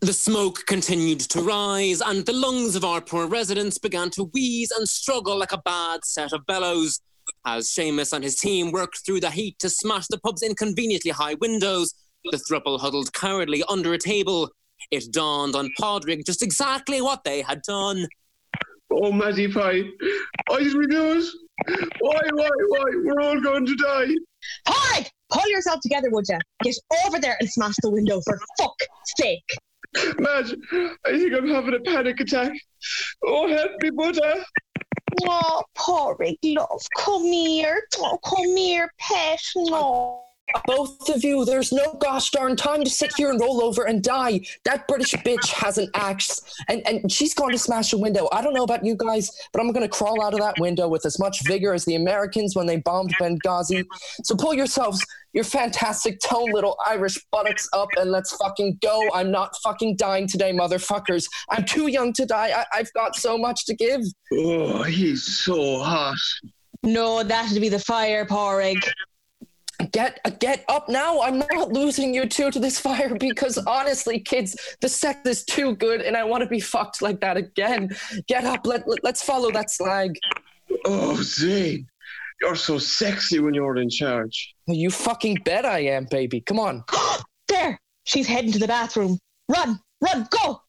The 0.00 0.12
smoke 0.12 0.64
continued 0.66 1.20
to 1.20 1.42
rise, 1.42 2.00
and 2.00 2.24
the 2.24 2.32
lungs 2.32 2.74
of 2.74 2.84
our 2.84 3.00
poor 3.00 3.26
residents 3.26 3.78
began 3.78 4.10
to 4.10 4.24
wheeze 4.24 4.70
and 4.70 4.88
struggle 4.88 5.38
like 5.38 5.52
a 5.52 5.62
bad 5.62 6.04
set 6.04 6.32
of 6.32 6.46
bellows. 6.46 7.00
As 7.44 7.68
Seamus 7.68 8.12
and 8.12 8.22
his 8.22 8.36
team 8.36 8.70
worked 8.70 9.04
through 9.04 9.20
the 9.20 9.30
heat 9.30 9.58
to 9.58 9.68
smash 9.68 10.06
the 10.08 10.18
pub's 10.18 10.42
inconveniently 10.42 11.10
high 11.10 11.34
windows, 11.34 11.94
the 12.30 12.36
thruple 12.36 12.78
huddled 12.78 13.12
cowardly 13.12 13.64
under 13.68 13.92
a 13.92 13.98
table. 13.98 14.50
It 14.90 15.12
dawned 15.12 15.56
on 15.56 15.70
Podrick 15.80 16.24
just 16.24 16.42
exactly 16.42 17.00
what 17.00 17.24
they 17.24 17.42
had 17.42 17.62
done. 17.62 18.06
Oh, 18.92 19.10
Matty 19.10 19.48
Pie, 19.48 19.82
why 20.48 20.58
did 20.60 20.74
we 20.74 20.86
do 20.86 21.18
it? 21.18 21.24
Why, 22.00 22.20
why, 22.32 22.48
why? 22.68 22.84
We're 23.04 23.20
all 23.20 23.40
going 23.40 23.66
to 23.66 23.76
die. 23.76 24.08
Porrig, 24.68 25.08
pull 25.30 25.48
yourself 25.50 25.80
together, 25.80 26.10
would 26.10 26.26
you? 26.28 26.38
Get 26.62 26.76
over 27.06 27.18
there 27.18 27.36
and 27.40 27.48
smash 27.50 27.74
the 27.82 27.90
window 27.90 28.20
for 28.24 28.38
fuck's 28.58 28.86
sake. 29.16 29.44
Madge, 30.18 30.54
I 31.04 31.18
think 31.18 31.34
I'm 31.34 31.48
having 31.48 31.74
a 31.74 31.80
panic 31.80 32.20
attack. 32.20 32.52
Oh, 33.24 33.48
help 33.48 33.72
me, 33.82 33.90
Buddha. 33.90 34.44
Oh, 35.24 35.62
Porrig, 35.76 36.38
love, 36.42 36.82
come 36.96 37.24
here. 37.24 37.82
Oh, 37.98 38.18
come 38.24 38.56
here, 38.56 38.90
pet. 38.98 39.40
No. 39.56 40.24
Both 40.66 41.08
of 41.08 41.24
you, 41.24 41.44
there's 41.44 41.72
no 41.72 41.94
gosh 41.94 42.30
darn 42.30 42.56
time 42.56 42.84
to 42.84 42.90
sit 42.90 43.12
here 43.16 43.30
and 43.30 43.40
roll 43.40 43.62
over 43.62 43.84
and 43.84 44.02
die. 44.02 44.40
That 44.64 44.86
British 44.86 45.12
bitch 45.12 45.48
has 45.48 45.78
an 45.78 45.88
axe, 45.94 46.40
and, 46.68 46.86
and 46.86 47.10
she's 47.10 47.34
going 47.34 47.52
to 47.52 47.58
smash 47.58 47.92
a 47.92 47.98
window. 47.98 48.28
I 48.32 48.42
don't 48.42 48.54
know 48.54 48.64
about 48.64 48.84
you 48.84 48.94
guys, 48.94 49.30
but 49.52 49.60
I'm 49.60 49.72
going 49.72 49.88
to 49.88 49.88
crawl 49.88 50.22
out 50.22 50.34
of 50.34 50.40
that 50.40 50.58
window 50.58 50.88
with 50.88 51.06
as 51.06 51.18
much 51.18 51.44
vigor 51.46 51.72
as 51.72 51.84
the 51.84 51.94
Americans 51.94 52.54
when 52.54 52.66
they 52.66 52.76
bombed 52.76 53.14
Benghazi. 53.20 53.84
So 54.24 54.36
pull 54.36 54.54
yourselves, 54.54 55.04
your 55.32 55.44
fantastic 55.44 56.20
tone 56.20 56.50
little 56.52 56.76
Irish 56.86 57.18
buttocks 57.30 57.68
up, 57.72 57.88
and 57.96 58.10
let's 58.10 58.36
fucking 58.36 58.78
go. 58.82 59.08
I'm 59.14 59.30
not 59.30 59.56
fucking 59.62 59.96
dying 59.96 60.26
today, 60.26 60.52
motherfuckers. 60.52 61.26
I'm 61.50 61.64
too 61.64 61.88
young 61.88 62.12
to 62.14 62.26
die. 62.26 62.50
I, 62.54 62.66
I've 62.78 62.92
got 62.92 63.16
so 63.16 63.38
much 63.38 63.64
to 63.66 63.74
give. 63.74 64.02
Oh, 64.32 64.82
he's 64.82 65.24
so 65.24 65.78
hot. 65.78 66.16
No, 66.82 67.22
that'd 67.22 67.60
be 67.60 67.68
the 67.68 67.78
fire, 67.78 68.26
Porrig. 68.26 68.82
Get 69.90 70.20
get 70.38 70.64
up 70.68 70.88
now. 70.88 71.20
I'm 71.20 71.38
not 71.38 71.72
losing 71.72 72.14
you 72.14 72.26
two 72.26 72.50
to 72.50 72.58
this 72.60 72.78
fire 72.78 73.14
because 73.14 73.58
honestly, 73.58 74.20
kids, 74.20 74.76
the 74.80 74.88
sex 74.88 75.28
is 75.28 75.44
too 75.44 75.74
good 75.76 76.00
and 76.00 76.16
I 76.16 76.24
want 76.24 76.42
to 76.42 76.48
be 76.48 76.60
fucked 76.60 77.02
like 77.02 77.20
that 77.20 77.36
again. 77.36 77.90
Get 78.28 78.44
up. 78.44 78.66
Let, 78.66 78.86
let 78.88 79.02
let's 79.02 79.22
follow 79.22 79.50
that 79.52 79.70
slag. 79.70 80.16
Oh, 80.84 81.20
Zane, 81.22 81.86
you're 82.40 82.56
so 82.56 82.78
sexy 82.78 83.40
when 83.40 83.54
you're 83.54 83.76
in 83.76 83.90
charge. 83.90 84.54
You 84.66 84.90
fucking 84.90 85.38
bet 85.44 85.64
I 85.64 85.80
am, 85.80 86.06
baby. 86.10 86.40
Come 86.40 86.58
on. 86.58 86.84
there, 87.48 87.80
she's 88.04 88.26
heading 88.26 88.52
to 88.52 88.58
the 88.58 88.68
bathroom. 88.68 89.18
Run, 89.48 89.78
run, 90.00 90.28
go. 90.30 90.62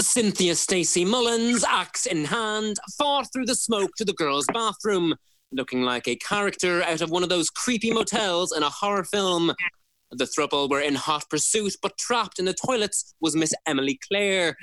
Cynthia 0.00 0.54
Stacy 0.54 1.04
Mullins, 1.04 1.64
axe 1.64 2.06
in 2.06 2.24
hand, 2.24 2.76
far 2.98 3.24
through 3.26 3.46
the 3.46 3.54
smoke 3.54 3.90
to 3.96 4.04
the 4.04 4.12
girls' 4.14 4.46
bathroom, 4.52 5.14
looking 5.52 5.82
like 5.82 6.06
a 6.08 6.16
character 6.16 6.82
out 6.82 7.00
of 7.00 7.10
one 7.10 7.22
of 7.22 7.28
those 7.28 7.50
creepy 7.50 7.90
motels 7.90 8.52
in 8.56 8.62
a 8.62 8.70
horror 8.70 9.04
film. 9.04 9.52
The 10.12 10.24
throuple 10.24 10.68
were 10.68 10.80
in 10.80 10.94
hot 10.94 11.28
pursuit, 11.30 11.76
but 11.82 11.96
trapped 11.98 12.38
in 12.38 12.44
the 12.44 12.54
toilets 12.54 13.14
was 13.20 13.36
Miss 13.36 13.54
Emily 13.66 13.98
Clare, 14.08 14.56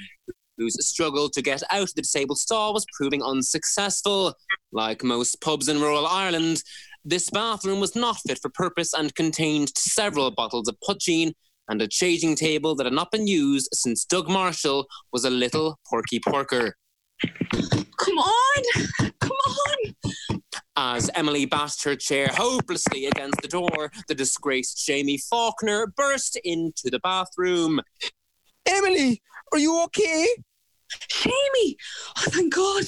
whose 0.58 0.76
struggle 0.86 1.30
to 1.30 1.42
get 1.42 1.64
out 1.72 1.84
of 1.84 1.94
the 1.96 2.02
disabled 2.02 2.40
stall 2.40 2.74
was 2.74 2.86
proving 2.98 3.24
unsuccessful. 3.24 4.34
Like 4.72 5.04
most 5.04 5.40
pubs 5.42 5.70
in 5.70 5.80
rural 5.80 6.08
Ireland, 6.08 6.64
this 7.06 7.30
bathroom 7.30 7.80
was 7.80 7.96
not 7.96 8.18
fit 8.28 8.40
for 8.42 8.50
purpose 8.50 8.94
and 8.94 9.16
contained 9.16 9.72
several 9.78 10.32
bottles 10.32 10.68
of 10.68 10.76
poitín 10.88 11.34
and 11.70 11.82
a 11.82 11.88
changing 11.88 12.36
table 12.36 12.76
that 12.76 12.86
had 12.86 12.94
not 12.94 13.12
been 13.12 13.28
used 13.28 13.70
since 13.74 14.06
Doug 14.06 14.30
Marshall 14.30 14.88
was 15.12 15.26
a 15.26 15.30
little 15.30 15.80
porky 15.90 16.20
porker. 16.20 16.76
Come 17.22 18.18
on! 18.18 18.64
Come 19.20 19.32
on! 19.32 20.42
As 20.80 21.10
Emily 21.16 21.46
bashed 21.46 21.84
her 21.86 21.96
chair 21.96 22.28
hopelessly 22.32 23.08
against 23.08 23.42
the 23.42 23.48
door, 23.48 23.92
the 24.08 24.14
disgraced 24.14 24.86
Jamie 24.86 25.18
Faulkner 25.18 25.88
burst 25.88 26.40
into 26.44 26.92
the 26.92 27.00
bathroom. 27.00 27.82
Emily, 28.68 29.24
are 29.52 29.58
you 29.58 29.82
okay? 29.86 30.28
Jamie! 31.10 31.78
Oh, 32.16 32.26
thank 32.28 32.54
God. 32.54 32.84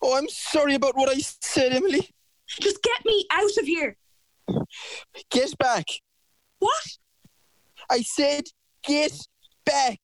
Oh, 0.00 0.16
I'm 0.16 0.28
sorry 0.30 0.74
about 0.74 0.96
what 0.96 1.10
I 1.10 1.18
said, 1.18 1.72
Emily. 1.74 2.08
Just 2.48 2.82
get 2.82 3.04
me 3.04 3.26
out 3.30 3.58
of 3.58 3.66
here. 3.66 3.98
Get 5.30 5.58
back. 5.58 5.84
What? 6.60 6.96
I 7.90 8.00
said 8.00 8.44
get 8.86 9.12
back. 9.66 9.98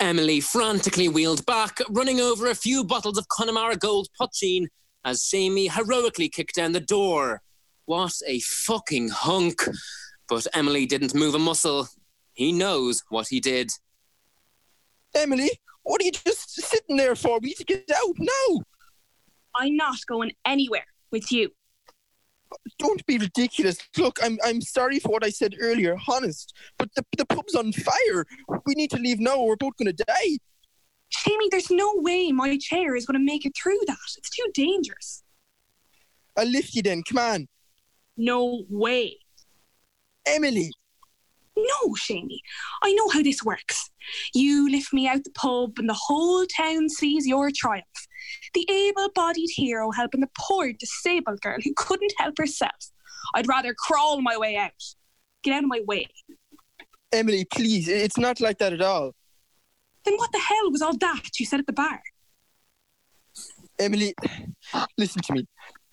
Emily 0.00 0.40
frantically 0.40 1.08
wheeled 1.08 1.46
back, 1.46 1.78
running 1.88 2.20
over 2.20 2.48
a 2.48 2.54
few 2.54 2.82
bottles 2.82 3.16
of 3.16 3.28
Connemara 3.28 3.76
Gold 3.76 4.08
Poitín 4.20 4.66
as 5.04 5.22
Jamie 5.22 5.68
heroically 5.68 6.28
kicked 6.28 6.54
down 6.54 6.72
the 6.72 6.80
door. 6.80 7.42
What 7.86 8.14
a 8.26 8.40
fucking 8.40 9.10
hunk. 9.10 9.68
But 10.28 10.46
Emily 10.54 10.86
didn't 10.86 11.14
move 11.14 11.34
a 11.34 11.38
muscle. 11.38 11.88
He 12.32 12.52
knows 12.52 13.02
what 13.10 13.28
he 13.28 13.40
did. 13.40 13.70
Emily, 15.14 15.50
what 15.82 16.00
are 16.00 16.04
you 16.04 16.12
just 16.12 16.50
sitting 16.50 16.96
there 16.96 17.14
for? 17.14 17.38
We 17.40 17.48
need 17.48 17.56
to 17.58 17.64
get 17.64 17.90
out 17.94 18.14
now. 18.18 18.62
I'm 19.56 19.76
not 19.76 19.98
going 20.06 20.32
anywhere 20.44 20.86
with 21.12 21.30
you. 21.30 21.50
Don't 22.78 23.04
be 23.06 23.18
ridiculous. 23.18 23.78
Look, 23.98 24.18
I'm 24.22 24.38
I'm 24.44 24.60
sorry 24.60 24.98
for 24.98 25.10
what 25.10 25.24
I 25.24 25.30
said 25.30 25.56
earlier, 25.60 25.96
honest. 26.08 26.54
But 26.78 26.88
the 26.94 27.04
the 27.16 27.26
pub's 27.26 27.54
on 27.54 27.72
fire. 27.72 28.24
We 28.66 28.74
need 28.74 28.90
to 28.90 28.98
leave 28.98 29.20
now. 29.20 29.36
Or 29.36 29.48
we're 29.48 29.56
both 29.56 29.76
going 29.76 29.94
to 29.94 30.04
die. 30.04 30.38
Jamie, 31.24 31.48
there's 31.50 31.70
no 31.70 31.92
way 31.96 32.32
my 32.32 32.58
chair 32.58 32.96
is 32.96 33.06
going 33.06 33.18
to 33.18 33.24
make 33.24 33.44
it 33.44 33.52
through 33.56 33.78
that. 33.86 33.96
It's 34.16 34.30
too 34.30 34.50
dangerous. 34.54 35.22
I'll 36.36 36.46
lift 36.46 36.74
you 36.74 36.82
then. 36.82 37.02
Come 37.08 37.18
on. 37.18 37.48
No 38.16 38.64
way. 38.68 39.18
Emily. 40.26 40.70
No, 41.56 41.94
Shamey. 41.94 42.40
I 42.82 42.92
know 42.94 43.08
how 43.08 43.22
this 43.22 43.44
works. 43.44 43.90
You 44.34 44.68
lift 44.70 44.92
me 44.92 45.06
out 45.06 45.22
the 45.22 45.30
pub, 45.30 45.78
and 45.78 45.88
the 45.88 45.94
whole 45.94 46.44
town 46.46 46.88
sees 46.88 47.26
your 47.26 47.50
triumph. 47.54 47.84
The 48.54 48.66
able 48.70 49.10
bodied 49.14 49.50
hero 49.50 49.90
helping 49.92 50.20
the 50.20 50.30
poor 50.38 50.72
disabled 50.72 51.40
girl 51.40 51.58
who 51.62 51.72
couldn't 51.76 52.12
help 52.18 52.38
herself. 52.38 52.90
I'd 53.34 53.48
rather 53.48 53.74
crawl 53.74 54.20
my 54.20 54.36
way 54.36 54.56
out. 54.56 54.72
Get 55.42 55.54
out 55.54 55.62
of 55.62 55.68
my 55.68 55.82
way. 55.86 56.08
Emily, 57.12 57.44
please. 57.44 57.86
It's 57.86 58.18
not 58.18 58.40
like 58.40 58.58
that 58.58 58.72
at 58.72 58.82
all. 58.82 59.14
Then 60.04 60.16
what 60.16 60.32
the 60.32 60.38
hell 60.38 60.70
was 60.70 60.82
all 60.82 60.96
that 60.96 61.38
you 61.38 61.46
said 61.46 61.60
at 61.60 61.66
the 61.66 61.72
bar? 61.72 62.02
Emily, 63.78 64.14
listen 64.98 65.22
to 65.22 65.32
me. 65.32 65.46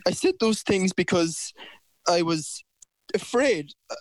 I 0.08 0.12
said 0.12 0.36
those 0.40 0.62
things 0.62 0.94
because 0.94 1.54
I 2.08 2.22
was 2.22 2.64
afraid. 3.14 3.72
Uh, 3.90 3.96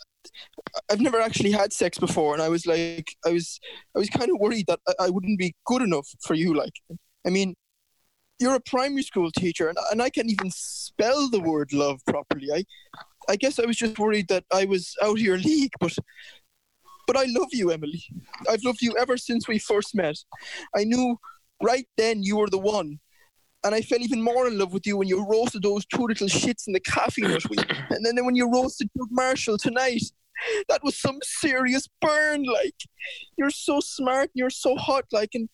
I've 0.90 1.00
never 1.00 1.20
actually 1.20 1.52
had 1.52 1.72
sex 1.72 1.98
before, 1.98 2.34
and 2.34 2.42
I 2.42 2.48
was 2.48 2.66
like, 2.66 3.14
I 3.24 3.30
was, 3.30 3.58
I 3.96 3.98
was 3.98 4.10
kind 4.10 4.30
of 4.30 4.38
worried 4.38 4.66
that 4.66 4.80
I, 4.88 5.06
I 5.06 5.10
wouldn't 5.10 5.38
be 5.38 5.54
good 5.64 5.82
enough 5.82 6.08
for 6.22 6.34
you. 6.34 6.54
Like, 6.54 6.74
I 7.26 7.30
mean, 7.30 7.54
you're 8.38 8.54
a 8.54 8.60
primary 8.60 9.02
school 9.02 9.30
teacher, 9.30 9.68
and, 9.68 9.78
and 9.90 10.02
I 10.02 10.10
can't 10.10 10.30
even 10.30 10.50
spell 10.50 11.30
the 11.30 11.40
word 11.40 11.72
love 11.72 12.00
properly. 12.06 12.48
I, 12.52 12.64
I 13.28 13.36
guess 13.36 13.58
I 13.58 13.66
was 13.66 13.76
just 13.76 13.98
worried 13.98 14.28
that 14.28 14.44
I 14.52 14.64
was 14.64 14.94
out 15.02 15.12
of 15.12 15.20
your 15.20 15.38
league, 15.38 15.72
but, 15.80 15.94
but 17.10 17.18
I 17.18 17.24
love 17.24 17.48
you, 17.50 17.72
Emily. 17.72 18.04
I've 18.48 18.62
loved 18.62 18.82
you 18.82 18.96
ever 18.96 19.16
since 19.16 19.48
we 19.48 19.58
first 19.58 19.96
met. 19.96 20.14
I 20.76 20.84
knew 20.84 21.18
right 21.60 21.88
then 21.96 22.22
you 22.22 22.36
were 22.36 22.48
the 22.48 22.56
one. 22.58 23.00
And 23.64 23.74
I 23.74 23.80
fell 23.80 23.98
even 24.00 24.22
more 24.22 24.46
in 24.46 24.56
love 24.56 24.72
with 24.72 24.86
you 24.86 24.96
when 24.96 25.08
you 25.08 25.26
roasted 25.26 25.64
those 25.64 25.84
two 25.86 26.02
little 26.02 26.28
shits 26.28 26.68
in 26.68 26.72
the 26.72 26.78
coffee 26.78 27.22
nut 27.22 27.50
week. 27.50 27.66
And 27.90 28.06
then 28.06 28.24
when 28.24 28.36
you 28.36 28.48
roasted 28.48 28.90
Doug 28.96 29.08
Marshall 29.10 29.58
tonight, 29.58 30.04
that 30.68 30.84
was 30.84 31.00
some 31.00 31.18
serious 31.22 31.88
burn. 32.00 32.44
Like, 32.44 32.76
you're 33.36 33.50
so 33.50 33.80
smart 33.80 34.30
and 34.32 34.36
you're 34.36 34.48
so 34.48 34.76
hot. 34.76 35.06
Like, 35.10 35.30
and 35.34 35.48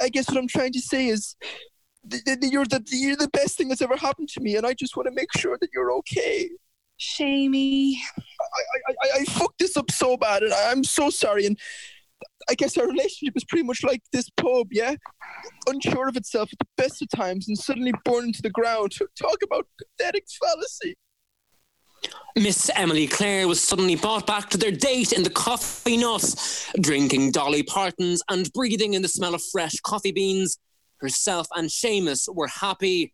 I 0.00 0.08
guess 0.08 0.30
what 0.30 0.38
I'm 0.38 0.48
trying 0.48 0.72
to 0.72 0.80
say 0.80 1.08
is, 1.08 1.36
you're 2.24 2.64
the 2.64 2.82
you're 2.90 3.16
the 3.16 3.28
best 3.34 3.58
thing 3.58 3.68
that's 3.68 3.82
ever 3.82 3.96
happened 3.96 4.30
to 4.30 4.40
me, 4.40 4.56
and 4.56 4.64
I 4.64 4.72
just 4.72 4.96
want 4.96 5.08
to 5.08 5.14
make 5.14 5.28
sure 5.36 5.58
that 5.60 5.68
you're 5.74 5.92
okay. 5.98 6.48
Shamey. 6.96 8.00
I, 8.18 8.22
I, 8.88 8.92
I, 9.02 9.20
I 9.20 9.24
fucked 9.24 9.58
this 9.58 9.76
up 9.76 9.90
so 9.90 10.16
bad, 10.16 10.42
and 10.42 10.52
I, 10.52 10.70
I'm 10.70 10.84
so 10.84 11.10
sorry. 11.10 11.46
And 11.46 11.58
I 12.48 12.54
guess 12.54 12.76
our 12.76 12.86
relationship 12.86 13.36
is 13.36 13.44
pretty 13.44 13.64
much 13.64 13.82
like 13.82 14.02
this 14.12 14.30
pub, 14.30 14.68
yeah? 14.70 14.94
Unsure 15.68 16.08
of 16.08 16.16
itself 16.16 16.50
at 16.52 16.58
the 16.58 16.66
best 16.76 17.02
of 17.02 17.08
times 17.14 17.48
and 17.48 17.58
suddenly 17.58 17.92
burned 18.04 18.34
to 18.36 18.42
the 18.42 18.50
ground. 18.50 18.92
Talk 19.20 19.38
about 19.42 19.66
pathetic 19.78 20.24
fallacy. 20.40 20.96
Miss 22.36 22.70
Emily 22.74 23.06
Clare 23.06 23.48
was 23.48 23.60
suddenly 23.60 23.96
brought 23.96 24.26
back 24.26 24.50
to 24.50 24.58
their 24.58 24.70
date 24.70 25.12
in 25.12 25.22
the 25.22 25.30
coffee 25.30 25.96
nut, 25.96 26.72
drinking 26.80 27.32
Dolly 27.32 27.62
Partons 27.62 28.22
and 28.30 28.52
breathing 28.52 28.94
in 28.94 29.02
the 29.02 29.08
smell 29.08 29.34
of 29.34 29.42
fresh 29.50 29.74
coffee 29.80 30.12
beans. 30.12 30.58
Herself 30.98 31.46
and 31.56 31.68
Seamus 31.68 32.28
were 32.32 32.48
happy. 32.48 33.12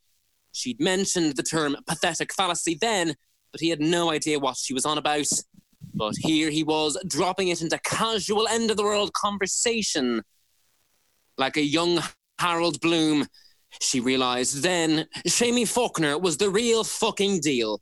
She'd 0.52 0.80
mentioned 0.80 1.36
the 1.36 1.42
term 1.42 1.76
pathetic 1.86 2.34
fallacy 2.34 2.76
then, 2.80 3.14
but 3.52 3.60
he 3.60 3.68
had 3.68 3.80
no 3.80 4.10
idea 4.10 4.38
what 4.38 4.56
she 4.56 4.74
was 4.74 4.86
on 4.86 4.98
about. 4.98 5.28
But 5.94 6.14
here 6.18 6.50
he 6.50 6.64
was 6.64 6.96
dropping 7.06 7.48
it 7.48 7.62
into 7.62 7.78
casual 7.84 8.48
end 8.48 8.70
of 8.70 8.76
the 8.76 8.82
world 8.82 9.12
conversation. 9.12 10.22
Like 11.36 11.56
a 11.56 11.62
young 11.62 12.00
Harold 12.38 12.80
Bloom, 12.80 13.26
she 13.80 14.00
realised 14.00 14.62
then 14.62 15.06
Shamey 15.26 15.64
Faulkner 15.64 16.18
was 16.18 16.38
the 16.38 16.50
real 16.50 16.82
fucking 16.82 17.40
deal. 17.40 17.80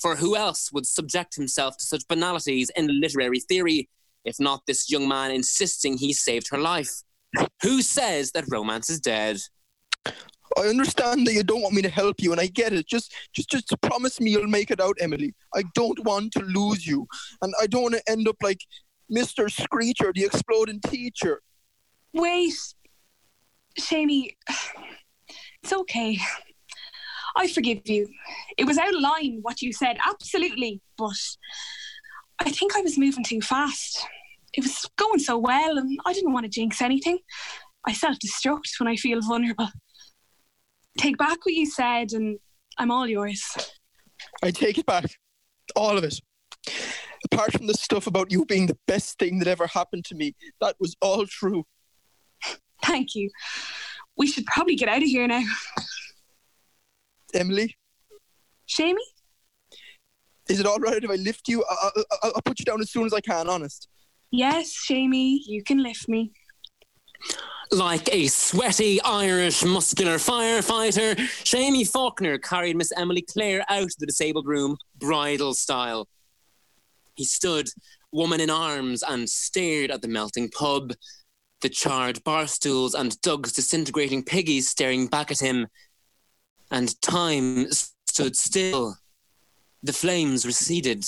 For 0.00 0.14
who 0.14 0.36
else 0.36 0.70
would 0.72 0.86
subject 0.86 1.34
himself 1.34 1.76
to 1.78 1.84
such 1.84 2.06
banalities 2.08 2.70
in 2.76 3.00
literary 3.00 3.40
theory, 3.40 3.88
if 4.24 4.38
not 4.38 4.62
this 4.66 4.90
young 4.90 5.08
man 5.08 5.32
insisting 5.32 5.98
he 5.98 6.12
saved 6.12 6.48
her 6.50 6.58
life? 6.58 6.90
Who 7.62 7.82
says 7.82 8.30
that 8.32 8.44
romance 8.48 8.90
is 8.90 9.00
dead? 9.00 9.38
I 10.56 10.62
understand 10.62 11.26
that 11.26 11.34
you 11.34 11.42
don't 11.42 11.62
want 11.62 11.74
me 11.74 11.82
to 11.82 11.88
help 11.88 12.16
you, 12.20 12.32
and 12.32 12.40
I 12.40 12.46
get 12.46 12.72
it. 12.72 12.86
Just, 12.86 13.12
just, 13.34 13.50
just 13.50 13.80
promise 13.80 14.20
me 14.20 14.30
you'll 14.30 14.46
make 14.46 14.70
it 14.70 14.80
out, 14.80 14.96
Emily. 15.00 15.34
I 15.54 15.64
don't 15.74 16.02
want 16.04 16.32
to 16.32 16.40
lose 16.40 16.86
you, 16.86 17.06
and 17.42 17.52
I 17.60 17.66
don't 17.66 17.82
want 17.82 17.94
to 17.94 18.10
end 18.10 18.28
up 18.28 18.36
like 18.42 18.60
Mister 19.08 19.48
Screecher, 19.48 20.12
the 20.14 20.24
exploding 20.24 20.80
teacher. 20.86 21.42
Wait. 22.12 22.54
Shamey. 23.78 24.36
It's 25.62 25.72
okay. 25.72 26.18
I 27.36 27.48
forgive 27.48 27.82
you. 27.86 28.08
It 28.56 28.64
was 28.64 28.78
out 28.78 28.94
of 28.94 29.00
line 29.00 29.38
what 29.42 29.62
you 29.62 29.72
said, 29.72 29.98
absolutely. 30.06 30.80
But 30.96 31.18
I 32.40 32.50
think 32.50 32.76
I 32.76 32.80
was 32.80 32.98
moving 32.98 33.24
too 33.24 33.40
fast. 33.40 34.04
It 34.54 34.64
was 34.64 34.88
going 34.96 35.18
so 35.18 35.38
well, 35.38 35.78
and 35.78 35.98
I 36.06 36.12
didn't 36.12 36.32
want 36.32 36.44
to 36.44 36.50
jinx 36.50 36.80
anything. 36.82 37.18
I 37.86 37.92
self 37.92 38.16
destruct 38.18 38.80
when 38.80 38.88
I 38.88 38.96
feel 38.96 39.20
vulnerable. 39.20 39.68
Take 40.98 41.16
back 41.16 41.38
what 41.46 41.54
you 41.54 41.64
said, 41.64 42.12
and 42.12 42.38
I'm 42.76 42.90
all 42.90 43.06
yours. 43.06 43.42
I 44.42 44.50
take 44.50 44.78
it 44.78 44.86
back, 44.86 45.06
all 45.76 45.96
of 45.96 46.02
it. 46.04 46.20
Apart 47.24 47.52
from 47.52 47.66
the 47.68 47.74
stuff 47.74 48.06
about 48.06 48.32
you 48.32 48.44
being 48.44 48.66
the 48.66 48.76
best 48.86 49.18
thing 49.18 49.38
that 49.38 49.48
ever 49.48 49.68
happened 49.68 50.04
to 50.06 50.16
me, 50.16 50.34
that 50.60 50.74
was 50.80 50.96
all 51.00 51.24
true. 51.26 51.64
Thank 52.82 53.14
you. 53.14 53.30
We 54.16 54.26
should 54.26 54.44
probably 54.46 54.74
get 54.74 54.88
out 54.88 54.98
of 55.02 55.08
here 55.08 55.26
now. 55.28 55.42
Emily, 57.32 57.76
Shamey? 58.66 59.02
Is 60.48 60.58
it 60.58 60.66
all 60.66 60.78
right 60.78 61.02
if 61.02 61.10
I 61.10 61.14
lift 61.14 61.46
you? 61.46 61.64
I- 61.68 61.90
I- 61.94 62.30
I'll 62.34 62.42
put 62.42 62.58
you 62.58 62.64
down 62.64 62.80
as 62.80 62.90
soon 62.90 63.06
as 63.06 63.12
I 63.12 63.20
can, 63.20 63.48
honest. 63.48 63.86
Yes, 64.30 64.72
Shamey, 64.72 65.42
you 65.46 65.62
can 65.62 65.82
lift 65.82 66.08
me. 66.08 66.32
Like 67.70 68.12
a 68.14 68.28
sweaty 68.28 69.00
Irish 69.02 69.62
muscular 69.62 70.16
firefighter, 70.16 71.18
Shamey 71.44 71.84
Faulkner 71.84 72.38
carried 72.38 72.76
Miss 72.76 72.92
Emily 72.96 73.22
Clare 73.22 73.64
out 73.68 73.82
of 73.82 73.96
the 73.98 74.06
disabled 74.06 74.46
room, 74.46 74.78
bridal 74.98 75.52
style. 75.52 76.08
He 77.14 77.24
stood, 77.24 77.68
woman 78.10 78.40
in 78.40 78.48
arms, 78.48 79.02
and 79.02 79.28
stared 79.28 79.90
at 79.90 80.00
the 80.00 80.08
melting 80.08 80.48
pub, 80.50 80.94
the 81.60 81.68
charred 81.68 82.22
bar 82.24 82.46
stools 82.46 82.94
and 82.94 83.20
Doug's 83.20 83.52
disintegrating 83.52 84.22
piggies 84.22 84.68
staring 84.68 85.06
back 85.06 85.30
at 85.30 85.40
him. 85.40 85.66
And 86.70 87.00
time 87.02 87.70
stood 87.72 88.36
still. 88.36 88.96
The 89.82 89.92
flames 89.92 90.46
receded, 90.46 91.04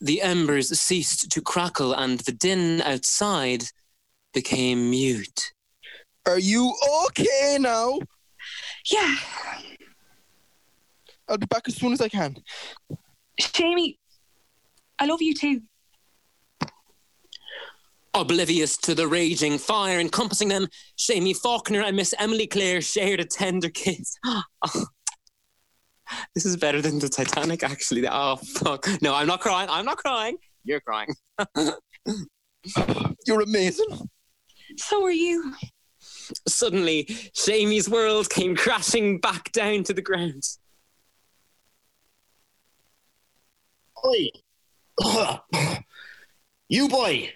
the 0.00 0.22
embers 0.22 0.76
ceased 0.80 1.30
to 1.30 1.40
crackle, 1.40 1.92
and 1.92 2.20
the 2.20 2.32
din 2.32 2.80
outside 2.82 3.64
became 4.32 4.90
mute. 4.90 5.52
Are 6.26 6.38
you 6.38 6.74
okay 7.06 7.56
now? 7.58 7.98
Yeah. 8.90 9.16
I'll 11.28 11.38
be 11.38 11.46
back 11.46 11.62
as 11.68 11.76
soon 11.76 11.92
as 11.92 12.00
I 12.00 12.08
can. 12.08 12.36
Shamey, 13.38 13.98
I 14.98 15.06
love 15.06 15.22
you 15.22 15.34
too. 15.34 15.62
Oblivious 18.12 18.76
to 18.78 18.94
the 18.94 19.06
raging 19.06 19.56
fire 19.56 20.00
encompassing 20.00 20.48
them, 20.48 20.66
Shamey 20.96 21.32
Faulkner 21.32 21.82
and 21.82 21.96
Miss 21.96 22.12
Emily 22.18 22.48
Clare 22.48 22.80
shared 22.80 23.20
a 23.20 23.24
tender 23.24 23.70
kiss. 23.70 24.16
Oh. 24.24 24.42
This 26.34 26.44
is 26.44 26.56
better 26.56 26.82
than 26.82 26.98
the 26.98 27.08
Titanic, 27.08 27.62
actually. 27.62 28.04
Oh, 28.08 28.34
fuck. 28.34 28.88
No, 29.00 29.14
I'm 29.14 29.28
not 29.28 29.38
crying. 29.38 29.68
I'm 29.70 29.84
not 29.84 29.96
crying. 29.96 30.38
You're 30.64 30.80
crying. 30.80 31.14
You're 33.26 33.42
amazing. 33.42 33.86
So 34.80 35.04
are 35.04 35.10
you. 35.10 35.54
Suddenly, 36.48 37.06
Shamey's 37.34 37.88
world 37.88 38.30
came 38.30 38.56
crashing 38.56 39.20
back 39.20 39.52
down 39.52 39.84
to 39.84 39.92
the 39.92 40.00
ground. 40.02 40.42
Oi! 44.04 44.30
you 46.68 46.88
boy! 46.88 47.30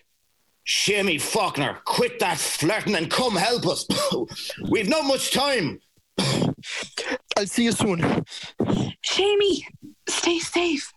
Shamey 0.65 1.19
Faulkner, 1.19 1.81
quit 1.85 2.19
that 2.21 2.39
flirting 2.39 2.95
and 2.95 3.11
come 3.11 3.37
help 3.37 3.67
us. 3.67 3.87
We've 4.71 4.89
not 4.89 5.05
much 5.05 5.33
time. 5.33 5.81
I'll 7.37 7.47
see 7.47 7.65
you 7.65 7.73
soon. 7.73 8.25
Shamey, 9.03 9.67
stay 10.09 10.39
safe. 10.39 10.91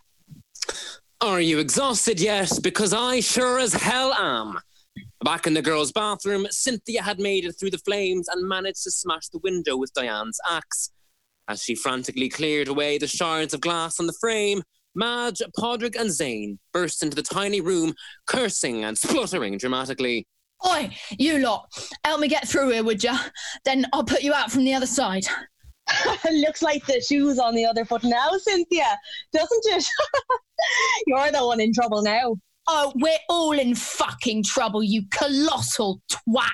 Are 1.20 1.40
you 1.40 1.58
exhausted 1.58 2.20
yet? 2.20 2.50
Because 2.62 2.94
I 2.94 3.20
sure 3.20 3.58
as 3.58 3.74
hell 3.74 4.14
am. 4.14 4.58
Back 5.24 5.48
in 5.48 5.54
the 5.54 5.62
girls' 5.62 5.90
bathroom, 5.90 6.46
Cynthia 6.50 7.02
had 7.02 7.18
made 7.18 7.44
it 7.44 7.54
through 7.58 7.70
the 7.70 7.78
flames 7.78 8.28
and 8.28 8.48
managed 8.48 8.84
to 8.84 8.90
smash 8.90 9.28
the 9.28 9.40
window 9.40 9.76
with 9.76 9.92
Diane's 9.92 10.38
axe. 10.48 10.90
As 11.48 11.62
she 11.62 11.74
frantically 11.74 12.28
cleared 12.28 12.68
away 12.68 12.98
the 12.98 13.08
shards 13.08 13.52
of 13.52 13.60
glass 13.60 13.98
on 13.98 14.06
the 14.06 14.16
frame, 14.20 14.62
Madge, 14.94 15.42
Podrick, 15.58 15.98
and 15.98 16.10
Zane 16.10 16.58
burst 16.72 17.02
into 17.02 17.16
the 17.16 17.22
tiny 17.22 17.60
room, 17.60 17.94
cursing 18.26 18.84
and 18.84 18.96
spluttering 18.96 19.58
dramatically. 19.58 20.26
Oi, 20.66 20.90
you 21.18 21.38
lot, 21.38 21.66
help 22.04 22.20
me 22.20 22.28
get 22.28 22.46
through 22.48 22.70
here, 22.70 22.84
would 22.84 23.02
ya? 23.02 23.16
Then 23.64 23.86
I'll 23.92 24.04
put 24.04 24.22
you 24.22 24.32
out 24.32 24.52
from 24.52 24.64
the 24.64 24.74
other 24.74 24.86
side. 24.86 25.24
Looks 26.30 26.62
like 26.62 26.84
the 26.86 27.00
shoe's 27.00 27.38
on 27.38 27.54
the 27.54 27.64
other 27.64 27.84
foot 27.84 28.04
now, 28.04 28.30
Cynthia, 28.38 28.98
doesn't 29.32 29.66
it? 29.66 29.84
You're 31.06 31.32
the 31.32 31.44
one 31.44 31.60
in 31.60 31.72
trouble 31.72 32.02
now. 32.02 32.36
Oh, 32.70 32.92
we're 32.96 33.16
all 33.30 33.58
in 33.58 33.74
fucking 33.74 34.42
trouble, 34.42 34.82
you 34.82 35.02
colossal 35.10 36.02
twat. 36.12 36.50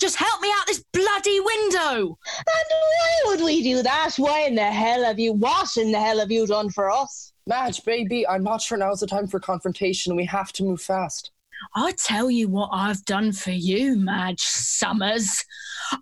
Just 0.00 0.14
help 0.14 0.40
me 0.40 0.48
out 0.56 0.68
this 0.68 0.84
bloody 0.92 1.40
window. 1.40 2.16
And 2.36 2.66
why 2.70 3.22
would 3.26 3.40
we 3.40 3.60
do 3.60 3.82
that? 3.82 4.12
Why 4.18 4.42
in 4.42 4.54
the 4.54 4.62
hell 4.62 5.02
have 5.02 5.18
you, 5.18 5.32
what 5.32 5.76
in 5.76 5.90
the 5.90 5.98
hell 5.98 6.20
have 6.20 6.30
you 6.30 6.46
done 6.46 6.70
for 6.70 6.90
us? 6.92 7.32
Madge, 7.48 7.84
baby, 7.84 8.26
I'm 8.26 8.44
not 8.44 8.62
sure 8.62 8.78
now's 8.78 9.00
the 9.00 9.08
time 9.08 9.26
for 9.26 9.40
confrontation. 9.40 10.14
We 10.14 10.26
have 10.26 10.52
to 10.52 10.62
move 10.62 10.80
fast. 10.80 11.32
I 11.74 11.92
tell 11.92 12.30
you 12.30 12.48
what 12.48 12.70
I've 12.72 13.04
done 13.04 13.32
for 13.32 13.50
you, 13.50 13.96
Madge 13.96 14.42
Summers. 14.42 15.44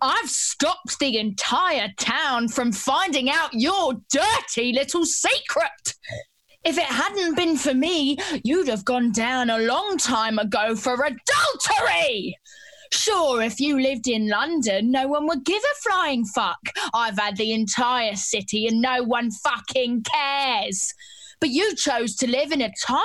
I've 0.01 0.29
stopped 0.29 0.99
the 0.99 1.17
entire 1.17 1.89
town 1.97 2.47
from 2.47 2.71
finding 2.71 3.29
out 3.29 3.53
your 3.53 3.93
dirty 4.11 4.73
little 4.73 5.05
secret. 5.05 5.95
If 6.63 6.77
it 6.77 6.83
hadn't 6.83 7.35
been 7.35 7.57
for 7.57 7.73
me, 7.73 8.17
you'd 8.43 8.67
have 8.67 8.85
gone 8.85 9.11
down 9.11 9.49
a 9.49 9.57
long 9.57 9.97
time 9.97 10.37
ago 10.37 10.75
for 10.75 10.93
adultery. 10.93 12.37
Sure, 12.93 13.41
if 13.41 13.59
you 13.59 13.79
lived 13.79 14.07
in 14.07 14.29
London, 14.29 14.91
no 14.91 15.07
one 15.07 15.25
would 15.25 15.43
give 15.43 15.63
a 15.63 15.89
flying 15.89 16.23
fuck. 16.25 16.59
I've 16.93 17.17
had 17.17 17.37
the 17.37 17.53
entire 17.53 18.15
city 18.15 18.67
and 18.67 18.79
no 18.79 19.01
one 19.01 19.31
fucking 19.31 20.03
cares. 20.03 20.93
But 21.39 21.49
you 21.49 21.75
chose 21.75 22.15
to 22.17 22.29
live 22.29 22.51
in 22.51 22.61
a 22.61 22.71
tiny 22.85 23.03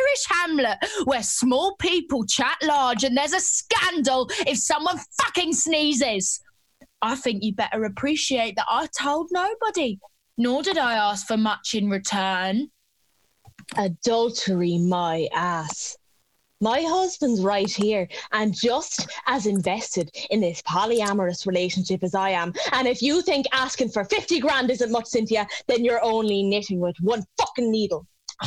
Irish 0.00 0.24
hamlet 0.28 0.78
where 1.04 1.22
small 1.22 1.76
people 1.76 2.26
chat 2.26 2.56
large 2.64 3.04
and 3.04 3.16
there's 3.16 3.32
a 3.32 3.40
scandal 3.40 4.28
if 4.46 4.58
someone 4.58 4.98
fucking 5.22 5.52
sneezes. 5.52 6.40
I 7.00 7.14
think 7.14 7.44
you 7.44 7.54
better 7.54 7.84
appreciate 7.84 8.56
that 8.56 8.66
I 8.68 8.88
told 8.98 9.28
nobody, 9.30 10.00
nor 10.36 10.64
did 10.64 10.78
I 10.78 10.94
ask 10.94 11.28
for 11.28 11.36
much 11.36 11.74
in 11.74 11.88
return. 11.88 12.70
Adultery, 13.76 14.78
my 14.78 15.28
ass. 15.34 15.96
My 16.60 16.82
husband's 16.82 17.42
right 17.42 17.70
here 17.70 18.08
and 18.32 18.52
just 18.52 19.06
as 19.26 19.46
invested 19.46 20.10
in 20.30 20.40
this 20.40 20.60
polyamorous 20.62 21.46
relationship 21.46 22.02
as 22.02 22.16
I 22.16 22.30
am. 22.30 22.52
And 22.72 22.88
if 22.88 23.00
you 23.00 23.22
think 23.22 23.46
asking 23.52 23.90
for 23.90 24.04
50 24.04 24.40
grand 24.40 24.70
isn't 24.70 24.90
much, 24.90 25.06
Cynthia, 25.06 25.46
then 25.68 25.84
you're 25.84 26.02
only 26.02 26.42
knitting 26.42 26.80
with 26.80 26.96
one 27.00 27.24
fucking 27.38 27.70
needle. 27.70 28.06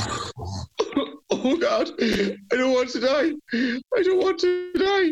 Oh 1.44 1.58
God, 1.58 1.90
I 2.00 2.36
don't 2.52 2.74
want 2.74 2.90
to 2.90 3.00
die. 3.00 3.32
I 3.54 4.04
don't 4.04 4.22
want 4.22 4.40
to 4.42 4.74
die. 4.74 5.12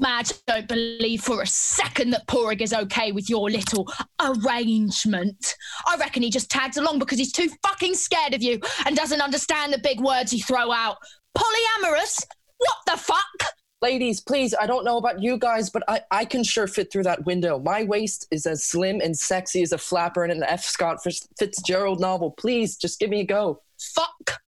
Madge, 0.00 0.32
I 0.48 0.52
don't 0.52 0.68
believe 0.68 1.22
for 1.22 1.42
a 1.42 1.46
second 1.46 2.10
that 2.10 2.26
Porig 2.26 2.60
is 2.62 2.72
okay 2.72 3.12
with 3.12 3.28
your 3.28 3.50
little 3.50 3.86
arrangement. 4.20 5.54
I 5.86 5.96
reckon 5.96 6.22
he 6.22 6.30
just 6.30 6.50
tags 6.50 6.76
along 6.76 6.98
because 6.98 7.18
he's 7.18 7.32
too 7.32 7.50
fucking 7.62 7.94
scared 7.94 8.34
of 8.34 8.42
you 8.42 8.58
and 8.86 8.96
doesn't 8.96 9.20
understand 9.20 9.72
the 9.72 9.78
big 9.78 10.00
words 10.00 10.32
you 10.32 10.42
throw 10.42 10.72
out. 10.72 10.96
Polyamorous? 11.36 12.24
What 12.58 12.76
the 12.86 12.96
fuck? 12.96 13.54
Ladies, 13.82 14.20
please, 14.20 14.54
I 14.58 14.66
don't 14.66 14.84
know 14.84 14.96
about 14.96 15.20
you 15.20 15.36
guys, 15.36 15.68
but 15.68 15.82
I, 15.88 16.00
I 16.10 16.24
can 16.24 16.44
sure 16.44 16.68
fit 16.68 16.90
through 16.92 17.02
that 17.02 17.26
window. 17.26 17.58
My 17.58 17.82
waist 17.82 18.28
is 18.30 18.46
as 18.46 18.64
slim 18.64 19.00
and 19.00 19.16
sexy 19.16 19.62
as 19.62 19.72
a 19.72 19.78
flapper 19.78 20.24
in 20.24 20.30
an 20.30 20.44
F. 20.44 20.64
Scott 20.64 20.98
Fitzgerald 21.38 22.00
novel. 22.00 22.30
Please, 22.30 22.76
just 22.76 23.00
give 23.00 23.10
me 23.10 23.20
a 23.20 23.24
go. 23.24 23.60
Fuck 23.78 24.40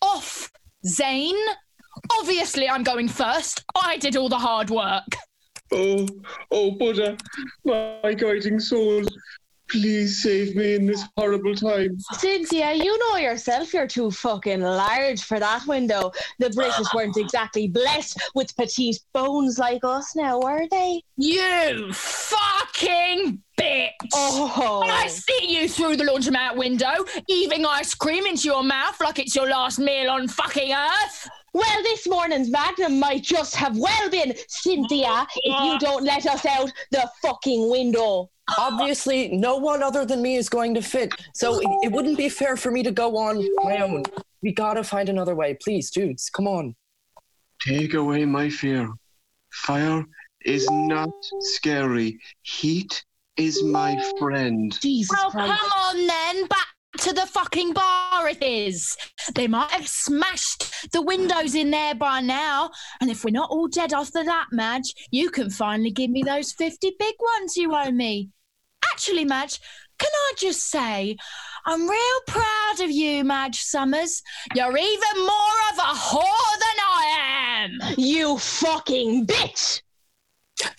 off, 0.00 0.50
Zane. 0.86 1.36
Obviously, 2.18 2.68
I'm 2.68 2.82
going 2.82 3.08
first. 3.08 3.64
I 3.80 3.96
did 3.96 4.16
all 4.16 4.28
the 4.28 4.38
hard 4.38 4.70
work. 4.70 5.04
Oh, 5.72 6.06
oh, 6.50 6.72
Buddha, 6.72 7.16
my 7.64 8.14
guiding 8.14 8.58
soul, 8.58 9.04
please 9.70 10.22
save 10.22 10.56
me 10.56 10.74
in 10.74 10.86
this 10.86 11.04
horrible 11.16 11.54
time. 11.54 11.96
Cynthia, 12.14 12.72
you 12.72 12.98
know 12.98 13.16
yourself 13.18 13.72
you're 13.72 13.86
too 13.86 14.10
fucking 14.10 14.60
large 14.60 15.22
for 15.22 15.38
that 15.38 15.64
window. 15.66 16.10
The 16.38 16.50
British 16.50 16.86
weren't 16.94 17.16
exactly 17.16 17.68
blessed 17.68 18.20
with 18.34 18.56
petite 18.56 18.98
bones 19.12 19.58
like 19.58 19.84
us 19.84 20.16
now, 20.16 20.40
were 20.40 20.66
they? 20.70 21.02
You 21.16 21.92
fucking 21.92 23.40
bitch! 23.58 23.90
Oh. 24.12 24.80
When 24.80 24.90
I 24.90 25.06
see 25.06 25.60
you 25.60 25.68
through 25.68 25.96
the 25.96 26.04
laundromat 26.04 26.56
window, 26.56 27.04
eating 27.28 27.64
ice 27.64 27.94
cream 27.94 28.26
into 28.26 28.48
your 28.48 28.64
mouth 28.64 29.00
like 29.00 29.18
it's 29.20 29.36
your 29.36 29.48
last 29.48 29.78
meal 29.78 30.10
on 30.10 30.26
fucking 30.26 30.72
Earth. 30.72 31.28
Well, 31.52 31.82
this 31.82 32.06
morning's 32.08 32.50
Magnum 32.50 33.00
might 33.00 33.22
just 33.22 33.56
have 33.56 33.76
well 33.76 34.10
been, 34.10 34.34
Cynthia, 34.48 35.26
if 35.36 35.64
you 35.64 35.78
don't 35.78 36.04
let 36.04 36.26
us 36.26 36.46
out 36.46 36.72
the 36.90 37.10
fucking 37.22 37.70
window. 37.70 38.30
Obviously, 38.58 39.28
no 39.28 39.56
one 39.56 39.82
other 39.82 40.04
than 40.04 40.22
me 40.22 40.36
is 40.36 40.48
going 40.48 40.74
to 40.74 40.82
fit, 40.82 41.12
so 41.34 41.60
it, 41.60 41.68
it 41.84 41.92
wouldn't 41.92 42.16
be 42.16 42.28
fair 42.28 42.56
for 42.56 42.70
me 42.70 42.82
to 42.82 42.90
go 42.90 43.16
on 43.16 43.44
my 43.64 43.78
own. 43.78 44.02
We 44.42 44.52
gotta 44.52 44.82
find 44.82 45.08
another 45.08 45.34
way. 45.34 45.56
Please, 45.62 45.90
dudes, 45.90 46.30
come 46.30 46.48
on. 46.48 46.74
Take 47.66 47.94
away 47.94 48.24
my 48.24 48.48
fear. 48.48 48.90
Fire 49.52 50.04
is 50.44 50.68
not 50.70 51.10
scary. 51.40 52.18
Heat 52.42 53.04
is 53.36 53.62
my 53.62 54.00
friend. 54.18 54.76
Jesus 54.80 55.16
well, 55.16 55.30
come 55.30 55.50
on 55.50 56.06
then, 56.06 56.46
back 56.46 56.69
to 57.00 57.14
the 57.14 57.26
fucking 57.26 57.72
bar 57.72 58.28
it 58.28 58.42
is. 58.42 58.94
They 59.34 59.48
might 59.48 59.70
have 59.70 59.88
smashed 59.88 60.92
the 60.92 61.00
windows 61.00 61.54
in 61.54 61.70
there 61.70 61.94
by 61.94 62.20
now. 62.20 62.70
And 63.00 63.10
if 63.10 63.24
we're 63.24 63.30
not 63.30 63.50
all 63.50 63.68
dead 63.68 63.94
after 63.94 64.22
that, 64.22 64.48
Madge, 64.52 64.94
you 65.10 65.30
can 65.30 65.48
finally 65.48 65.90
give 65.90 66.10
me 66.10 66.22
those 66.22 66.52
50 66.52 66.92
big 66.98 67.14
ones 67.38 67.56
you 67.56 67.74
owe 67.74 67.90
me. 67.90 68.28
Actually, 68.92 69.24
Madge, 69.24 69.60
can 69.98 70.10
I 70.12 70.32
just 70.36 70.68
say, 70.70 71.16
I'm 71.64 71.88
real 71.88 72.20
proud 72.26 72.80
of 72.80 72.90
you, 72.90 73.24
Madge 73.24 73.62
Summers. 73.62 74.22
You're 74.54 74.76
even 74.76 75.16
more 75.16 75.60
of 75.72 75.78
a 75.78 75.94
whore 75.96 76.58
than 76.58 76.84
I 76.86 77.60
am. 77.62 77.94
You 77.96 78.36
fucking 78.36 79.26
bitch! 79.26 79.80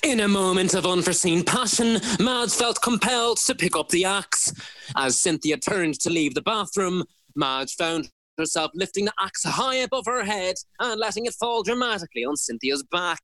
In 0.03 0.21
a 0.21 0.27
moment 0.27 0.73
of 0.73 0.86
unforeseen 0.86 1.43
passion, 1.43 1.99
Mads 2.19 2.55
felt 2.55 2.82
compelled 2.82 3.38
to 3.38 3.55
pick 3.55 3.75
up 3.75 3.89
the 3.89 4.05
axe. 4.05 4.53
As 4.95 5.19
Cynthia 5.19 5.57
turned 5.57 5.99
to 6.01 6.09
leave 6.09 6.34
the 6.34 6.41
bathroom, 6.41 7.03
Madge 7.36 7.75
found 7.75 8.09
herself 8.38 8.71
lifting 8.73 9.05
the 9.05 9.13
axe 9.19 9.43
high 9.43 9.75
above 9.75 10.05
her 10.05 10.23
head 10.23 10.55
and 10.79 10.99
letting 10.99 11.25
it 11.25 11.34
fall 11.34 11.63
dramatically 11.63 12.25
on 12.25 12.36
Cynthia's 12.36 12.84
back. 12.84 13.21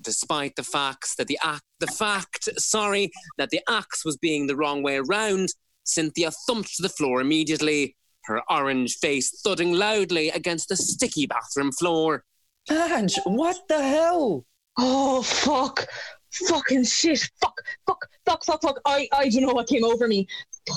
Despite 0.00 0.56
the 0.56 0.64
facts 0.64 1.14
that 1.16 1.28
the 1.28 1.38
the 1.78 1.86
fact, 1.86 2.48
sorry, 2.58 3.10
that 3.38 3.50
the 3.50 3.60
axe 3.68 4.04
was 4.04 4.16
being 4.16 4.46
the 4.46 4.56
wrong 4.56 4.82
way 4.82 4.96
around, 4.96 5.50
Cynthia 5.84 6.30
thumped 6.46 6.74
to 6.76 6.82
the 6.82 6.88
floor 6.88 7.20
immediately, 7.20 7.96
her 8.24 8.42
orange 8.50 8.96
face 8.96 9.40
thudding 9.42 9.72
loudly 9.72 10.30
against 10.30 10.68
the 10.68 10.76
sticky 10.76 11.26
bathroom 11.26 11.72
floor. 11.72 12.24
Madge, 12.68 13.18
what 13.24 13.56
the 13.68 13.82
hell? 13.82 14.44
Oh 14.76 15.22
fuck! 15.22 15.86
Fucking 16.30 16.84
shit! 16.84 17.30
Fuck! 17.40 17.60
Fuck! 17.86 18.08
Fuck! 18.26 18.44
Fuck! 18.44 18.62
Fuck! 18.62 18.80
I 18.84 19.08
I 19.12 19.28
don't 19.28 19.42
know 19.42 19.54
what 19.54 19.68
came 19.68 19.84
over 19.84 20.08
me. 20.08 20.26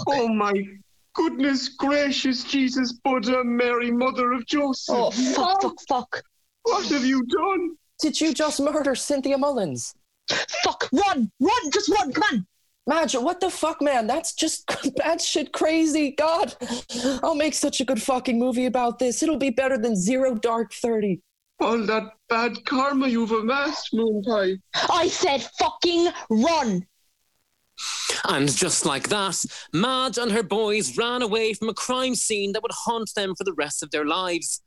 Oh 0.08 0.28
my 0.28 0.54
goodness 1.14 1.70
gracious, 1.70 2.44
Jesus, 2.44 2.94
Buddha, 3.04 3.44
Mary, 3.44 3.92
Mother 3.92 4.34
of 4.34 4.46
Joseph. 4.46 4.96
Oh 4.96 5.12
fuck! 5.12 5.62
Fuck! 5.62 5.80
Fuck! 5.88 6.24
What 6.64 6.86
have 6.88 7.06
you 7.06 7.26
done? 7.26 7.76
Did 8.00 8.22
you 8.22 8.34
just 8.34 8.60
murder 8.60 8.94
Cynthia 8.94 9.38
Mullins? 9.38 9.96
Fuck! 10.64 10.90
Run! 10.94 11.32
Run! 11.40 11.72
Just 11.72 11.90
run! 11.90 12.12
Come 12.12 12.24
on! 12.32 12.48
Madge, 12.86 13.16
what 13.16 13.42
the 13.42 13.50
fuck, 13.50 13.82
man? 13.82 14.08
That's 14.08 14.34
just 14.34 14.66
bad 14.96 15.20
shit 15.22 15.52
crazy. 15.52 16.12
God, 16.12 16.56
I'll 17.22 17.36
make 17.36 17.54
such 17.54 17.82
a 17.82 17.86
good 17.86 18.02
fucking 18.02 18.40
movie 18.40 18.66
about 18.66 18.98
this. 19.00 19.22
It'll 19.22 19.38
be 19.38 19.50
better 19.50 19.78
than 19.78 19.96
Zero 19.96 20.36
Dark 20.36 20.72
Thirty. 20.74 21.22
All 21.60 21.86
that 21.86 22.14
bad 22.30 22.64
karma 22.66 23.08
you've 23.08 23.32
amassed, 23.32 23.94
Moonpie. 23.94 24.60
I 24.90 25.08
said 25.08 25.42
fucking 25.60 26.10
run! 26.30 26.86
And 28.28 28.54
just 28.56 28.86
like 28.86 29.10
that, 29.10 29.44
Madge 29.74 30.18
and 30.18 30.32
her 30.32 30.44
boys 30.44 30.98
ran 30.98 31.22
away 31.22 31.54
from 31.54 31.70
a 31.70 31.74
crime 31.74 32.16
scene 32.16 32.52
that 32.54 32.62
would 32.62 32.72
haunt 32.72 33.12
them 33.16 33.34
for 33.36 33.44
the 33.44 33.54
rest 33.54 33.82
of 33.82 33.92
their 33.92 34.06
lives. 34.06 34.62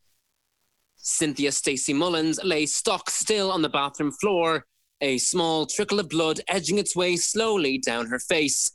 Cynthia 0.97 1.53
Stacy 1.53 1.93
Mullins 1.93 2.41
lay 2.45 2.66
stock 2.66 3.09
still 3.09 3.51
on 3.51 3.62
the 3.62 3.68
bathroom 3.68 4.12
floor, 4.12 4.66
a 5.01 5.18
small 5.18 5.66
trickle 5.66 6.01
of 6.01 6.09
blood 6.09 6.41
edging 6.49 6.78
its 6.78 6.95
way 6.95 7.16
slowly 7.16 7.78
down 7.78 8.07
her 8.07 8.18
face. 8.18 8.72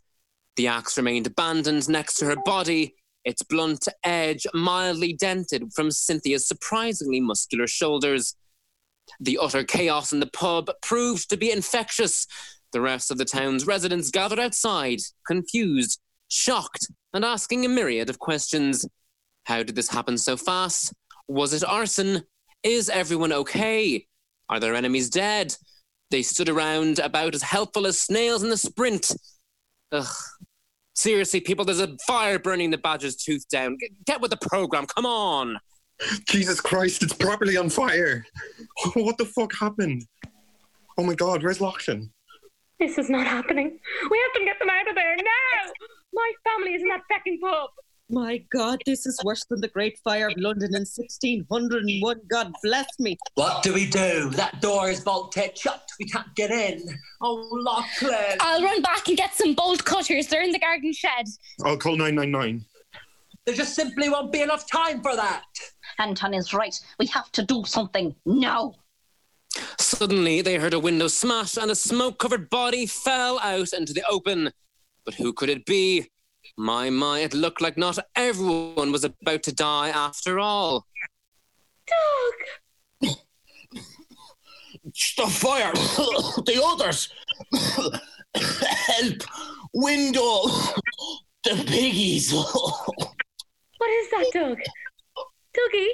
The 0.55 0.68
axe 0.68 0.97
remained 0.97 1.28
abandoned 1.28 1.88
next 1.89 2.16
to 2.16 2.26
her 2.26 2.38
body, 2.45 2.95
its 3.26 3.41
blunt 3.41 3.88
edge 4.03 4.45
mildly 4.53 5.13
dented 5.13 5.73
from 5.73 5.91
Cynthia's 5.91 6.47
surprisingly 6.47 7.19
muscular 7.19 7.67
shoulders. 7.67 8.36
The 9.19 9.39
utter 9.41 9.63
chaos 9.63 10.13
in 10.13 10.19
the 10.19 10.28
pub 10.28 10.69
proved 10.82 11.30
to 11.30 11.38
be 11.38 11.51
infectious. 11.51 12.28
The 12.71 12.82
rest 12.82 13.11
of 13.11 13.17
the 13.17 13.26
town's 13.26 13.65
residents 13.65 14.11
gathered 14.11 14.39
outside, 14.39 14.99
confused, 15.26 15.99
shocked, 16.28 16.88
and 17.13 17.26
asking 17.26 17.65
a 17.65 17.69
myriad 17.69 18.09
of 18.09 18.19
questions. 18.19 18.86
How 19.45 19.63
did 19.63 19.76
this 19.76 19.89
happen 19.89 20.17
so 20.17 20.38
fast? 20.38 20.93
Was 21.28 21.53
it 21.53 21.63
arson? 21.63 22.23
Is 22.63 22.89
everyone 22.89 23.34
okay? 23.34 24.07
Are 24.49 24.59
their 24.59 24.76
enemies 24.76 25.09
dead? 25.09 25.55
They 26.11 26.21
stood 26.21 26.49
around 26.49 26.99
about 26.99 27.36
as 27.36 27.41
helpful 27.41 27.88
as 27.88 27.99
snails 27.99 28.43
in 28.43 28.49
the 28.49 28.57
sprint. 28.57 29.11
Ugh. 29.91 30.05
Seriously, 30.95 31.41
people, 31.41 31.65
there's 31.65 31.81
a 31.81 31.95
fire 32.07 32.39
burning 32.39 32.71
the 32.71 32.77
badger's 32.77 33.15
tooth 33.15 33.47
down. 33.49 33.77
Get, 33.77 34.05
get 34.05 34.21
with 34.21 34.31
the 34.31 34.37
program, 34.37 34.85
come 34.85 35.05
on. 35.05 35.59
Jesus 36.25 36.59
Christ, 36.59 37.03
it's 37.03 37.13
properly 37.13 37.57
on 37.57 37.69
fire. 37.69 38.25
What 38.95 39.17
the 39.17 39.25
fuck 39.25 39.53
happened? 39.53 40.05
Oh 40.97 41.03
my 41.03 41.15
god, 41.15 41.43
where's 41.43 41.61
Lachlan? 41.61 42.11
This 42.79 42.97
is 42.97 43.09
not 43.09 43.25
happening. 43.25 43.79
We 44.09 44.23
have 44.23 44.33
to 44.33 44.45
get 44.45 44.59
them 44.59 44.69
out 44.69 44.87
of 44.87 44.95
there 44.95 45.15
now. 45.15 45.71
My 46.13 46.31
family 46.43 46.73
is 46.73 46.81
in 46.81 46.89
that 46.89 47.01
fucking 47.11 47.39
pub. 47.41 47.69
My 48.09 48.37
God, 48.51 48.83
this 48.85 49.07
is 49.07 49.19
worse 49.23 49.43
than 49.49 49.61
the 49.61 49.67
Great 49.67 49.97
Fire 50.03 50.27
of 50.27 50.35
London 50.37 50.75
in 50.75 50.81
1601. 50.81 52.19
God 52.29 52.53
bless 52.61 52.85
me. 52.99 53.17
What 53.33 53.63
do 53.63 53.73
we 53.73 53.89
do? 53.89 54.29
That 54.29 54.61
door 54.61 54.91
is 54.91 54.99
bolted 54.99 55.57
shut. 55.57 55.89
We 55.99 56.05
can't 56.05 56.33
get 56.35 56.51
in. 56.51 56.87
Oh, 57.21 57.49
Lachlan. 57.51 58.37
I'll 58.41 58.61
run 58.61 58.83
back 58.83 59.07
and 59.07 59.17
get 59.17 59.33
some 59.33 59.55
bolt 59.55 59.83
cutters. 59.83 60.27
They're 60.27 60.43
in 60.43 60.51
the 60.51 60.59
garden 60.59 60.93
shed. 60.93 61.25
I'll 61.63 61.77
call 61.77 61.97
999. 61.97 62.63
There 63.47 63.55
just 63.55 63.73
simply 63.73 64.07
won't 64.09 64.31
be 64.31 64.41
enough 64.41 64.69
time 64.69 65.01
for 65.01 65.15
that. 65.15 65.45
Anton 65.97 66.35
is 66.35 66.53
right. 66.53 66.79
We 66.99 67.07
have 67.07 67.31
to 67.31 67.43
do 67.43 67.63
something 67.65 68.15
now. 68.25 68.75
Suddenly, 69.79 70.41
they 70.41 70.57
heard 70.57 70.73
a 70.75 70.79
window 70.79 71.07
smash 71.07 71.57
and 71.57 71.71
a 71.71 71.75
smoke 71.75 72.19
covered 72.19 72.51
body 72.51 72.85
fell 72.85 73.39
out 73.39 73.73
into 73.73 73.93
the 73.93 74.03
open. 74.07 74.51
But 75.05 75.15
who 75.15 75.33
could 75.33 75.49
it 75.49 75.65
be? 75.65 76.09
My, 76.57 76.89
my, 76.89 77.19
it 77.19 77.33
looked 77.33 77.61
like 77.61 77.77
not 77.77 77.99
everyone 78.15 78.91
was 78.91 79.03
about 79.03 79.43
to 79.43 79.53
die 79.53 79.89
after 79.89 80.39
all. 80.39 80.85
Doug! 83.01 83.15
The 85.17 85.27
fire! 85.27 85.73
the 85.73 86.61
others! 86.63 87.09
Help! 88.35 89.23
Window! 89.73 90.43
The 91.43 91.63
piggies! 91.65 92.33
What 93.77 93.89
is 93.89 94.09
that, 94.11 94.31
Doug? 94.33 94.57
Dougie? 95.53 95.89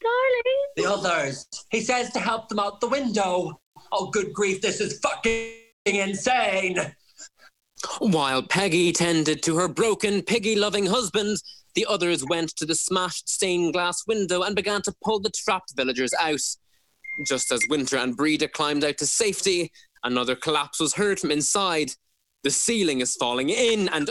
Darling? 0.00 0.62
The 0.76 0.86
others. 0.86 1.46
He 1.70 1.80
says 1.80 2.10
to 2.12 2.20
help 2.20 2.48
them 2.48 2.60
out 2.60 2.80
the 2.80 2.88
window. 2.88 3.60
Oh, 3.90 4.10
good 4.10 4.32
grief, 4.32 4.62
this 4.62 4.80
is 4.80 5.00
fucking 5.00 5.50
insane. 5.84 6.78
While 7.98 8.42
Peggy 8.42 8.92
tended 8.92 9.42
to 9.44 9.56
her 9.56 9.68
broken, 9.68 10.22
piggy 10.22 10.56
loving 10.56 10.86
husband, 10.86 11.38
the 11.74 11.86
others 11.88 12.24
went 12.24 12.50
to 12.56 12.66
the 12.66 12.74
smashed 12.74 13.28
stained 13.28 13.74
glass 13.74 14.06
window 14.06 14.42
and 14.42 14.56
began 14.56 14.82
to 14.82 14.94
pull 15.04 15.20
the 15.20 15.30
trapped 15.30 15.74
villagers 15.76 16.14
out. 16.18 16.40
Just 17.26 17.52
as 17.52 17.60
Winter 17.68 17.96
and 17.96 18.16
Breda 18.16 18.48
climbed 18.48 18.84
out 18.84 18.98
to 18.98 19.06
safety, 19.06 19.70
another 20.02 20.34
collapse 20.34 20.80
was 20.80 20.94
heard 20.94 21.20
from 21.20 21.30
inside. 21.30 21.92
The 22.44 22.50
ceiling 22.50 23.00
is 23.00 23.16
falling 23.16 23.50
in, 23.50 23.88
and 23.88 24.10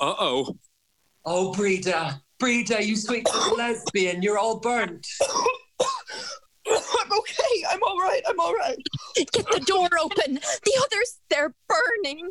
uh 0.00 0.14
oh. 0.18 0.56
Oh, 1.24 1.52
Breda. 1.52 2.22
Breda, 2.38 2.84
you 2.84 2.96
sweet 2.96 3.26
little 3.26 3.56
lesbian, 3.56 4.22
you're 4.22 4.38
all 4.38 4.60
burnt. 4.60 5.06
I'm 6.68 7.12
okay. 7.18 7.64
I'm 7.70 7.80
all 7.86 7.98
right. 7.98 8.22
I'm 8.28 8.38
all 8.40 8.54
right. 8.54 8.78
Get 9.16 9.46
the 9.50 9.60
door 9.66 9.88
open. 10.00 10.34
The 10.34 10.82
others, 10.82 11.18
they're 11.30 11.54
burning. 11.68 12.30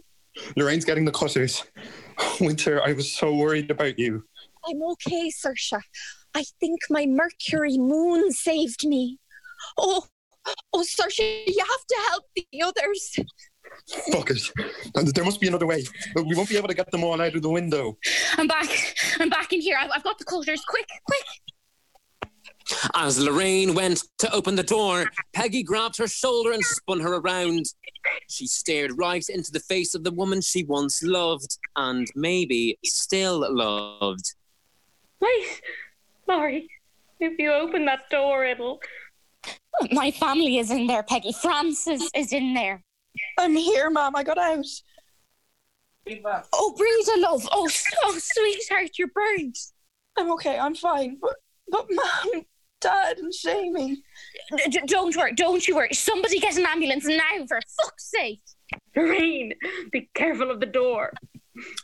Lorraine's 0.56 0.86
getting 0.86 1.06
the 1.06 1.12
cutters. 1.12 1.64
Winter, 2.42 2.82
I 2.84 2.94
was 2.94 3.12
so 3.12 3.34
worried 3.34 3.72
about 3.72 3.98
you. 3.98 4.24
I'm 4.68 4.82
okay, 4.84 5.30
Seoirse. 5.30 5.80
I 6.34 6.44
think 6.60 6.80
my 6.90 7.06
Mercury 7.06 7.78
moon 7.78 8.32
saved 8.32 8.88
me. 8.88 9.20
Oh, 9.78 10.06
oh, 10.74 10.84
Seoirse, 10.84 11.48
you 11.48 11.60
have 11.60 11.86
to 11.88 11.98
help 12.10 12.24
the 12.36 12.62
others. 12.64 13.16
Fuck 14.12 14.32
it. 14.32 14.42
And 14.96 15.08
there 15.10 15.24
must 15.24 15.42
be 15.42 15.48
another 15.48 15.66
way. 15.66 15.84
We 16.16 16.36
won't 16.36 16.50
be 16.50 16.58
able 16.58 16.68
to 16.68 16.74
get 16.74 16.90
them 16.92 17.04
all 17.04 17.22
out 17.22 17.36
of 17.36 17.42
the 17.42 17.50
window. 17.50 17.98
I'm 18.38 18.48
back. 18.48 18.70
I'm 19.20 19.30
back 19.30 19.54
in 19.54 19.62
here. 19.62 19.78
I've, 19.80 19.92
I've 19.94 20.04
got 20.04 20.18
the 20.18 20.26
cutters. 20.26 20.64
Quick, 20.68 20.88
quick. 21.06 21.26
As 22.96 23.20
Lorraine 23.20 23.74
went 23.74 24.04
to 24.20 24.34
open 24.34 24.56
the 24.56 24.64
door, 24.64 25.06
Peggy 25.34 25.64
grabbed 25.64 25.98
her 25.98 26.08
shoulder 26.08 26.52
and 26.52 26.64
spun 26.64 27.00
her 27.00 27.16
around. 27.16 27.66
She 28.30 28.48
stared 28.48 28.98
right 28.98 29.28
into 29.30 29.52
the 29.52 29.60
face 29.60 29.96
of 29.96 30.04
the 30.04 30.12
woman 30.12 30.42
she 30.42 30.64
once 30.64 31.04
loved 31.04 31.58
and 31.76 32.08
maybe 32.16 32.78
still 32.84 33.46
loved. 33.54 34.34
Wait, 35.20 35.62
Laurie. 36.28 36.70
If 37.20 37.40
you 37.40 37.52
open 37.52 37.86
that 37.86 38.10
door, 38.10 38.46
it'll. 38.46 38.80
My 39.92 40.12
family 40.12 40.58
is 40.58 40.72
in 40.72 40.88
there, 40.88 41.04
Peggy. 41.04 41.34
Francis 41.34 42.10
is 42.16 42.34
in 42.34 42.54
there. 42.54 42.84
I'm 43.38 43.56
here, 43.56 43.90
Mom. 43.90 44.16
I 44.16 44.24
got 44.24 44.38
out. 44.38 44.66
Oh, 46.54 46.76
Breda, 46.78 47.22
love. 47.22 47.48
Oh, 47.52 47.70
oh, 48.04 48.18
sweetheart, 48.20 48.92
you're 48.98 49.10
burned. 49.10 49.56
I'm 50.18 50.32
okay. 50.34 50.58
I'm 50.58 50.76
fine. 50.76 51.18
But, 51.22 51.36
but 51.70 51.88
Mom, 51.90 52.46
Dad, 52.80 53.18
and 53.18 53.34
Jamie. 53.34 54.04
D- 54.56 54.64
d- 54.70 54.82
don't 54.86 55.16
worry. 55.16 55.34
Don't 55.34 55.68
you 55.68 55.76
worry. 55.76 55.94
Somebody 55.94 56.40
get 56.40 56.58
an 56.58 56.66
ambulance 56.66 57.06
now, 57.06 57.46
for 57.48 57.60
fuck's 57.82 58.12
sake. 58.12 58.42
Lorraine, 58.96 59.54
be 59.92 60.10
careful 60.14 60.52
of 60.52 60.60
the 60.60 60.66
door. 60.66 61.14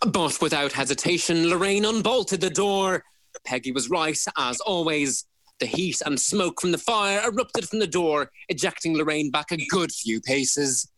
But 0.05 0.39
without 0.41 0.71
hesitation, 0.71 1.49
Lorraine 1.49 1.85
unbolted 1.85 2.41
the 2.41 2.49
door. 2.49 3.03
Peggy 3.45 3.71
was 3.71 3.89
right, 3.89 4.17
as 4.37 4.59
always. 4.61 5.25
The 5.59 5.65
heat 5.65 6.01
and 6.05 6.19
smoke 6.19 6.61
from 6.61 6.71
the 6.71 6.77
fire 6.77 7.21
erupted 7.25 7.69
from 7.69 7.79
the 7.79 7.87
door, 7.87 8.31
ejecting 8.49 8.97
Lorraine 8.97 9.31
back 9.31 9.51
a 9.51 9.57
good 9.67 9.91
few 9.91 10.19
paces. 10.21 10.91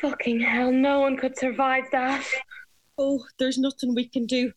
Fucking 0.00 0.40
hell, 0.40 0.72
no 0.72 1.00
one 1.00 1.16
could 1.16 1.36
survive 1.36 1.84
that. 1.92 2.24
Oh, 2.96 3.24
there's 3.38 3.58
nothing 3.58 3.94
we 3.94 4.08
can 4.08 4.26
do. 4.26 4.52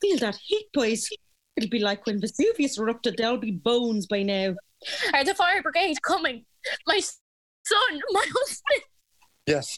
Feel 0.00 0.18
that 0.18 0.36
heat, 0.36 0.66
boys. 0.72 1.08
It'll 1.56 1.70
be 1.70 1.78
like 1.80 2.06
when 2.06 2.20
Vesuvius 2.20 2.78
erupted. 2.78 3.16
There'll 3.18 3.36
be 3.36 3.50
bones 3.50 4.06
by 4.06 4.22
now. 4.22 4.54
Are 5.14 5.24
the 5.24 5.34
fire 5.34 5.62
brigade 5.62 6.00
coming? 6.02 6.44
My 6.86 6.98
son, 6.98 8.00
my 8.10 8.24
husband. 8.26 8.82
Yes, 9.46 9.76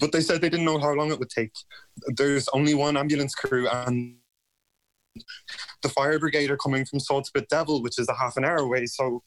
but 0.00 0.10
they 0.10 0.20
said 0.20 0.40
they 0.40 0.50
didn't 0.50 0.66
know 0.66 0.78
how 0.78 0.92
long 0.92 1.12
it 1.12 1.18
would 1.18 1.30
take. 1.30 1.52
There's 2.16 2.48
only 2.48 2.74
one 2.74 2.96
ambulance 2.96 3.34
crew, 3.36 3.68
and 3.68 4.16
the 5.82 5.88
fire 5.88 6.18
brigade 6.18 6.50
are 6.50 6.56
coming 6.56 6.84
from 6.84 6.98
Saltspit 6.98 7.46
Devil, 7.48 7.82
which 7.82 8.00
is 8.00 8.08
a 8.08 8.14
half 8.14 8.36
an 8.36 8.44
hour 8.44 8.56
away. 8.58 8.86
So, 8.86 9.22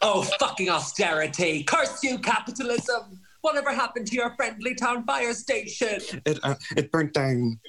Oh, 0.00 0.22
fucking 0.22 0.68
austerity! 0.70 1.64
Curse 1.64 2.02
you, 2.02 2.18
capitalism! 2.18 3.20
Whatever 3.42 3.72
happened 3.72 4.06
to 4.08 4.16
your 4.16 4.34
friendly 4.36 4.74
town 4.74 5.04
fire 5.04 5.34
station? 5.34 6.00
it 6.26 6.38
uh, 6.42 6.54
it 6.76 6.90
burnt 6.90 7.12
down. 7.12 7.60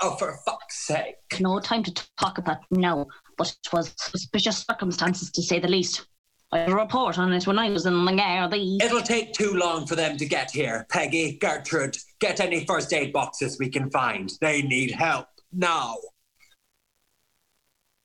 Oh, 0.00 0.16
for 0.16 0.38
fuck's 0.44 0.86
sake! 0.86 1.16
No 1.40 1.58
time 1.60 1.82
to 1.82 2.08
talk 2.18 2.38
about 2.38 2.58
now, 2.70 3.06
but 3.38 3.48
it 3.48 3.72
was 3.72 3.94
suspicious 3.98 4.64
circumstances 4.68 5.30
to 5.30 5.42
say 5.42 5.58
the 5.58 5.68
least. 5.68 6.06
I 6.52 6.58
had 6.58 6.70
a 6.70 6.74
report 6.74 7.18
on 7.18 7.32
it 7.32 7.46
when 7.46 7.58
I 7.58 7.70
was 7.70 7.86
in 7.86 8.04
the 8.04 8.12
Gardaí. 8.12 8.80
It'll 8.80 9.02
take 9.02 9.32
too 9.32 9.54
long 9.54 9.86
for 9.86 9.96
them 9.96 10.16
to 10.16 10.26
get 10.26 10.50
here. 10.50 10.86
Peggy, 10.90 11.38
Gertrude, 11.40 11.96
get 12.20 12.40
any 12.40 12.64
first 12.64 12.92
aid 12.92 13.12
boxes 13.12 13.58
we 13.58 13.68
can 13.68 13.90
find. 13.90 14.32
They 14.40 14.62
need 14.62 14.92
help 14.92 15.26
now. 15.52 15.96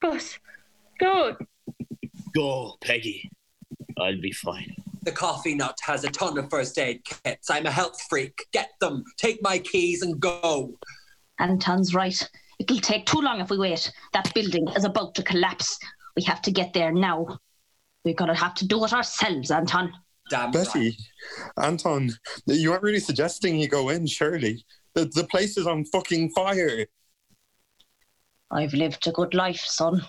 But, 0.02 0.38
go. 1.00 1.36
Go, 2.34 2.78
Peggy. 2.82 3.30
I'll 4.00 4.20
be 4.20 4.32
fine. 4.32 4.76
The 5.04 5.12
coffee 5.12 5.54
nut 5.54 5.78
has 5.84 6.04
a 6.04 6.10
ton 6.10 6.38
of 6.40 6.50
first 6.50 6.78
aid 6.80 7.04
kits. 7.06 7.50
I'm 7.50 7.68
a 7.68 7.72
health 7.72 8.02
freak. 8.10 8.46
Get 8.52 8.72
them. 8.80 9.04
Take 9.18 9.42
my 9.44 9.60
keys 9.60 10.02
and 10.02 10.20
go. 10.20 10.78
Anton's 11.42 11.94
right. 11.94 12.30
It'll 12.60 12.78
take 12.78 13.06
too 13.06 13.20
long 13.20 13.42
if 13.42 13.50
we 13.50 13.58
wait. 13.58 13.92
That 14.14 14.34
building 14.34 14.68
is 14.76 14.86
about 14.86 15.16
to 15.16 15.24
collapse. 15.24 15.80
We 16.16 16.24
have 16.24 16.42
to 16.44 16.52
get 16.52 16.74
there 16.74 16.92
now. 16.92 17.40
We're 18.06 18.14
gonna 18.14 18.36
have 18.36 18.54
to 18.56 18.68
do 18.68 18.86
it 18.86 18.94
ourselves, 18.94 19.52
Anton. 19.52 19.92
Damn 20.30 20.52
Betty, 20.52 20.96
Anton, 21.62 22.12
you 22.46 22.72
aren't 22.72 22.84
really 22.84 23.00
suggesting 23.00 23.58
you 23.58 23.68
go 23.68 23.90
in, 23.90 24.08
surely. 24.08 24.64
The, 24.94 25.06
the 25.06 25.26
place 25.26 25.58
is 25.58 25.68
on 25.68 25.84
fucking 25.86 26.30
fire. 26.30 26.86
I've 28.50 28.74
lived 28.74 29.08
a 29.08 29.12
good 29.12 29.34
life, 29.34 29.60
son. 29.60 30.06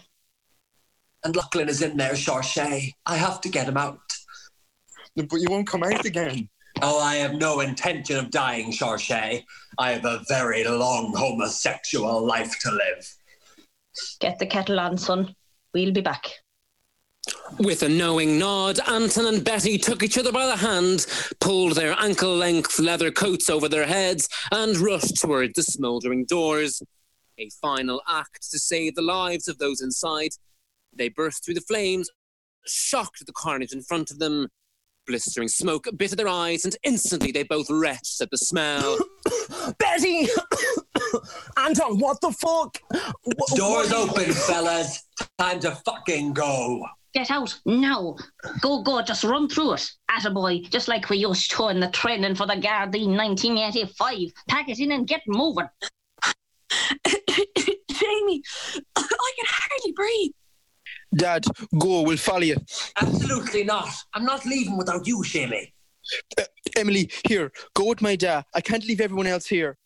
And 1.24 1.34
Lachlan 1.34 1.68
is 1.68 1.82
in 1.82 1.96
there, 1.96 2.12
Seoirse. 2.12 2.92
I 3.06 3.16
have 3.16 3.40
to 3.40 3.48
get 3.48 3.68
him 3.68 3.76
out. 3.76 4.00
But 5.16 5.32
you 5.32 5.46
won't 5.48 5.66
come 5.66 5.82
out 5.82 6.04
again. 6.04 6.48
Oh, 6.80 7.00
I 7.00 7.16
have 7.16 7.34
no 7.34 7.60
intention 7.60 8.16
of 8.16 8.30
dying, 8.30 8.72
Seoirse. 8.72 9.44
I 9.78 9.92
have 9.92 10.04
a 10.04 10.22
very 10.28 10.64
long 10.64 11.14
homosexual 11.14 12.24
life 12.24 12.58
to 12.60 12.70
live. 12.70 13.14
Get 14.20 14.38
the 14.38 14.46
kettle 14.46 14.80
on, 14.80 14.96
son. 14.96 15.34
We'll 15.74 15.92
be 15.92 16.00
back. 16.00 16.30
With 17.58 17.82
a 17.82 17.88
knowing 17.88 18.38
nod, 18.38 18.80
Anton 18.88 19.26
and 19.26 19.44
Betty 19.44 19.78
took 19.78 20.02
each 20.02 20.18
other 20.18 20.32
by 20.32 20.46
the 20.46 20.56
hand, 20.56 21.06
pulled 21.40 21.76
their 21.76 21.94
ankle 21.98 22.34
length 22.34 22.78
leather 22.78 23.10
coats 23.12 23.48
over 23.48 23.68
their 23.68 23.86
heads, 23.86 24.28
and 24.50 24.76
rushed 24.78 25.20
toward 25.20 25.54
the 25.54 25.62
smouldering 25.62 26.24
doors. 26.24 26.82
A 27.38 27.48
final 27.60 28.02
act 28.08 28.50
to 28.50 28.58
save 28.58 28.94
the 28.94 29.02
lives 29.02 29.46
of 29.46 29.58
those 29.58 29.82
inside. 29.82 30.30
They 30.92 31.08
burst 31.08 31.44
through 31.44 31.54
the 31.54 31.60
flames, 31.60 32.10
shocked 32.66 33.20
at 33.20 33.26
the 33.26 33.32
carnage 33.32 33.72
in 33.72 33.82
front 33.82 34.10
of 34.10 34.18
them. 34.18 34.48
Blistering 35.06 35.48
smoke 35.48 35.88
bit 35.96 36.12
at 36.12 36.18
their 36.18 36.28
eyes, 36.28 36.64
and 36.64 36.76
instantly 36.84 37.32
they 37.32 37.42
both 37.42 37.68
retched 37.68 38.20
at 38.20 38.30
the 38.30 38.38
smell. 38.38 38.98
Betty! 39.78 40.28
Anton, 41.56 41.98
what 41.98 42.20
the 42.20 42.30
fuck? 42.30 42.78
Wh- 42.94 43.54
Doors 43.56 43.90
what- 43.90 44.10
open, 44.10 44.32
fellas. 44.32 45.04
Time 45.38 45.58
to 45.60 45.72
fucking 45.84 46.32
go. 46.34 46.86
Get 47.14 47.30
out 47.30 47.58
now. 47.66 48.16
Go, 48.62 48.82
go, 48.82 49.02
just 49.02 49.24
run 49.24 49.48
through 49.48 49.74
it. 49.74 49.90
Attaboy, 50.10 50.70
just 50.70 50.88
like 50.88 51.10
we 51.10 51.18
used 51.18 51.50
to 51.50 51.68
in 51.68 51.78
the 51.80 51.90
training 51.90 52.34
for 52.34 52.46
the 52.46 52.54
Gardaí 52.54 53.06
1985. 53.06 54.18
Pack 54.48 54.68
it 54.70 54.78
in 54.78 54.92
and 54.92 55.06
get 55.06 55.20
moving. 55.26 55.68
Jamie, 57.06 58.42
I 58.96 59.32
can 59.36 59.46
hardly 59.46 59.92
breathe. 59.94 60.30
Dad, 61.14 61.44
go, 61.78 62.02
we'll 62.02 62.16
follow 62.16 62.40
you. 62.40 62.56
Absolutely 63.00 63.64
not. 63.64 63.88
I'm 64.14 64.24
not 64.24 64.46
leaving 64.46 64.76
without 64.76 65.06
you, 65.06 65.22
Shamey. 65.22 65.74
Uh, 66.38 66.44
Emily, 66.76 67.10
here, 67.28 67.52
go 67.74 67.86
with 67.86 68.00
my 68.00 68.16
dad. 68.16 68.44
I 68.54 68.60
can't 68.60 68.84
leave 68.86 69.00
everyone 69.00 69.26
else 69.26 69.46
here. 69.46 69.76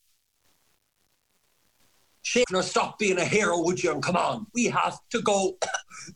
Shit, 2.22 2.44
now 2.50 2.60
stop 2.60 2.98
being 2.98 3.18
a 3.18 3.24
hero, 3.24 3.62
would 3.62 3.82
you? 3.82 3.92
And 3.92 4.02
come 4.02 4.16
on, 4.16 4.46
we 4.54 4.64
have 4.64 4.98
to 5.10 5.22
go. 5.22 5.56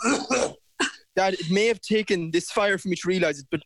Dad, 1.17 1.35
it 1.35 1.51
may 1.51 1.67
have 1.67 1.81
taken 1.81 2.31
this 2.31 2.51
fire 2.51 2.79
for 2.79 2.89
me 2.89 2.97
to 2.97 3.07
realize 3.07 3.39
it, 3.39 3.47
but 3.51 3.61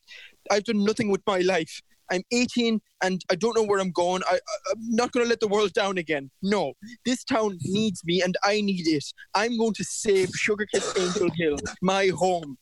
I've 0.51 0.65
done 0.65 0.85
nothing 0.85 1.11
with 1.11 1.23
my 1.27 1.39
life. 1.39 1.81
I'm 2.11 2.23
18 2.33 2.81
and 3.03 3.25
I 3.31 3.35
don't 3.35 3.57
know 3.57 3.63
where 3.63 3.81
I'm 3.81 3.91
going. 3.91 4.23
I, 4.31 4.35
I, 4.35 4.73
I'm 4.73 4.79
not 4.91 5.13
going 5.13 5.25
to 5.25 5.29
let 5.31 5.41
the 5.41 5.49
world 5.49 5.73
down 5.73 5.99
again. 5.99 6.31
No, 6.43 6.75
this 7.05 7.25
town 7.25 7.59
needs 7.63 8.03
me 8.05 8.23
and 8.23 8.37
I 8.45 8.61
need 8.61 8.87
it. 8.87 9.05
I'm 9.35 9.57
going 9.59 9.75
to 9.75 9.85
save 9.85 10.31
Sugar 10.31 10.67
Kiss 10.73 10.95
Angel 10.99 11.31
Hill, 11.37 11.57
my 11.83 12.09
home. 12.09 12.57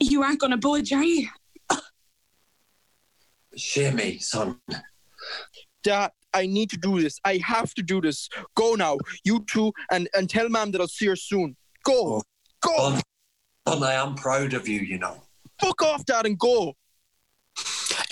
You 0.00 0.22
aren't 0.22 0.40
going 0.40 0.50
to 0.50 0.56
budge, 0.56 0.92
are 0.92 1.04
you? 1.04 1.28
Shamey, 3.56 4.18
son. 4.18 4.58
Dad, 5.82 6.10
I 6.32 6.46
need 6.46 6.70
to 6.70 6.76
do 6.76 7.00
this. 7.00 7.18
I 7.24 7.40
have 7.44 7.74
to 7.74 7.82
do 7.82 8.00
this. 8.00 8.28
Go 8.54 8.74
now, 8.74 8.98
you 9.24 9.44
two, 9.46 9.72
and, 9.90 10.08
and 10.14 10.28
tell 10.28 10.48
Mom 10.48 10.70
that 10.72 10.80
I'll 10.80 10.88
see 10.88 11.06
her 11.06 11.16
soon. 11.16 11.56
Go, 11.84 12.16
oh, 12.16 12.22
go. 12.60 12.98
Son, 13.68 13.82
I 13.82 13.94
am 13.94 14.14
proud 14.14 14.54
of 14.54 14.66
you, 14.66 14.80
you 14.80 14.98
know. 14.98 15.22
Fuck 15.62 15.82
off, 15.82 16.04
Dad, 16.04 16.26
and 16.26 16.38
go. 16.38 16.74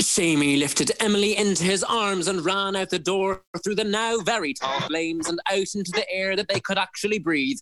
Shamey 0.00 0.56
lifted 0.56 0.92
Emily 1.00 1.36
into 1.36 1.64
his 1.64 1.84
arms 1.84 2.28
and 2.28 2.44
ran 2.44 2.76
out 2.76 2.90
the 2.90 2.98
door 2.98 3.42
through 3.62 3.74
the 3.74 3.84
now 3.84 4.18
very 4.18 4.54
tall 4.54 4.80
flames 4.82 5.28
and 5.28 5.40
out 5.50 5.74
into 5.74 5.90
the 5.92 6.04
air 6.10 6.36
that 6.36 6.48
they 6.48 6.60
could 6.60 6.78
actually 6.78 7.18
breathe. 7.18 7.58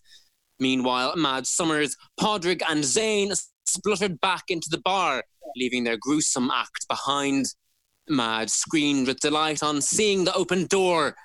Meanwhile, 0.59 1.15
Mad 1.15 1.47
Summers, 1.47 1.95
Podrick, 2.19 2.61
and 2.69 2.83
Zane 2.83 3.33
spluttered 3.65 4.19
back 4.21 4.45
into 4.49 4.67
the 4.69 4.81
bar, 4.81 5.23
leaving 5.55 5.83
their 5.83 5.97
gruesome 5.97 6.51
act 6.51 6.87
behind. 6.87 7.47
Mad 8.09 8.49
screamed 8.49 9.07
with 9.07 9.19
delight 9.19 9.63
on 9.63 9.81
seeing 9.81 10.23
the 10.23 10.33
open 10.33 10.65
door. 10.65 11.15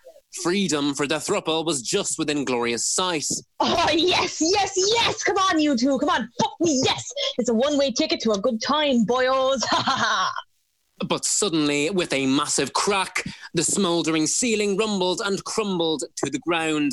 Freedom 0.43 0.95
for 0.95 1.07
the 1.07 1.17
thruple 1.17 1.65
was 1.65 1.81
just 1.81 2.19
within 2.19 2.45
glorious 2.45 2.85
sight. 2.85 3.27
Oh, 3.61 3.89
yes, 3.93 4.41
yes, 4.41 4.73
yes. 4.77 5.23
Come 5.23 5.37
on, 5.37 5.61
you 5.61 5.77
two. 5.77 5.99
Come 5.99 6.09
on. 6.09 6.29
Fuck 6.41 6.55
me, 6.61 6.83
yes. 6.85 7.05
It's 7.39 7.49
a 7.49 7.55
one 7.55 7.79
way 7.79 7.93
ticket 7.93 8.21
to 8.21 8.33
a 8.33 8.39
good 8.39 8.61
time, 8.61 9.07
boyos. 9.07 9.63
Ha 9.69 9.83
ha 9.85 9.97
ha. 9.97 10.35
But 11.07 11.25
suddenly, 11.25 11.91
with 11.91 12.13
a 12.13 12.27
massive 12.27 12.73
crack, 12.73 13.25
the 13.53 13.65
smouldering 13.65 14.27
ceiling 14.27 14.77
rumbled 14.77 15.21
and 15.25 15.43
crumbled 15.45 16.05
to 16.17 16.31
the 16.31 16.39
ground, 16.39 16.93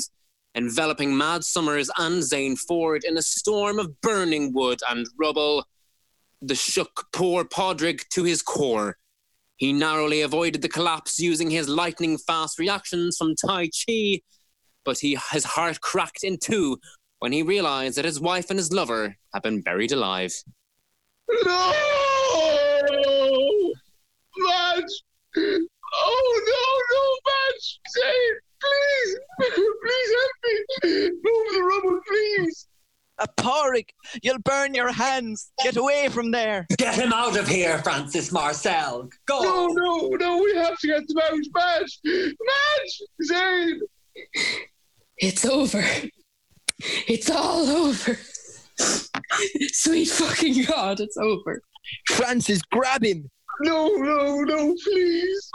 enveloping 0.54 1.16
Mad 1.16 1.44
Summers 1.44 1.90
and 1.98 2.22
Zane 2.22 2.56
Ford 2.56 3.04
in 3.04 3.16
a 3.16 3.22
storm 3.22 3.78
of 3.78 4.00
burning 4.00 4.52
wood 4.52 4.80
and 4.88 5.06
rubble. 5.18 5.64
The 6.42 6.54
shook 6.54 7.06
poor 7.12 7.44
Podrick 7.44 8.08
to 8.10 8.24
his 8.24 8.42
core. 8.42 8.96
He 9.56 9.72
narrowly 9.72 10.22
avoided 10.22 10.62
the 10.62 10.68
collapse 10.68 11.18
using 11.18 11.50
his 11.50 11.68
lightning 11.68 12.18
fast 12.18 12.58
reactions 12.58 13.16
from 13.16 13.34
Tai 13.36 13.68
Chi, 13.68 14.20
but 14.84 14.98
he, 14.98 15.18
his 15.30 15.44
heart 15.44 15.80
cracked 15.80 16.24
in 16.24 16.38
two 16.38 16.78
when 17.20 17.32
he 17.32 17.42
realized 17.42 17.96
that 17.96 18.04
his 18.04 18.20
wife 18.20 18.50
and 18.50 18.58
his 18.58 18.72
lover 18.72 19.16
had 19.32 19.42
been 19.42 19.60
buried 19.60 19.92
alive. 19.92 20.32
No! 21.44 21.72
Madge! 24.38 25.02
Oh, 25.94 26.42
no, 26.48 26.64
no, 26.92 27.02
Madge! 27.30 27.80
It, 27.94 28.42
please! 28.60 29.18
Please 29.82 30.10
help 30.18 30.32
me! 30.44 31.10
Move 31.10 31.52
the 31.52 31.62
rubble, 31.62 32.00
please! 32.06 32.68
A 33.22 33.28
porrick! 33.40 33.94
You'll 34.20 34.40
burn 34.40 34.74
your 34.74 34.90
hands! 34.90 35.52
Get 35.62 35.76
away 35.76 36.08
from 36.08 36.32
there! 36.32 36.66
Get 36.76 36.96
him 36.96 37.12
out 37.12 37.38
of 37.38 37.46
here, 37.46 37.78
Francis 37.78 38.32
Marcel. 38.32 39.08
Go! 39.26 39.42
No, 39.42 39.68
no, 39.68 40.08
no, 40.08 40.42
we 40.42 40.56
have 40.56 40.76
to 40.80 40.86
get 40.88 41.06
them 41.06 41.18
out, 41.18 41.38
Madge! 41.54 42.00
Madge! 42.04 43.02
Zane! 43.24 43.80
It's 45.18 45.44
over. 45.44 45.84
It's 47.06 47.30
all 47.30 47.68
over. 47.68 48.18
Sweet 49.68 50.08
fucking 50.08 50.64
God, 50.64 50.98
it's 50.98 51.16
over. 51.16 51.62
Francis, 52.08 52.60
grab 52.72 53.04
him! 53.04 53.30
No, 53.60 53.86
no, 53.86 54.40
no, 54.40 54.74
please! 54.82 55.50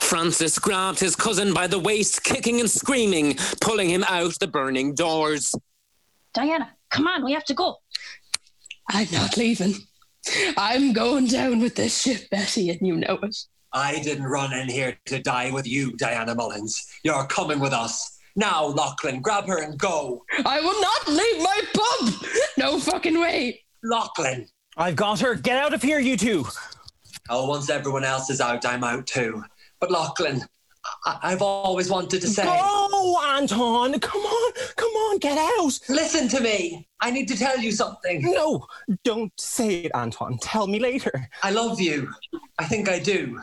Francis 0.00 0.58
grabbed 0.58 1.00
his 1.00 1.16
cousin 1.16 1.54
by 1.54 1.66
the 1.66 1.78
waist, 1.78 2.24
kicking 2.24 2.60
and 2.60 2.70
screaming, 2.70 3.36
pulling 3.60 3.88
him 3.88 4.04
out 4.08 4.38
the 4.40 4.46
burning 4.46 4.94
doors. 4.94 5.54
Diana, 6.34 6.72
come 6.90 7.06
on, 7.06 7.24
we 7.24 7.32
have 7.32 7.44
to 7.44 7.54
go. 7.54 7.76
I'm 8.90 9.08
not 9.12 9.36
leaving. 9.36 9.74
I'm 10.56 10.92
going 10.92 11.26
down 11.26 11.60
with 11.60 11.74
this 11.74 12.02
ship, 12.02 12.28
Betty, 12.30 12.70
and 12.70 12.86
you 12.86 12.96
know 12.96 13.18
it. 13.22 13.36
I 13.72 14.00
didn't 14.00 14.24
run 14.24 14.52
in 14.52 14.68
here 14.68 14.98
to 15.06 15.18
die 15.20 15.50
with 15.50 15.66
you, 15.66 15.96
Diana 15.96 16.34
Mullins. 16.34 16.86
You're 17.04 17.26
coming 17.26 17.58
with 17.58 17.72
us. 17.72 18.18
Now, 18.36 18.66
Lachlan, 18.66 19.20
grab 19.20 19.46
her 19.46 19.62
and 19.62 19.78
go. 19.78 20.24
I 20.44 20.60
will 20.60 20.80
not 20.80 21.08
leave 21.08 21.42
my 21.42 21.60
pub. 21.74 22.30
No 22.58 22.78
fucking 22.78 23.18
way. 23.18 23.62
Lachlan. 23.82 24.46
I've 24.76 24.96
got 24.96 25.20
her. 25.20 25.34
Get 25.34 25.58
out 25.58 25.74
of 25.74 25.82
here, 25.82 25.98
you 25.98 26.16
two. 26.16 26.46
Oh, 27.28 27.48
once 27.48 27.70
everyone 27.70 28.04
else 28.04 28.30
is 28.30 28.40
out, 28.40 28.64
I'm 28.64 28.84
out 28.84 29.06
too. 29.06 29.42
But 29.82 29.90
Lachlan, 29.90 30.44
I- 31.04 31.18
I've 31.24 31.42
always 31.42 31.90
wanted 31.90 32.20
to 32.22 32.28
say. 32.28 32.44
Go, 32.44 33.18
Anton. 33.20 33.98
Come 33.98 34.20
on. 34.22 34.52
Come 34.76 34.92
on. 34.92 35.18
Get 35.18 35.36
out. 35.36 35.76
Listen 35.88 36.28
to 36.28 36.40
me. 36.40 36.86
I 37.00 37.10
need 37.10 37.26
to 37.28 37.36
tell 37.36 37.58
you 37.58 37.72
something. 37.72 38.22
No, 38.22 38.64
don't 39.02 39.32
say 39.40 39.80
it, 39.82 39.90
Anton. 39.92 40.38
Tell 40.40 40.68
me 40.68 40.78
later. 40.78 41.28
I 41.42 41.50
love 41.50 41.80
you. 41.80 42.08
I 42.60 42.64
think 42.64 42.88
I 42.88 43.00
do. 43.00 43.42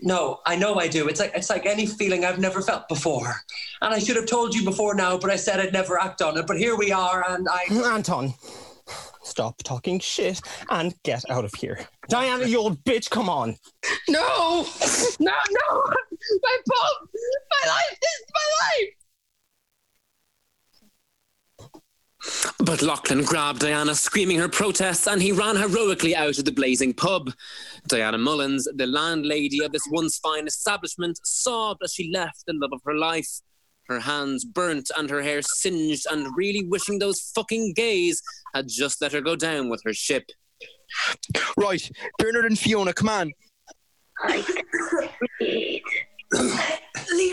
No, 0.00 0.40
I 0.46 0.54
know 0.54 0.76
I 0.76 0.86
do. 0.86 1.08
It's 1.08 1.18
like 1.18 1.32
it's 1.34 1.50
like 1.50 1.66
any 1.66 1.86
feeling 1.86 2.24
I've 2.24 2.38
never 2.38 2.62
felt 2.62 2.88
before. 2.88 3.34
And 3.82 3.92
I 3.92 3.98
should 3.98 4.14
have 4.16 4.26
told 4.26 4.54
you 4.54 4.64
before 4.64 4.94
now, 4.94 5.18
but 5.18 5.30
I 5.30 5.36
said 5.36 5.58
I'd 5.58 5.72
never 5.72 6.00
act 6.00 6.22
on 6.22 6.36
it. 6.38 6.46
But 6.46 6.56
here 6.58 6.76
we 6.76 6.92
are, 6.92 7.24
and 7.28 7.48
I. 7.50 7.64
Anton, 7.92 8.32
stop 9.22 9.62
talking 9.62 9.98
shit 10.00 10.40
and 10.70 10.94
get 11.02 11.28
out 11.30 11.44
of 11.44 11.54
here. 11.54 11.80
Diana, 12.08 12.46
you 12.46 12.58
old 12.58 12.82
bitch, 12.84 13.10
come 13.10 13.28
on. 13.28 13.56
No, 14.08 14.66
no, 15.20 15.32
no. 15.50 15.82
My 16.42 16.58
pub. 16.68 17.08
My 17.50 17.70
life. 17.70 17.98
This 18.00 18.14
is 18.20 18.26
my 18.34 18.46
life. 18.62 18.94
But 22.60 22.80
Lachlan 22.80 23.24
grabbed 23.24 23.60
Diana, 23.60 23.94
screaming 23.94 24.38
her 24.38 24.48
protests, 24.48 25.06
and 25.06 25.20
he 25.20 25.32
ran 25.32 25.56
heroically 25.56 26.16
out 26.16 26.38
of 26.38 26.44
the 26.46 26.52
blazing 26.52 26.94
pub. 26.94 27.32
Diana 27.88 28.16
Mullins, 28.16 28.66
the 28.74 28.86
landlady 28.86 29.62
of 29.62 29.72
this 29.72 29.86
once 29.90 30.18
fine 30.18 30.46
establishment, 30.46 31.18
sobbed 31.24 31.82
as 31.84 31.92
she 31.92 32.10
left 32.12 32.44
the 32.46 32.54
love 32.54 32.70
of 32.72 32.80
her 32.86 32.94
life. 32.94 33.28
Her 33.88 34.00
hands 34.00 34.44
burnt 34.44 34.90
and 34.96 35.10
her 35.10 35.22
hair 35.22 35.42
singed, 35.42 36.06
and 36.10 36.36
really 36.36 36.64
wishing 36.64 36.98
those 36.98 37.30
fucking 37.34 37.74
gays 37.74 38.22
had 38.54 38.68
just 38.68 39.00
let 39.02 39.12
her 39.12 39.20
go 39.20 39.36
down 39.36 39.68
with 39.68 39.82
her 39.84 39.92
ship. 39.92 40.24
Right, 41.56 41.90
Bernard 42.18 42.46
and 42.46 42.58
Fiona, 42.58 42.92
come 42.92 43.08
on. 43.08 43.32
Leave 45.50 45.82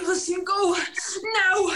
us 0.07 0.29
and 0.29 0.45
go 0.45 0.75
now. 1.23 1.75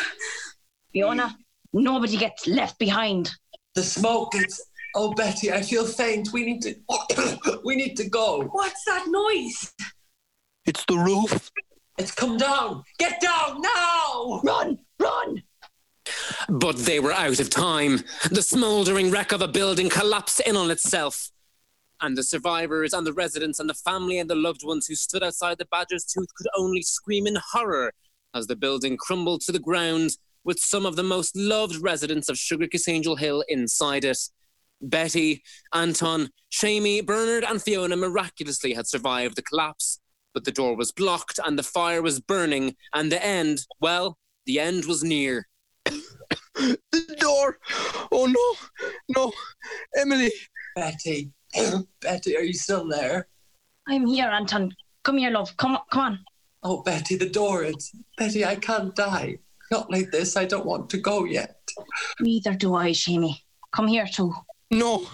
Fiona, 0.92 1.38
nobody 1.74 2.18
gets 2.18 2.48
left 2.48 2.78
behind. 2.80 3.32
The 3.76 3.84
smoke 3.84 4.36
is. 4.36 4.62
Oh, 4.98 5.14
Betty, 5.14 5.52
I 5.52 5.62
feel 5.62 5.86
faint. 5.86 6.30
We 6.32 6.46
need 6.46 6.62
to. 6.62 7.60
we 7.66 7.76
need 7.76 7.98
to 7.98 8.10
go. 8.10 8.44
What's 8.44 8.86
that 8.86 9.06
noise? 9.08 9.74
It's 10.66 10.86
the 10.86 10.98
roof. 10.98 11.52
It's 11.98 12.12
come 12.12 12.38
down. 12.38 12.84
Get 13.00 13.22
down 13.22 13.62
now! 13.62 14.42
Run! 14.44 14.80
Run! 15.00 15.44
But 16.50 16.78
they 16.78 17.00
were 17.00 17.14
out 17.14 17.40
of 17.40 17.50
time. 17.50 18.04
The 18.30 18.42
smouldering 18.42 19.12
wreck 19.12 19.32
of 19.32 19.42
a 19.42 19.48
building 19.48 19.90
collapsed 19.90 20.42
in 20.42 20.56
on 20.56 20.72
itself. 20.72 21.32
And 22.02 22.18
the 22.18 22.24
survivors 22.24 22.94
and 22.94 23.08
the 23.08 23.14
residents 23.14 23.60
and 23.60 23.70
the 23.70 23.74
family 23.74 24.20
and 24.20 24.30
the 24.30 24.36
loved 24.36 24.66
ones 24.66 24.88
who 24.88 24.96
stood 24.96 25.24
outside 25.24 25.58
the 25.58 25.66
Badger's 25.66 26.04
Tooth 26.04 26.34
could 26.36 26.48
only 26.58 26.82
scream 26.82 27.26
in 27.26 27.38
horror 27.52 27.94
as 28.34 28.48
the 28.48 28.56
building 28.56 28.98
crumbled 28.98 29.42
to 29.42 29.54
the 29.54 29.60
ground 29.60 30.12
with 30.44 30.60
some 30.60 30.86
of 30.86 30.98
the 30.98 31.04
most 31.04 31.36
loved 31.36 31.78
residents 31.78 32.30
of 32.30 32.38
Sugar 32.38 32.68
Kiss 32.68 32.88
Angel 32.88 33.16
Hill 33.16 33.44
inside 33.48 34.04
it. 34.04 34.20
Betty, 34.82 35.42
Anton, 35.74 36.30
Shamey, 36.50 37.02
Bernard, 37.02 37.46
and 37.46 37.62
Fiona 37.62 37.96
miraculously 37.96 38.74
had 38.74 38.88
survived 38.88 39.38
the 39.38 39.42
collapse, 39.42 40.00
but 40.36 40.44
the 40.44 40.52
door 40.52 40.76
was 40.76 40.92
blocked 40.92 41.40
and 41.44 41.58
the 41.58 41.64
fire 41.64 42.04
was 42.04 42.20
burning, 42.20 42.76
and 42.94 43.12
the 43.12 43.26
end, 43.26 43.66
well, 43.80 44.20
the 44.46 44.60
end 44.60 44.86
was 44.86 45.04
near. 45.04 45.48
The 46.54 47.18
door. 47.20 47.58
Oh 48.12 48.26
no, 48.28 48.86
no, 49.18 49.32
Emily. 49.98 50.32
Betty, 50.76 51.32
Betty, 52.02 52.38
are 52.38 52.42
you 52.44 52.54
still 52.54 52.88
there? 52.88 53.28
I'm 53.88 54.06
here, 54.06 54.28
Anton. 54.28 54.74
Come 55.04 55.18
here, 55.18 55.32
love. 55.32 55.56
Come 55.58 55.76
on, 55.76 55.82
come 55.92 56.02
on. 56.02 56.20
Oh, 56.64 56.84
Betty, 56.84 57.16
the 57.16 57.30
door 57.30 57.64
is. 57.64 57.92
Betty, 58.18 58.46
I 58.46 58.56
can't 58.56 58.96
die. 58.96 59.40
Not 59.72 59.90
like 59.92 60.12
this. 60.12 60.36
I 60.38 60.46
don't 60.46 60.66
want 60.66 60.90
to 60.92 60.98
go 60.98 61.26
yet. 61.26 61.60
Neither 62.20 62.54
do 62.54 62.76
I, 62.76 62.92
Shamey. 62.92 63.44
Come 63.72 63.88
here 63.88 64.08
too. 64.08 64.34
No, 64.72 65.06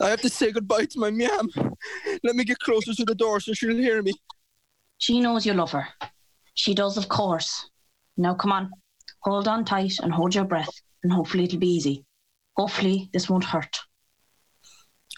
I 0.00 0.08
have 0.08 0.22
to 0.22 0.28
say 0.28 0.52
goodbye 0.52 0.86
to 0.86 0.98
my 0.98 1.10
miam. 1.10 1.48
Let 2.24 2.34
me 2.34 2.44
get 2.44 2.58
closer 2.58 2.94
to 2.94 3.04
the 3.04 3.14
door 3.14 3.40
so 3.40 3.52
she'll 3.52 3.76
hear 3.76 4.02
me. 4.02 4.14
She 5.00 5.18
knows 5.18 5.46
you 5.46 5.54
love 5.54 5.72
her. 5.72 5.88
She 6.54 6.74
does, 6.74 6.98
of 6.98 7.08
course. 7.08 7.70
Now, 8.18 8.34
come 8.34 8.52
on. 8.52 8.70
Hold 9.22 9.48
on 9.48 9.64
tight 9.64 9.94
and 10.02 10.12
hold 10.12 10.34
your 10.34 10.44
breath, 10.44 10.70
and 11.02 11.10
hopefully 11.10 11.44
it'll 11.44 11.58
be 11.58 11.74
easy. 11.74 12.04
Hopefully, 12.56 13.08
this 13.14 13.28
won't 13.28 13.44
hurt. 13.44 13.80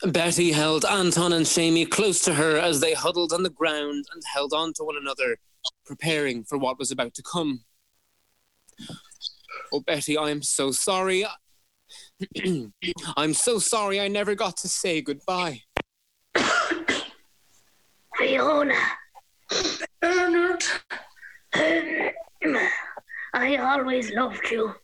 Betty 0.04 0.52
held 0.52 0.84
Anton 0.84 1.32
and 1.32 1.46
Shamey 1.46 1.84
close 1.84 2.22
to 2.24 2.34
her 2.34 2.56
as 2.56 2.78
they 2.78 2.94
huddled 2.94 3.32
on 3.32 3.42
the 3.42 3.50
ground 3.50 4.04
and 4.12 4.22
held 4.32 4.52
on 4.52 4.72
to 4.74 4.84
one 4.84 4.96
another, 4.96 5.36
preparing 5.84 6.44
for 6.44 6.58
what 6.58 6.78
was 6.78 6.92
about 6.92 7.14
to 7.14 7.22
come. 7.22 7.64
Oh, 9.72 9.80
Betty, 9.80 10.16
I 10.16 10.30
am 10.30 10.42
so 10.42 10.70
sorry. 10.70 11.24
I'm 13.16 13.34
so 13.34 13.58
sorry 13.58 14.00
I 14.00 14.06
never 14.06 14.36
got 14.36 14.56
to 14.58 14.68
say 14.68 15.02
goodbye. 15.02 15.62
Fiona. 18.16 18.74
Bernard. 20.00 20.64
I 23.34 23.56
always 23.56 24.10
loved 24.12 24.50
you. 24.50 24.74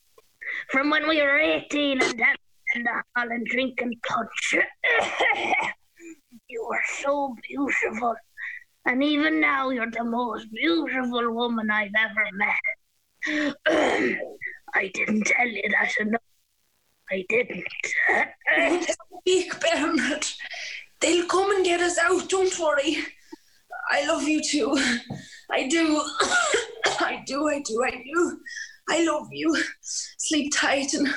From 0.71 0.91
when 0.91 1.09
we 1.09 1.21
were 1.21 1.39
18 1.39 2.03
and 2.03 2.19
dancing 2.19 2.37
in 2.75 2.83
the 2.85 3.03
hall 3.15 3.31
and 3.31 3.47
drinking 3.47 3.95
punch. 4.07 4.55
you 6.49 6.67
were 6.69 6.83
so 7.03 7.35
beautiful. 7.49 8.15
And 8.87 9.03
even 9.03 9.41
now, 9.41 9.71
you're 9.71 9.91
the 9.91 10.05
most 10.05 10.51
beautiful 10.51 11.33
woman 11.35 11.71
I've 11.71 11.93
ever 11.99 12.27
met. 12.33 13.55
I 14.75 14.91
didn't 14.95 15.27
tell 15.27 15.47
you 15.47 15.63
that 15.71 15.93
enough. 16.01 16.23
I 17.11 17.25
didn't. 17.29 17.65
Don't 18.57 18.87
speak, 19.21 19.61
Bernard. 19.61 20.27
They'll 21.01 21.27
come 21.27 21.55
and 21.55 21.65
get 21.65 21.81
us 21.81 21.99
out. 21.99 22.29
Don't 22.29 22.59
worry. 22.59 22.99
I 23.89 24.07
love 24.07 24.23
you 24.23 24.43
too. 24.43 24.77
I 25.51 25.67
do. 25.69 26.03
I 27.01 27.23
do. 27.27 27.49
I 27.49 27.61
do. 27.61 27.85
I 27.85 27.91
do. 27.91 28.41
I 28.91 29.05
love 29.05 29.29
you. 29.33 29.57
Sleep 29.83 30.53
tight 30.55 30.95
and 30.95 31.09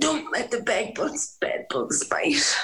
don't 0.00 0.30
let 0.32 0.50
the 0.50 0.60
bed 0.60 0.94
bugs, 0.94 1.36
bed 1.40 1.66
bugs 1.70 2.04
bite. 2.04 2.56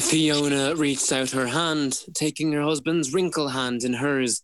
Fiona 0.00 0.74
reached 0.74 1.10
out 1.12 1.30
her 1.30 1.46
hand, 1.46 2.02
taking 2.14 2.52
her 2.52 2.62
husband's 2.62 3.14
wrinkled 3.14 3.52
hand 3.52 3.84
in 3.84 3.94
hers. 3.94 4.42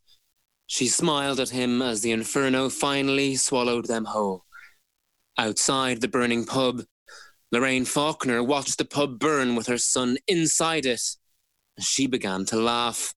She 0.66 0.86
smiled 0.88 1.40
at 1.40 1.50
him 1.50 1.82
as 1.82 2.00
the 2.00 2.12
inferno 2.12 2.68
finally 2.68 3.36
swallowed 3.36 3.86
them 3.86 4.04
whole. 4.04 4.44
Outside 5.36 6.00
the 6.00 6.08
burning 6.08 6.44
pub, 6.44 6.82
Lorraine 7.52 7.84
Faulkner 7.84 8.42
watched 8.42 8.78
the 8.78 8.84
pub 8.84 9.18
burn 9.18 9.56
with 9.56 9.66
her 9.66 9.78
son 9.78 10.18
inside 10.28 10.86
it. 10.86 11.02
She 11.80 12.06
began 12.06 12.44
to 12.46 12.56
laugh, 12.56 13.14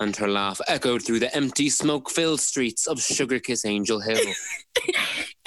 and 0.00 0.14
her 0.16 0.28
laugh 0.28 0.60
echoed 0.68 1.02
through 1.02 1.20
the 1.20 1.34
empty, 1.34 1.70
smoke 1.70 2.10
filled 2.10 2.40
streets 2.40 2.86
of 2.86 3.00
Sugar 3.00 3.38
Kiss 3.38 3.64
Angel 3.64 4.00
Hill. 4.00 4.16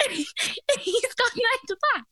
He's 0.08 1.14
gotten 1.14 1.42
out 1.52 1.60
the 1.68 1.76
back. 1.94 2.04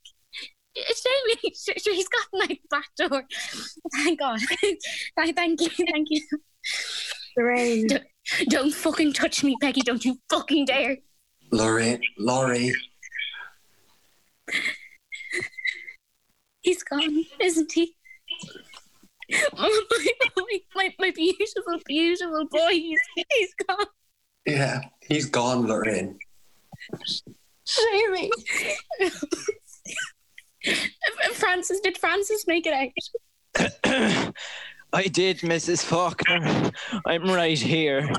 Shamey, 0.75 1.53
sh- 1.55 1.69
sh- 1.77 1.95
he's 1.95 2.09
gotten 2.09 2.41
out 2.41 2.49
the 2.49 2.59
back 2.69 2.87
door. 2.97 3.23
Thank 3.95 4.19
God. 4.19 4.39
Thank 5.15 5.35
thank 5.35 5.61
you, 5.61 5.69
thank 5.69 6.07
you. 6.09 6.21
Lorraine. 7.37 7.87
Don't, 7.87 8.03
don't 8.49 8.73
fucking 8.73 9.13
touch 9.13 9.43
me, 9.43 9.55
Peggy. 9.61 9.81
Don't 9.81 10.03
you 10.03 10.17
fucking 10.29 10.65
dare. 10.65 10.97
Laurie, 11.51 11.99
Laurie. 12.17 12.73
He's 16.61 16.83
gone, 16.83 17.25
isn't 17.39 17.71
he? 17.71 17.95
My, 19.57 19.81
my, 20.37 20.59
my, 20.75 20.93
my 20.99 21.11
beautiful, 21.11 21.79
beautiful 21.85 22.45
boy. 22.51 22.69
He's, 22.71 22.99
he's 23.15 23.53
gone. 23.67 23.85
Yeah, 24.45 24.81
he's 25.01 25.25
gone, 25.25 25.67
Lorraine. 25.67 26.19
Shamey. 27.65 28.29
Francis, 31.33 31.79
did 31.81 31.97
Francis 31.97 32.45
make 32.47 32.65
it 32.67 32.73
out? 32.73 32.89
I 34.93 35.03
did, 35.07 35.39
Mrs. 35.39 35.83
Faulkner. 35.83 36.71
I'm 37.05 37.23
right 37.25 37.57
here. 37.59 38.09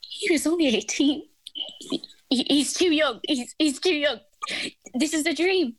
He 0.00 0.32
was 0.32 0.46
only 0.46 0.66
18. 0.68 1.22
He- 1.80 2.02
he- 2.30 2.46
he's 2.48 2.72
too 2.74 2.92
young. 2.92 3.20
He's, 3.26 3.54
he's 3.58 3.78
too 3.80 3.94
young. 3.94 4.18
This 4.94 5.14
is 5.14 5.26
a 5.26 5.34
dream. 5.34 5.76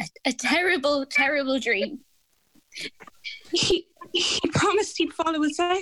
A, 0.00 0.04
a 0.26 0.32
terrible, 0.32 1.06
terrible 1.06 1.58
dream. 1.58 2.00
He 3.52 3.86
he 4.12 4.48
promised 4.50 4.96
he'd 4.98 5.12
follow 5.12 5.42
us 5.44 5.58
out. 5.60 5.78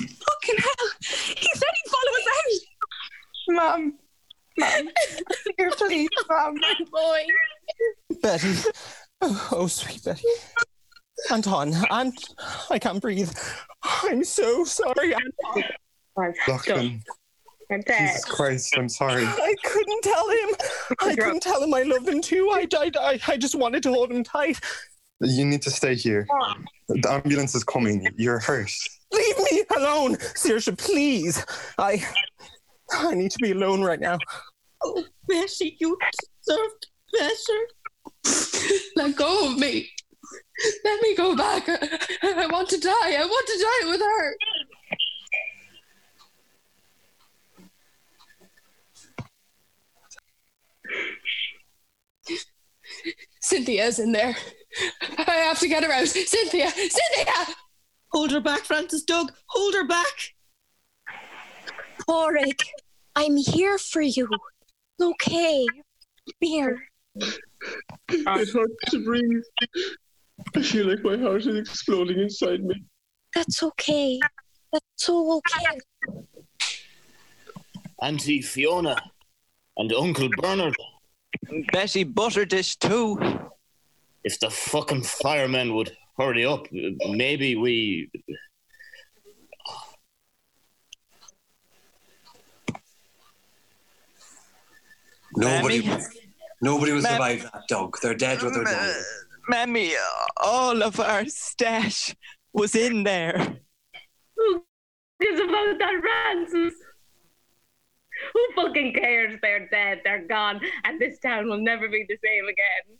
Fucking 0.00 0.58
hell! 0.58 0.88
He 1.00 1.48
said 1.54 1.68
he'd 1.74 1.90
follow 1.90 2.12
us 2.18 2.26
out. 2.36 2.60
Mom, 3.48 3.94
Mom, 4.58 4.88
here, 5.56 5.70
please, 5.72 6.08
Mom. 6.28 6.54
My 6.56 6.74
boy. 6.90 7.26
Betty. 8.22 8.54
Oh, 9.22 9.48
oh, 9.52 9.66
sweet 9.66 10.02
Betty. 10.04 10.26
Anton, 11.30 11.74
Ant, 11.90 12.34
I 12.70 12.78
can't 12.78 13.00
breathe. 13.00 13.30
I'm 13.82 14.24
so 14.24 14.64
sorry, 14.64 15.14
Anton. 15.14 15.64
Lachlan. 16.48 17.02
Jesus 17.70 18.24
Christ, 18.24 18.74
I'm 18.76 18.88
sorry. 18.88 19.24
I 19.26 19.54
couldn't 19.64 20.02
tell 20.02 20.30
him. 20.30 20.48
I 21.00 21.16
couldn't 21.16 21.42
tell 21.42 21.62
him 21.62 21.74
I 21.74 21.82
loved 21.82 22.08
him 22.08 22.20
too. 22.20 22.48
I, 22.52 22.66
I, 22.76 22.90
I, 23.00 23.20
I 23.28 23.36
just 23.36 23.54
wanted 23.54 23.82
to 23.84 23.92
hold 23.92 24.12
him 24.12 24.22
tight. 24.22 24.60
You 25.20 25.44
need 25.44 25.62
to 25.62 25.70
stay 25.70 25.94
here. 25.94 26.26
The 26.88 27.10
ambulance 27.10 27.54
is 27.54 27.64
coming. 27.64 28.06
You're 28.16 28.38
hurt. 28.38 28.70
Leave 29.12 29.38
me 29.50 29.64
alone, 29.76 30.16
Seoirse, 30.16 30.76
please. 30.76 31.44
I, 31.78 32.04
I 32.92 33.14
need 33.14 33.30
to 33.30 33.38
be 33.40 33.52
alone 33.52 33.82
right 33.82 34.00
now. 34.00 34.18
Oh, 34.84 35.04
Bessie, 35.26 35.76
you 35.80 35.96
deserved 36.44 36.86
better. 37.12 37.60
Let 38.96 39.16
go 39.16 39.50
of 39.50 39.58
me. 39.58 39.88
Let 40.84 41.02
me 41.02 41.16
go 41.16 41.36
back. 41.36 41.68
I, 41.68 42.44
I 42.44 42.46
want 42.46 42.68
to 42.70 42.80
die. 42.80 42.92
I 42.92 43.24
want 43.24 43.46
to 43.46 43.58
die 43.58 43.90
with 43.90 44.00
her. 44.00 44.36
Cynthia's 53.40 53.98
in 53.98 54.12
there. 54.12 54.36
I 55.18 55.32
have 55.32 55.58
to 55.60 55.68
get 55.68 55.84
her 55.84 55.92
out. 55.92 56.06
Cynthia! 56.06 56.70
Cynthia! 56.70 57.54
Hold 58.12 58.30
her 58.32 58.40
back, 58.40 58.60
Francis 58.60 59.02
Doug. 59.02 59.32
Hold 59.46 59.74
her 59.74 59.86
back. 59.86 60.34
Porrick, 62.08 62.62
I'm 63.14 63.36
here 63.36 63.78
for 63.78 64.02
you. 64.02 64.28
Okay. 65.00 65.66
Here. 66.40 66.88
It 67.16 68.24
hurts 68.26 68.90
to 68.90 69.04
breathe. 69.04 69.42
I 70.54 70.62
feel 70.62 70.86
like 70.86 71.02
my 71.02 71.16
heart 71.16 71.46
is 71.46 71.56
exploding 71.56 72.20
inside 72.20 72.62
me. 72.62 72.84
That's 73.34 73.62
okay. 73.62 74.20
That's 74.72 74.84
so 74.96 75.38
okay. 75.38 75.78
Auntie 78.02 78.42
Fiona 78.42 78.96
and 79.76 79.92
Uncle 79.92 80.28
Bernard. 80.38 80.74
And 81.48 81.66
Betty 81.72 82.04
Butterdish 82.04 82.78
too. 82.78 83.18
If 84.24 84.40
the 84.40 84.50
fucking 84.50 85.02
firemen 85.02 85.74
would 85.74 85.96
hurry 86.16 86.44
up, 86.44 86.66
maybe 86.72 87.56
we. 87.56 88.10
Nobody, 95.36 95.86
Mammy? 95.86 96.04
nobody 96.62 96.92
will 96.92 97.02
Mam- 97.02 97.12
survive 97.12 97.42
that, 97.42 97.62
dog. 97.68 97.96
They're 98.00 98.14
dead 98.14 98.42
with 98.42 98.54
their 98.54 98.64
dying. 98.64 98.94
Mammy, 99.48 99.92
all 100.38 100.82
of 100.82 100.98
our 100.98 101.26
stash 101.26 102.14
was 102.52 102.74
in 102.74 103.04
there. 103.04 103.58
Who 104.36 104.64
gives 105.20 105.40
about 105.40 105.78
that, 105.78 106.00
Francis? 106.00 106.74
Who 108.32 108.46
fucking 108.54 108.94
cares? 108.94 109.38
They're 109.42 109.68
dead, 109.68 110.00
they're 110.04 110.26
gone, 110.26 110.60
and 110.84 111.00
this 111.00 111.18
town 111.18 111.48
will 111.48 111.58
never 111.58 111.88
be 111.88 112.04
the 112.08 112.18
same 112.24 112.44
again. 112.44 112.98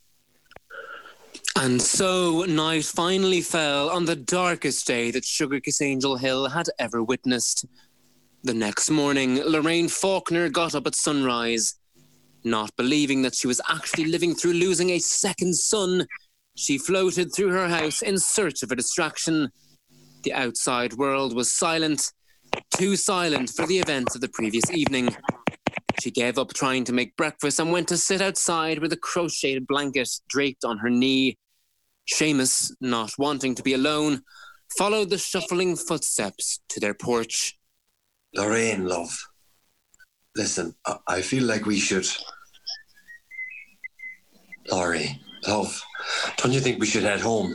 And 1.59 1.81
so 1.81 2.45
night 2.47 2.85
finally 2.85 3.41
fell 3.41 3.89
on 3.89 4.05
the 4.05 4.17
darkest 4.17 4.87
day 4.87 5.11
that 5.11 5.25
Sugar 5.25 5.59
Kiss 5.61 5.81
Angel 5.81 6.17
Hill 6.17 6.49
had 6.49 6.67
ever 6.79 7.03
witnessed. 7.03 7.65
The 8.43 8.55
next 8.55 8.91
morning, 8.91 9.43
Lorraine 9.43 9.89
Faulkner 9.89 10.49
got 10.51 10.75
up 10.75 10.87
at 10.87 10.95
sunrise. 10.95 11.75
Not 12.45 12.71
believing 12.77 13.23
that 13.23 13.35
she 13.35 13.47
was 13.47 13.61
actually 13.69 14.05
living 14.05 14.35
through 14.35 14.53
losing 14.53 14.91
a 14.91 14.99
second 14.99 15.57
son, 15.57 16.07
she 16.57 16.79
floated 16.79 17.35
through 17.35 17.51
her 17.51 17.69
house 17.69 18.03
in 18.03 18.19
search 18.19 18.63
of 18.63 18.73
a 18.73 18.77
distraction. 18.77 19.51
The 20.23 20.33
outside 20.33 20.95
world 20.95 21.35
was 21.35 21.53
silent, 21.53 22.13
too 22.77 22.97
silent 22.97 23.51
for 23.51 23.67
the 23.67 23.79
events 23.79 24.15
of 24.15 24.21
the 24.21 24.29
previous 24.29 24.71
evening. 24.71 25.15
She 26.01 26.11
gave 26.11 26.39
up 26.39 26.53
trying 26.53 26.85
to 26.85 26.93
make 26.93 27.17
breakfast 27.17 27.59
and 27.59 27.73
went 27.73 27.89
to 27.89 27.97
sit 27.97 28.21
outside 28.21 28.79
with 28.79 28.93
a 28.93 28.97
crocheted 28.97 29.67
blanket 29.67 30.09
draped 30.29 30.65
on 30.65 30.79
her 30.79 30.91
knee. 30.91 31.39
Seamus, 32.13 32.73
not 32.81 33.13
wanting 33.19 33.55
to 33.55 33.63
be 33.63 33.73
alone, 33.73 34.23
followed 34.79 35.11
the 35.11 35.19
shuffling 35.19 35.77
footsteps 35.77 36.61
to 36.69 36.81
their 36.81 36.95
porch. 36.95 37.59
Lorraine, 38.35 38.87
love. 38.87 39.11
Listen, 40.37 40.75
I, 40.85 40.99
I 41.09 41.23
feel 41.23 41.45
like 41.45 41.67
we 41.67 41.79
should. 41.79 42.07
Laurie, 44.71 45.21
love, 45.47 45.81
don't 46.37 46.53
you 46.53 46.61
think 46.61 46.81
we 46.81 46.87
should 46.87 47.05
head 47.05 47.21
home? 47.21 47.55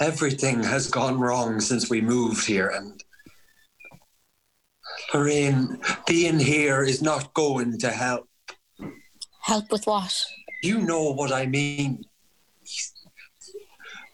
Everything 0.00 0.62
has 0.62 0.88
gone 0.88 1.20
wrong 1.20 1.60
since 1.60 1.90
we 1.90 2.00
moved 2.00 2.46
here, 2.46 2.68
and 2.68 3.02
Lorraine, 5.12 5.80
being 6.06 6.38
here 6.38 6.82
is 6.82 7.02
not 7.02 7.34
going 7.34 7.78
to 7.78 7.90
help. 7.90 8.28
Help 9.42 9.70
with 9.72 9.86
what? 9.86 10.14
You 10.62 10.80
know 10.80 11.12
what 11.12 11.32
I 11.32 11.46
mean. 11.46 12.04
He's, 12.62 12.92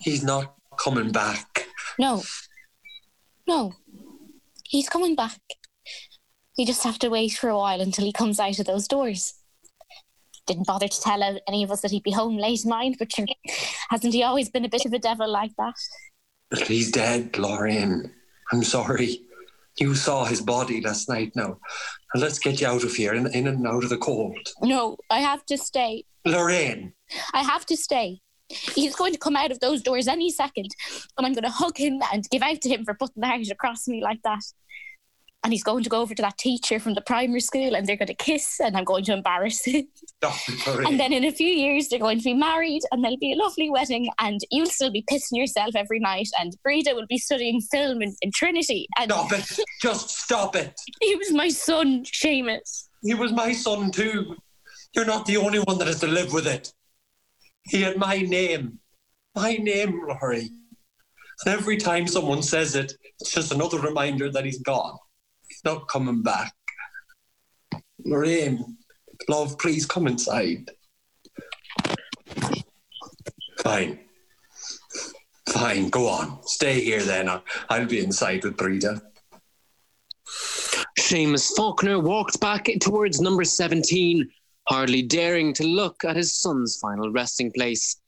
he's 0.00 0.22
not 0.22 0.54
coming 0.78 1.12
back. 1.12 1.66
No. 1.98 2.22
No. 3.46 3.74
He's 4.64 4.88
coming 4.88 5.14
back. 5.14 5.38
We 6.56 6.64
just 6.64 6.84
have 6.84 6.98
to 7.00 7.10
wait 7.10 7.32
for 7.32 7.50
a 7.50 7.56
while 7.56 7.80
until 7.80 8.04
he 8.04 8.12
comes 8.12 8.40
out 8.40 8.58
of 8.58 8.66
those 8.66 8.88
doors. 8.88 9.34
Didn't 10.46 10.66
bother 10.66 10.88
to 10.88 11.00
tell 11.00 11.38
any 11.48 11.64
of 11.64 11.70
us 11.70 11.82
that 11.82 11.90
he'd 11.90 12.04
be 12.04 12.12
home 12.12 12.36
late, 12.36 12.64
mind, 12.64 12.96
but 12.98 13.10
hasn't 13.90 14.14
he 14.14 14.22
always 14.22 14.48
been 14.48 14.64
a 14.64 14.70
bit 14.70 14.86
of 14.86 14.92
a 14.92 14.98
devil 14.98 15.28
like 15.28 15.50
that? 15.58 15.74
But 16.48 16.60
he's 16.60 16.92
dead, 16.92 17.36
Lorraine. 17.36 18.12
I'm 18.52 18.62
sorry. 18.62 19.25
You 19.78 19.94
saw 19.94 20.24
his 20.24 20.40
body 20.40 20.80
last 20.80 21.08
night 21.08 21.32
now. 21.34 21.58
And 22.14 22.22
let's 22.22 22.38
get 22.38 22.60
you 22.60 22.66
out 22.66 22.84
of 22.84 22.94
here, 22.94 23.14
in, 23.14 23.26
in 23.34 23.46
and 23.46 23.66
out 23.66 23.84
of 23.84 23.90
the 23.90 23.98
cold. 23.98 24.38
No, 24.62 24.96
I 25.10 25.20
have 25.20 25.44
to 25.46 25.58
stay. 25.58 26.04
Lorraine, 26.24 26.92
I 27.34 27.42
have 27.42 27.66
to 27.66 27.76
stay. 27.76 28.20
He's 28.48 28.94
going 28.94 29.12
to 29.12 29.18
come 29.18 29.36
out 29.36 29.50
of 29.50 29.60
those 29.60 29.82
doors 29.82 30.08
any 30.08 30.30
second, 30.30 30.74
and 31.18 31.26
I'm 31.26 31.32
going 31.32 31.44
to 31.44 31.50
hug 31.50 31.76
him 31.76 32.00
and 32.12 32.28
give 32.30 32.42
out 32.42 32.60
to 32.62 32.68
him 32.68 32.84
for 32.84 32.94
putting 32.94 33.20
the 33.20 33.26
heart 33.26 33.48
across 33.50 33.88
me 33.88 34.02
like 34.02 34.22
that. 34.22 34.42
And 35.46 35.52
he's 35.52 35.62
going 35.62 35.84
to 35.84 35.88
go 35.88 36.00
over 36.00 36.12
to 36.12 36.22
that 36.22 36.38
teacher 36.38 36.80
from 36.80 36.94
the 36.94 37.00
primary 37.00 37.38
school, 37.38 37.76
and 37.76 37.86
they're 37.86 37.96
going 37.96 38.08
to 38.08 38.14
kiss, 38.14 38.58
and 38.58 38.76
I'm 38.76 38.82
going 38.82 39.04
to 39.04 39.12
embarrass 39.12 39.64
him. 39.64 39.86
Oh, 40.22 40.40
and 40.88 40.98
then 40.98 41.12
in 41.12 41.24
a 41.24 41.30
few 41.30 41.46
years, 41.46 41.88
they're 41.88 42.00
going 42.00 42.18
to 42.18 42.24
be 42.24 42.34
married, 42.34 42.82
and 42.90 43.04
there'll 43.04 43.18
be 43.18 43.32
a 43.32 43.36
lovely 43.36 43.70
wedding, 43.70 44.08
and 44.18 44.40
you'll 44.50 44.66
still 44.66 44.90
be 44.90 45.04
pissing 45.08 45.32
yourself 45.34 45.76
every 45.76 46.00
night, 46.00 46.26
and 46.40 46.56
Breda 46.64 46.94
will 46.94 47.06
be 47.06 47.18
studying 47.18 47.60
film 47.60 48.02
in, 48.02 48.16
in 48.22 48.32
Trinity. 48.32 48.88
And 48.98 49.12
Stop 49.12 49.32
it. 49.32 49.60
Just 49.80 50.08
stop 50.08 50.56
it. 50.56 50.74
he 51.00 51.14
was 51.14 51.32
my 51.32 51.48
son, 51.48 52.02
Seamus. 52.06 52.88
He 53.02 53.14
was 53.14 53.30
my 53.30 53.52
son 53.52 53.92
too. 53.92 54.34
You're 54.94 55.04
not 55.04 55.26
the 55.26 55.36
only 55.36 55.60
one 55.60 55.78
that 55.78 55.86
has 55.86 56.00
to 56.00 56.08
live 56.08 56.32
with 56.32 56.48
it. 56.48 56.72
He 57.64 57.82
had 57.82 57.98
my 57.98 58.16
name. 58.18 58.80
My 59.36 59.52
name, 59.52 60.00
Laurie. 60.08 60.50
And 61.44 61.54
every 61.54 61.76
time 61.76 62.08
someone 62.08 62.42
says 62.42 62.74
it, 62.74 62.94
it's 63.20 63.32
just 63.32 63.52
another 63.52 63.78
reminder 63.78 64.32
that 64.32 64.44
he's 64.44 64.62
gone. 64.62 64.96
Not 65.66 65.88
coming 65.88 66.22
back. 66.22 66.54
Lorraine, 68.04 68.76
love, 69.28 69.58
please 69.58 69.84
come 69.84 70.06
inside. 70.06 70.70
Fine. 73.58 73.98
Fine, 75.48 75.88
go 75.88 76.08
on. 76.08 76.38
Stay 76.44 76.78
here 76.82 77.02
then. 77.02 77.28
I'll 77.68 77.86
be 77.86 77.98
inside 77.98 78.44
with 78.44 78.56
Breda. 78.56 79.02
Seamus 81.00 81.50
Faulkner 81.56 81.98
walked 81.98 82.38
back 82.40 82.68
towards 82.80 83.20
number 83.20 83.42
17, 83.42 84.30
hardly 84.68 85.02
daring 85.02 85.52
to 85.54 85.64
look 85.64 86.04
at 86.04 86.14
his 86.14 86.38
son's 86.38 86.76
final 86.76 87.10
resting 87.10 87.50
place. 87.50 88.00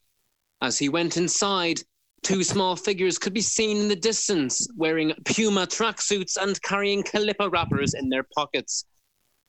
As 0.62 0.78
he 0.78 0.88
went 0.88 1.16
inside, 1.16 1.80
two 2.22 2.42
small 2.44 2.76
figures 2.76 3.18
could 3.18 3.32
be 3.32 3.40
seen 3.40 3.78
in 3.78 3.88
the 3.88 3.96
distance, 3.96 4.68
wearing 4.76 5.12
Puma 5.24 5.66
tracksuits 5.66 6.36
and 6.40 6.60
carrying 6.62 7.02
Calippo 7.02 7.50
wrappers 7.50 7.94
in 7.94 8.08
their 8.08 8.26
pockets. 8.34 8.84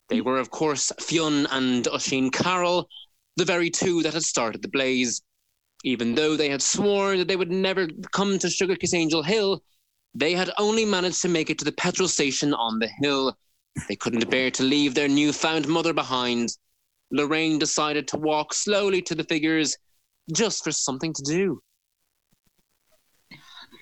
They 0.10 0.22
were, 0.22 0.40
of 0.40 0.50
course, 0.50 0.92
Fionn 1.00 1.46
and 1.52 1.88
Oisin 1.88 2.32
Carroll, 2.32 2.88
the 3.36 3.46
very 3.46 3.70
two 3.70 4.02
that 4.04 4.14
had 4.14 4.24
started 4.24 4.62
the 4.62 4.68
blaze. 4.68 5.22
Even 5.84 6.16
though 6.16 6.36
they 6.36 6.50
had 6.50 6.62
sworn 6.62 7.20
that 7.20 7.28
they 7.28 7.36
would 7.36 7.52
never 7.52 7.88
come 8.12 8.38
to 8.40 8.50
Sugar 8.50 8.76
Kiss 8.76 8.94
Angel 8.94 9.24
Hill, 9.24 9.64
they 10.16 10.34
had 10.34 10.52
only 10.58 10.84
managed 10.84 11.22
to 11.22 11.30
make 11.30 11.50
it 11.50 11.60
to 11.60 11.66
the 11.66 11.72
petrol 11.72 12.08
station 12.08 12.54
on 12.54 12.80
the 12.80 12.90
hill. 13.02 13.38
They 13.88 13.96
couldn't 13.96 14.30
bear 14.30 14.52
to 14.52 14.64
leave 14.64 14.96
their 14.96 15.08
newfound 15.08 15.68
mother 15.68 15.94
behind. 15.94 16.58
Lorraine 17.12 17.60
decided 17.60 18.08
to 18.10 18.18
walk 18.18 18.54
slowly 18.54 19.02
to 19.04 19.16
the 19.16 19.24
figures 19.24 19.78
just 20.34 20.64
for 20.64 20.72
something 20.72 21.14
to 21.14 21.24
do. 21.24 21.62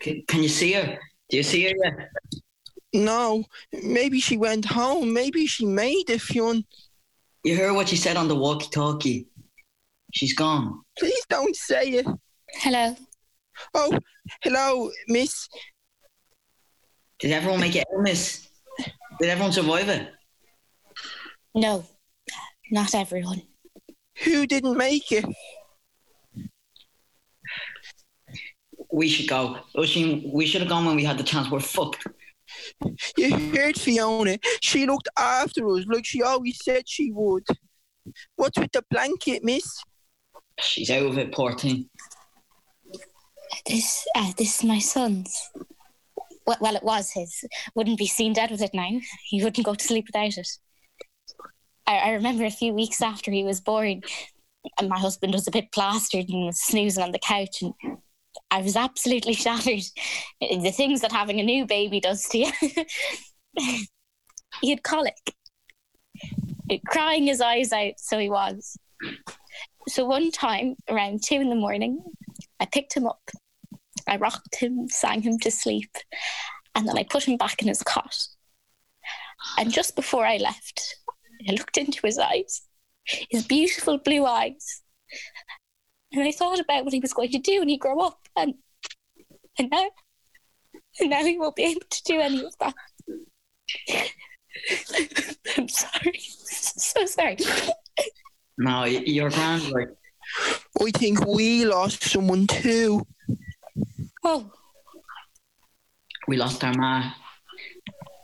Can, 0.02 0.24
can 0.28 0.44
you 0.44 0.50
see 0.50 0.74
her? 0.74 0.98
Do 1.30 1.38
you 1.38 1.44
see 1.44 1.64
her 1.64 1.74
yet? 1.84 2.10
No, 2.94 3.44
maybe 3.84 4.20
she 4.20 4.38
went 4.38 4.66
home. 4.66 5.14
Maybe 5.14 5.46
she 5.46 5.66
made 5.66 6.10
it, 6.10 6.22
Fionn. 6.22 6.64
You 7.44 7.56
heard 7.58 7.74
what 7.74 7.90
she 7.90 7.96
said 7.96 8.18
on 8.18 8.28
the 8.28 8.36
walkie-talkie. 8.36 9.28
She's 10.14 10.34
gone. 10.34 10.82
Please 10.98 11.26
don't 11.30 11.56
say 11.56 11.90
it. 11.90 12.08
Hello. 12.54 12.96
Oh, 13.74 14.00
hello, 14.42 14.92
miss. 15.08 15.48
Did 17.20 17.32
everyone 17.32 17.60
make 17.60 17.76
it 17.76 17.86
out, 17.94 18.02
miss? 18.02 18.48
Did 19.20 19.30
everyone 19.30 19.52
survive 19.52 19.90
it? 19.90 20.10
No, 21.56 21.86
not 22.72 22.94
everyone. 22.94 23.42
Who 24.24 24.46
didn't 24.46 24.78
make 24.78 25.12
it? 25.12 25.26
We 28.92 29.10
should 29.10 29.28
go. 29.28 29.58
Oisin, 29.78 30.30
we 30.34 30.46
should 30.46 30.62
have 30.62 30.70
gone 30.70 30.86
when 30.86 30.96
we 30.96 31.04
had 31.04 31.18
the 31.18 31.24
chance. 31.24 31.50
We're 31.50 31.60
fucked. 31.60 32.06
You 33.18 33.38
heard 33.54 33.78
Fiona. 33.78 34.38
She 34.62 34.86
looked 34.86 35.10
after 35.18 35.68
us 35.70 35.86
like 35.86 36.06
she 36.06 36.24
always 36.24 36.64
said 36.64 36.88
she 36.88 37.12
would. 37.12 37.46
What's 38.38 38.58
with 38.58 38.72
the 38.72 38.84
blanket, 38.90 39.44
miss? 39.44 39.82
She's 40.60 40.90
out 40.90 41.06
of 41.06 41.18
it, 41.18 41.34
poor 41.34 41.58
thing. 41.58 41.90
This, 43.66 44.08
uh, 44.16 44.32
this 44.38 44.60
is 44.60 44.64
my 44.64 44.80
son's. 44.80 45.50
Well, 46.46 46.58
well, 46.62 46.76
it 46.76 46.84
was 46.84 47.12
his. 47.12 47.44
Wouldn't 47.76 47.98
be 47.98 48.08
seen 48.08 48.34
dead 48.34 48.52
with 48.52 48.62
it 48.62 48.74
now. 48.74 48.90
He 49.26 49.44
wouldn't 49.44 49.66
go 49.66 49.76
to 49.76 49.84
sleep 49.84 50.06
without 50.08 50.38
it. 50.38 50.48
I, 51.86 51.98
I 51.98 52.10
remember 52.12 52.46
a 52.46 52.52
few 52.52 52.74
weeks 52.74 53.02
after 53.02 53.32
he 53.32 53.44
was 53.44 53.62
born, 53.62 54.02
and 54.80 54.90
my 54.90 55.00
husband 55.00 55.34
was 55.34 55.48
a 55.48 55.52
bit 55.52 55.72
plastered 55.72 56.30
and 56.30 56.46
was 56.46 56.60
snoozing 56.60 57.04
on 57.04 57.12
the 57.12 57.20
couch, 57.20 57.62
and 57.62 57.74
I 58.52 58.62
was 58.62 58.76
absolutely 58.76 59.34
shattered. 59.46 59.84
The 60.40 60.72
things 60.72 61.02
that 61.02 61.12
having 61.12 61.40
a 61.40 61.44
new 61.44 61.66
baby 61.66 62.00
does 62.00 62.28
to 62.30 62.40
you. 62.40 62.52
he 64.62 64.70
had 64.70 64.84
colic, 64.84 65.36
crying 66.88 67.28
his 67.28 67.42
eyes 67.42 67.72
out, 67.72 67.94
so 67.98 68.18
he 68.18 68.30
was. 68.30 68.78
So 69.88 70.06
one 70.06 70.32
time 70.32 70.76
around 70.90 71.24
two 71.24 71.36
in 71.36 71.50
the 71.50 71.56
morning, 71.56 72.04
I 72.60 72.66
picked 72.66 72.94
him 72.94 73.08
up, 73.08 73.22
I 74.08 74.18
rocked 74.18 74.56
him, 74.56 74.90
sang 74.90 75.22
him 75.22 75.40
to 75.40 75.52
sleep, 75.52 75.96
and 76.76 76.88
then 76.88 76.98
I 76.98 77.04
put 77.04 77.28
him 77.28 77.38
back 77.38 77.62
in 77.62 77.68
his 77.68 77.84
cot. 77.84 78.16
And 79.58 79.72
just 79.72 79.96
before 79.96 80.26
I 80.26 80.38
left, 80.38 80.98
I 81.48 81.54
looked 81.54 81.78
into 81.78 82.02
his 82.04 82.18
eyes, 82.18 82.64
his 83.30 83.46
beautiful 83.46 83.98
blue 83.98 84.26
eyes, 84.26 84.82
and 86.14 86.24
I 86.24 86.32
thought 86.32 86.60
about 86.60 86.84
what 86.84 86.94
he 86.94 87.00
was 87.00 87.14
going 87.14 87.32
to 87.32 87.40
do 87.40 87.60
when 87.60 87.70
he 87.70 87.78
grew 87.78 88.00
up, 88.02 88.20
and 88.36 88.56
and 89.60 89.70
now, 89.70 89.90
and 91.00 91.10
now 91.10 91.24
he 91.24 91.38
won't 91.38 91.56
be 91.56 91.64
able 91.64 91.82
to 91.90 92.04
do 92.04 92.20
any 92.20 92.46
of 92.46 92.58
that. 92.60 92.74
I'm 95.58 95.68
sorry, 95.70 96.20
so 96.20 97.06
sorry. 97.06 97.38
No, 98.58 98.82
y- 98.82 99.04
you're 99.06 99.30
grand. 99.30 99.70
Like 99.72 99.90
I 100.82 100.92
think 100.92 101.26
we 101.26 101.66
lost 101.66 102.04
someone 102.04 102.48
too. 102.48 103.06
Oh, 104.24 104.52
we 106.28 106.38
lost 106.38 106.64
our 106.64 106.74
ma. 106.74 107.12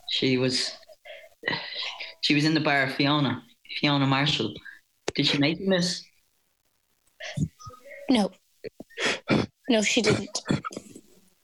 She 0.09 0.37
was, 0.37 0.71
she 2.21 2.35
was 2.35 2.45
in 2.45 2.53
the 2.53 2.59
bar. 2.59 2.87
Fiona, 2.89 3.43
Fiona 3.79 4.05
Marshall. 4.05 4.53
Did 5.15 5.25
she 5.25 5.37
make 5.37 5.59
it, 5.59 5.67
miss? 5.67 6.03
No, 8.13 8.31
no, 9.69 9.81
she 9.81 10.01
didn't. 10.01 10.41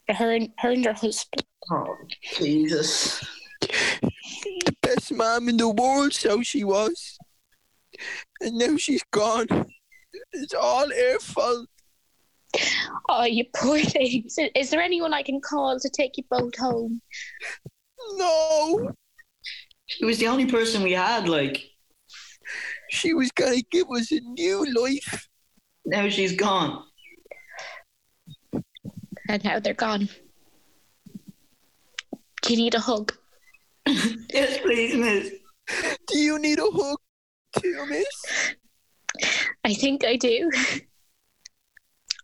Her 0.10 0.32
and 0.32 0.50
her 0.60 0.72
and 0.72 0.86
her 0.86 0.94
husband. 0.94 1.44
Oh, 1.72 1.96
Jesus. 2.38 3.24
The 3.62 4.76
best 4.82 5.12
mom 5.12 5.50
in 5.50 5.58
the 5.58 5.70
world, 5.70 6.14
so 6.14 6.42
she 6.42 6.64
was. 6.64 7.18
And 8.42 8.58
now 8.58 8.78
she's 8.78 9.04
gone. 9.12 9.48
It's 10.34 10.54
all 10.54 10.90
her 10.90 11.20
fault. 11.20 11.68
Oh, 13.10 13.24
you 13.26 13.46
poor 13.56 13.80
things. 13.80 14.38
Is- 14.38 14.50
Is 14.56 14.70
there 14.72 14.82
anyone 14.82 15.14
I 15.14 15.22
can 15.22 15.40
call 15.42 15.80
to 15.80 15.90
take 15.90 16.18
you 16.18 16.24
both 16.30 16.58
home? 16.58 17.02
No. 18.16 18.92
She 19.86 20.06
was 20.06 20.18
the 20.20 20.28
only 20.28 20.46
person 20.46 20.82
we 20.84 20.94
had. 20.94 21.28
Like 21.30 21.64
She 22.90 23.14
was 23.14 23.32
gonna 23.32 23.62
give 23.70 23.88
us 23.92 24.12
a 24.12 24.20
new 24.22 24.66
life. 24.74 25.29
Now, 25.86 26.10
she's 26.10 26.36
gone. 26.36 26.84
And 29.28 29.44
now 29.44 29.60
they're 29.60 29.74
gone. 29.74 30.10
Do 32.42 32.54
you 32.54 32.58
need 32.58 32.74
a 32.74 32.80
hug? 32.80 33.14
yes, 33.86 34.58
please, 34.60 34.96
miss. 34.96 35.32
Do 36.08 36.18
you 36.18 36.40
need 36.40 36.60
a 36.60 36.70
hug 36.72 36.98
too, 37.62 37.86
miss? 37.88 38.56
I 39.64 39.74
think 39.74 40.06
I 40.06 40.16
do. 40.16 40.50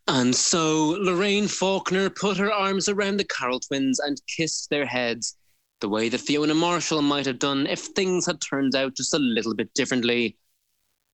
And 0.07 0.35
so 0.35 0.97
Lorraine 0.99 1.47
Faulkner 1.47 2.09
put 2.09 2.37
her 2.37 2.51
arms 2.51 2.87
around 2.87 3.17
the 3.17 3.23
Carroll 3.23 3.59
twins 3.59 3.99
and 3.99 4.21
kissed 4.27 4.69
their 4.69 4.85
heads, 4.85 5.35
the 5.81 5.89
way 5.89 6.09
that 6.09 6.21
Fiona 6.21 6.53
Marshall 6.53 7.01
might 7.01 7.25
have 7.25 7.39
done 7.39 7.65
if 7.67 7.81
things 7.81 8.25
had 8.25 8.39
turned 8.39 8.75
out 8.75 8.95
just 8.95 9.13
a 9.13 9.19
little 9.19 9.55
bit 9.55 9.73
differently. 9.73 10.37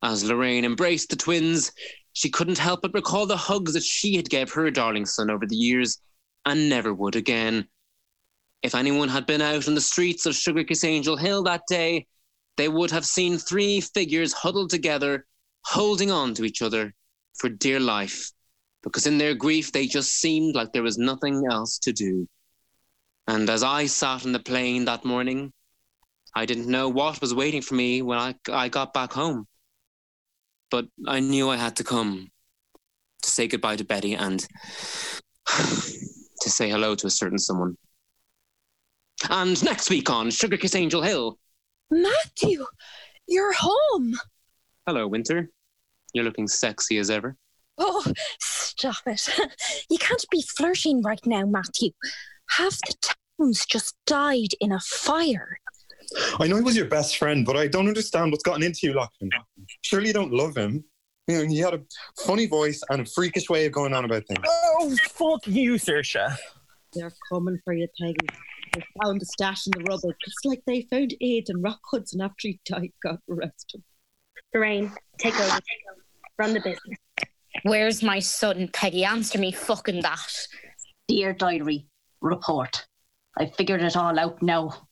As 0.03 0.23
Lorraine 0.23 0.65
embraced 0.65 1.09
the 1.09 1.15
twins, 1.15 1.72
she 2.13 2.29
couldn't 2.29 2.57
help 2.57 2.81
but 2.81 2.93
recall 2.93 3.25
the 3.25 3.38
hugs 3.38 3.73
that 3.73 3.83
she 3.83 4.15
had 4.15 4.29
gave 4.29 4.51
her 4.51 4.69
darling 4.71 5.05
son 5.05 5.29
over 5.29 5.45
the 5.45 5.55
years 5.55 5.99
and 6.45 6.69
never 6.69 6.93
would 6.93 7.15
again. 7.15 7.67
If 8.61 8.75
anyone 8.75 9.09
had 9.09 9.25
been 9.25 9.41
out 9.41 9.67
on 9.67 9.75
the 9.75 9.81
streets 9.81 10.25
of 10.25 10.35
Sugar 10.35 10.63
Kiss 10.63 10.83
Angel 10.83 11.17
Hill 11.17 11.43
that 11.43 11.63
day, 11.67 12.05
they 12.57 12.67
would 12.67 12.91
have 12.91 13.05
seen 13.05 13.38
three 13.38 13.81
figures 13.81 14.33
huddled 14.33 14.69
together, 14.69 15.25
holding 15.65 16.11
on 16.11 16.33
to 16.35 16.43
each 16.43 16.61
other 16.61 16.93
for 17.38 17.49
dear 17.49 17.79
life, 17.79 18.31
because 18.83 19.07
in 19.07 19.17
their 19.17 19.33
grief 19.33 19.71
they 19.71 19.88
just 19.88 20.13
seemed 20.13 20.55
like 20.55 20.73
there 20.73 20.83
was 20.83 20.97
nothing 20.97 21.43
else 21.49 21.79
to 21.79 21.93
do. 21.93 22.27
And 23.27 23.49
as 23.49 23.63
I 23.63 23.85
sat 23.85 24.25
in 24.25 24.31
the 24.31 24.39
plane 24.39 24.85
that 24.85 25.05
morning, 25.05 25.53
I 26.35 26.45
didn't 26.45 26.67
know 26.67 26.89
what 26.89 27.21
was 27.21 27.33
waiting 27.33 27.61
for 27.61 27.75
me 27.75 28.01
when 28.01 28.17
I, 28.17 28.35
I 28.49 28.69
got 28.69 28.93
back 28.93 29.13
home. 29.13 29.47
But 30.72 30.88
I 31.06 31.19
knew 31.19 31.49
I 31.49 31.57
had 31.57 31.76
to 31.76 31.84
come 31.84 32.31
to 33.22 33.30
say 33.30 33.48
goodbye 33.48 33.76
to 33.76 33.84
Betty 33.84 34.15
and 34.15 34.39
to 35.48 36.49
say 36.49 36.69
hello 36.69 36.95
to 36.95 37.07
a 37.07 37.11
certain 37.11 37.38
someone. 37.38 37.77
And 39.30 39.64
next 39.64 39.89
week 39.89 40.10
on 40.10 40.31
Sugar 40.31 40.57
Kiss 40.57 40.73
Angel 40.73 41.02
Hill. 41.02 41.38
Matthew, 41.91 42.65
you're 43.27 43.53
home. 43.53 44.15
Hello, 44.88 45.07
Winter. 45.07 45.52
You're 46.14 46.26
looking 46.26 46.48
sexy 46.48 46.98
as 46.98 47.10
ever. 47.11 47.35
Oh, 47.77 48.06
stop 48.39 49.03
it. 49.06 49.27
You 49.89 49.98
can't 49.98 50.26
be 50.31 50.41
flirting 50.41 51.02
right 51.02 51.19
now, 51.26 51.45
Matthew. 51.45 51.91
Half 52.52 52.80
the 52.88 52.95
town's 53.39 53.65
just 53.65 53.95
died 54.07 54.53
in 54.60 54.72
a 54.72 54.80
fire. 54.80 55.60
I 56.39 56.47
know 56.47 56.57
he 56.57 56.61
was 56.61 56.75
your 56.75 56.88
best 56.88 57.17
friend, 57.17 57.45
but 57.45 57.55
I 57.55 57.67
don't 57.67 57.88
understand 57.88 58.31
what's 58.31 58.43
gotten 58.43 58.63
into 58.63 58.79
you, 58.83 58.93
Lachlan. 58.93 59.29
Surely 59.81 60.07
you 60.07 60.13
don't 60.13 60.33
love 60.33 60.57
him. 60.57 60.83
You 61.27 61.38
know, 61.38 61.47
he 61.47 61.59
had 61.59 61.73
a 61.73 61.81
funny 62.25 62.47
voice 62.47 62.81
and 62.89 63.01
a 63.01 63.05
freakish 63.05 63.49
way 63.49 63.65
of 63.65 63.71
going 63.71 63.93
on 63.93 64.05
about 64.05 64.25
things. 64.25 64.43
Oh, 64.45 64.95
fuck 65.09 65.47
you, 65.47 65.75
Seoirse. 65.75 66.35
They're 66.93 67.13
coming 67.31 67.59
for 67.63 67.73
you, 67.73 67.88
Peggy. 67.99 68.17
They 68.73 68.83
found 69.03 69.21
a 69.21 69.25
stash 69.25 69.67
in 69.67 69.71
the 69.71 69.83
rubble, 69.89 70.13
just 70.23 70.45
like 70.45 70.61
they 70.65 70.81
found 70.89 71.13
Aid 71.21 71.49
and 71.49 71.63
Rock 71.63 71.79
Hudson 71.89 72.21
after 72.21 72.49
he 72.49 72.59
died. 72.65 72.91
God 73.03 73.19
rest 73.27 73.73
him. 73.73 73.83
Lorraine, 74.53 74.91
take 75.17 75.39
over. 75.39 75.59
Run 76.38 76.53
the 76.53 76.59
business. 76.59 76.97
Where's 77.63 78.01
my 78.01 78.19
son, 78.19 78.69
Peggy? 78.73 79.05
Answer 79.05 79.38
me 79.38 79.51
fucking 79.51 80.01
that. 80.01 80.47
Dear 81.07 81.33
Diary, 81.33 81.85
report. 82.21 82.85
I 83.38 83.45
figured 83.45 83.81
it 83.81 83.95
all 83.95 84.17
out 84.17 84.41
now. 84.41 84.89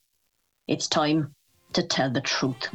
It's 0.70 0.88
time 0.88 1.34
to 1.74 1.82
tell 1.82 2.12
the 2.12 2.22
truth. 2.22 2.70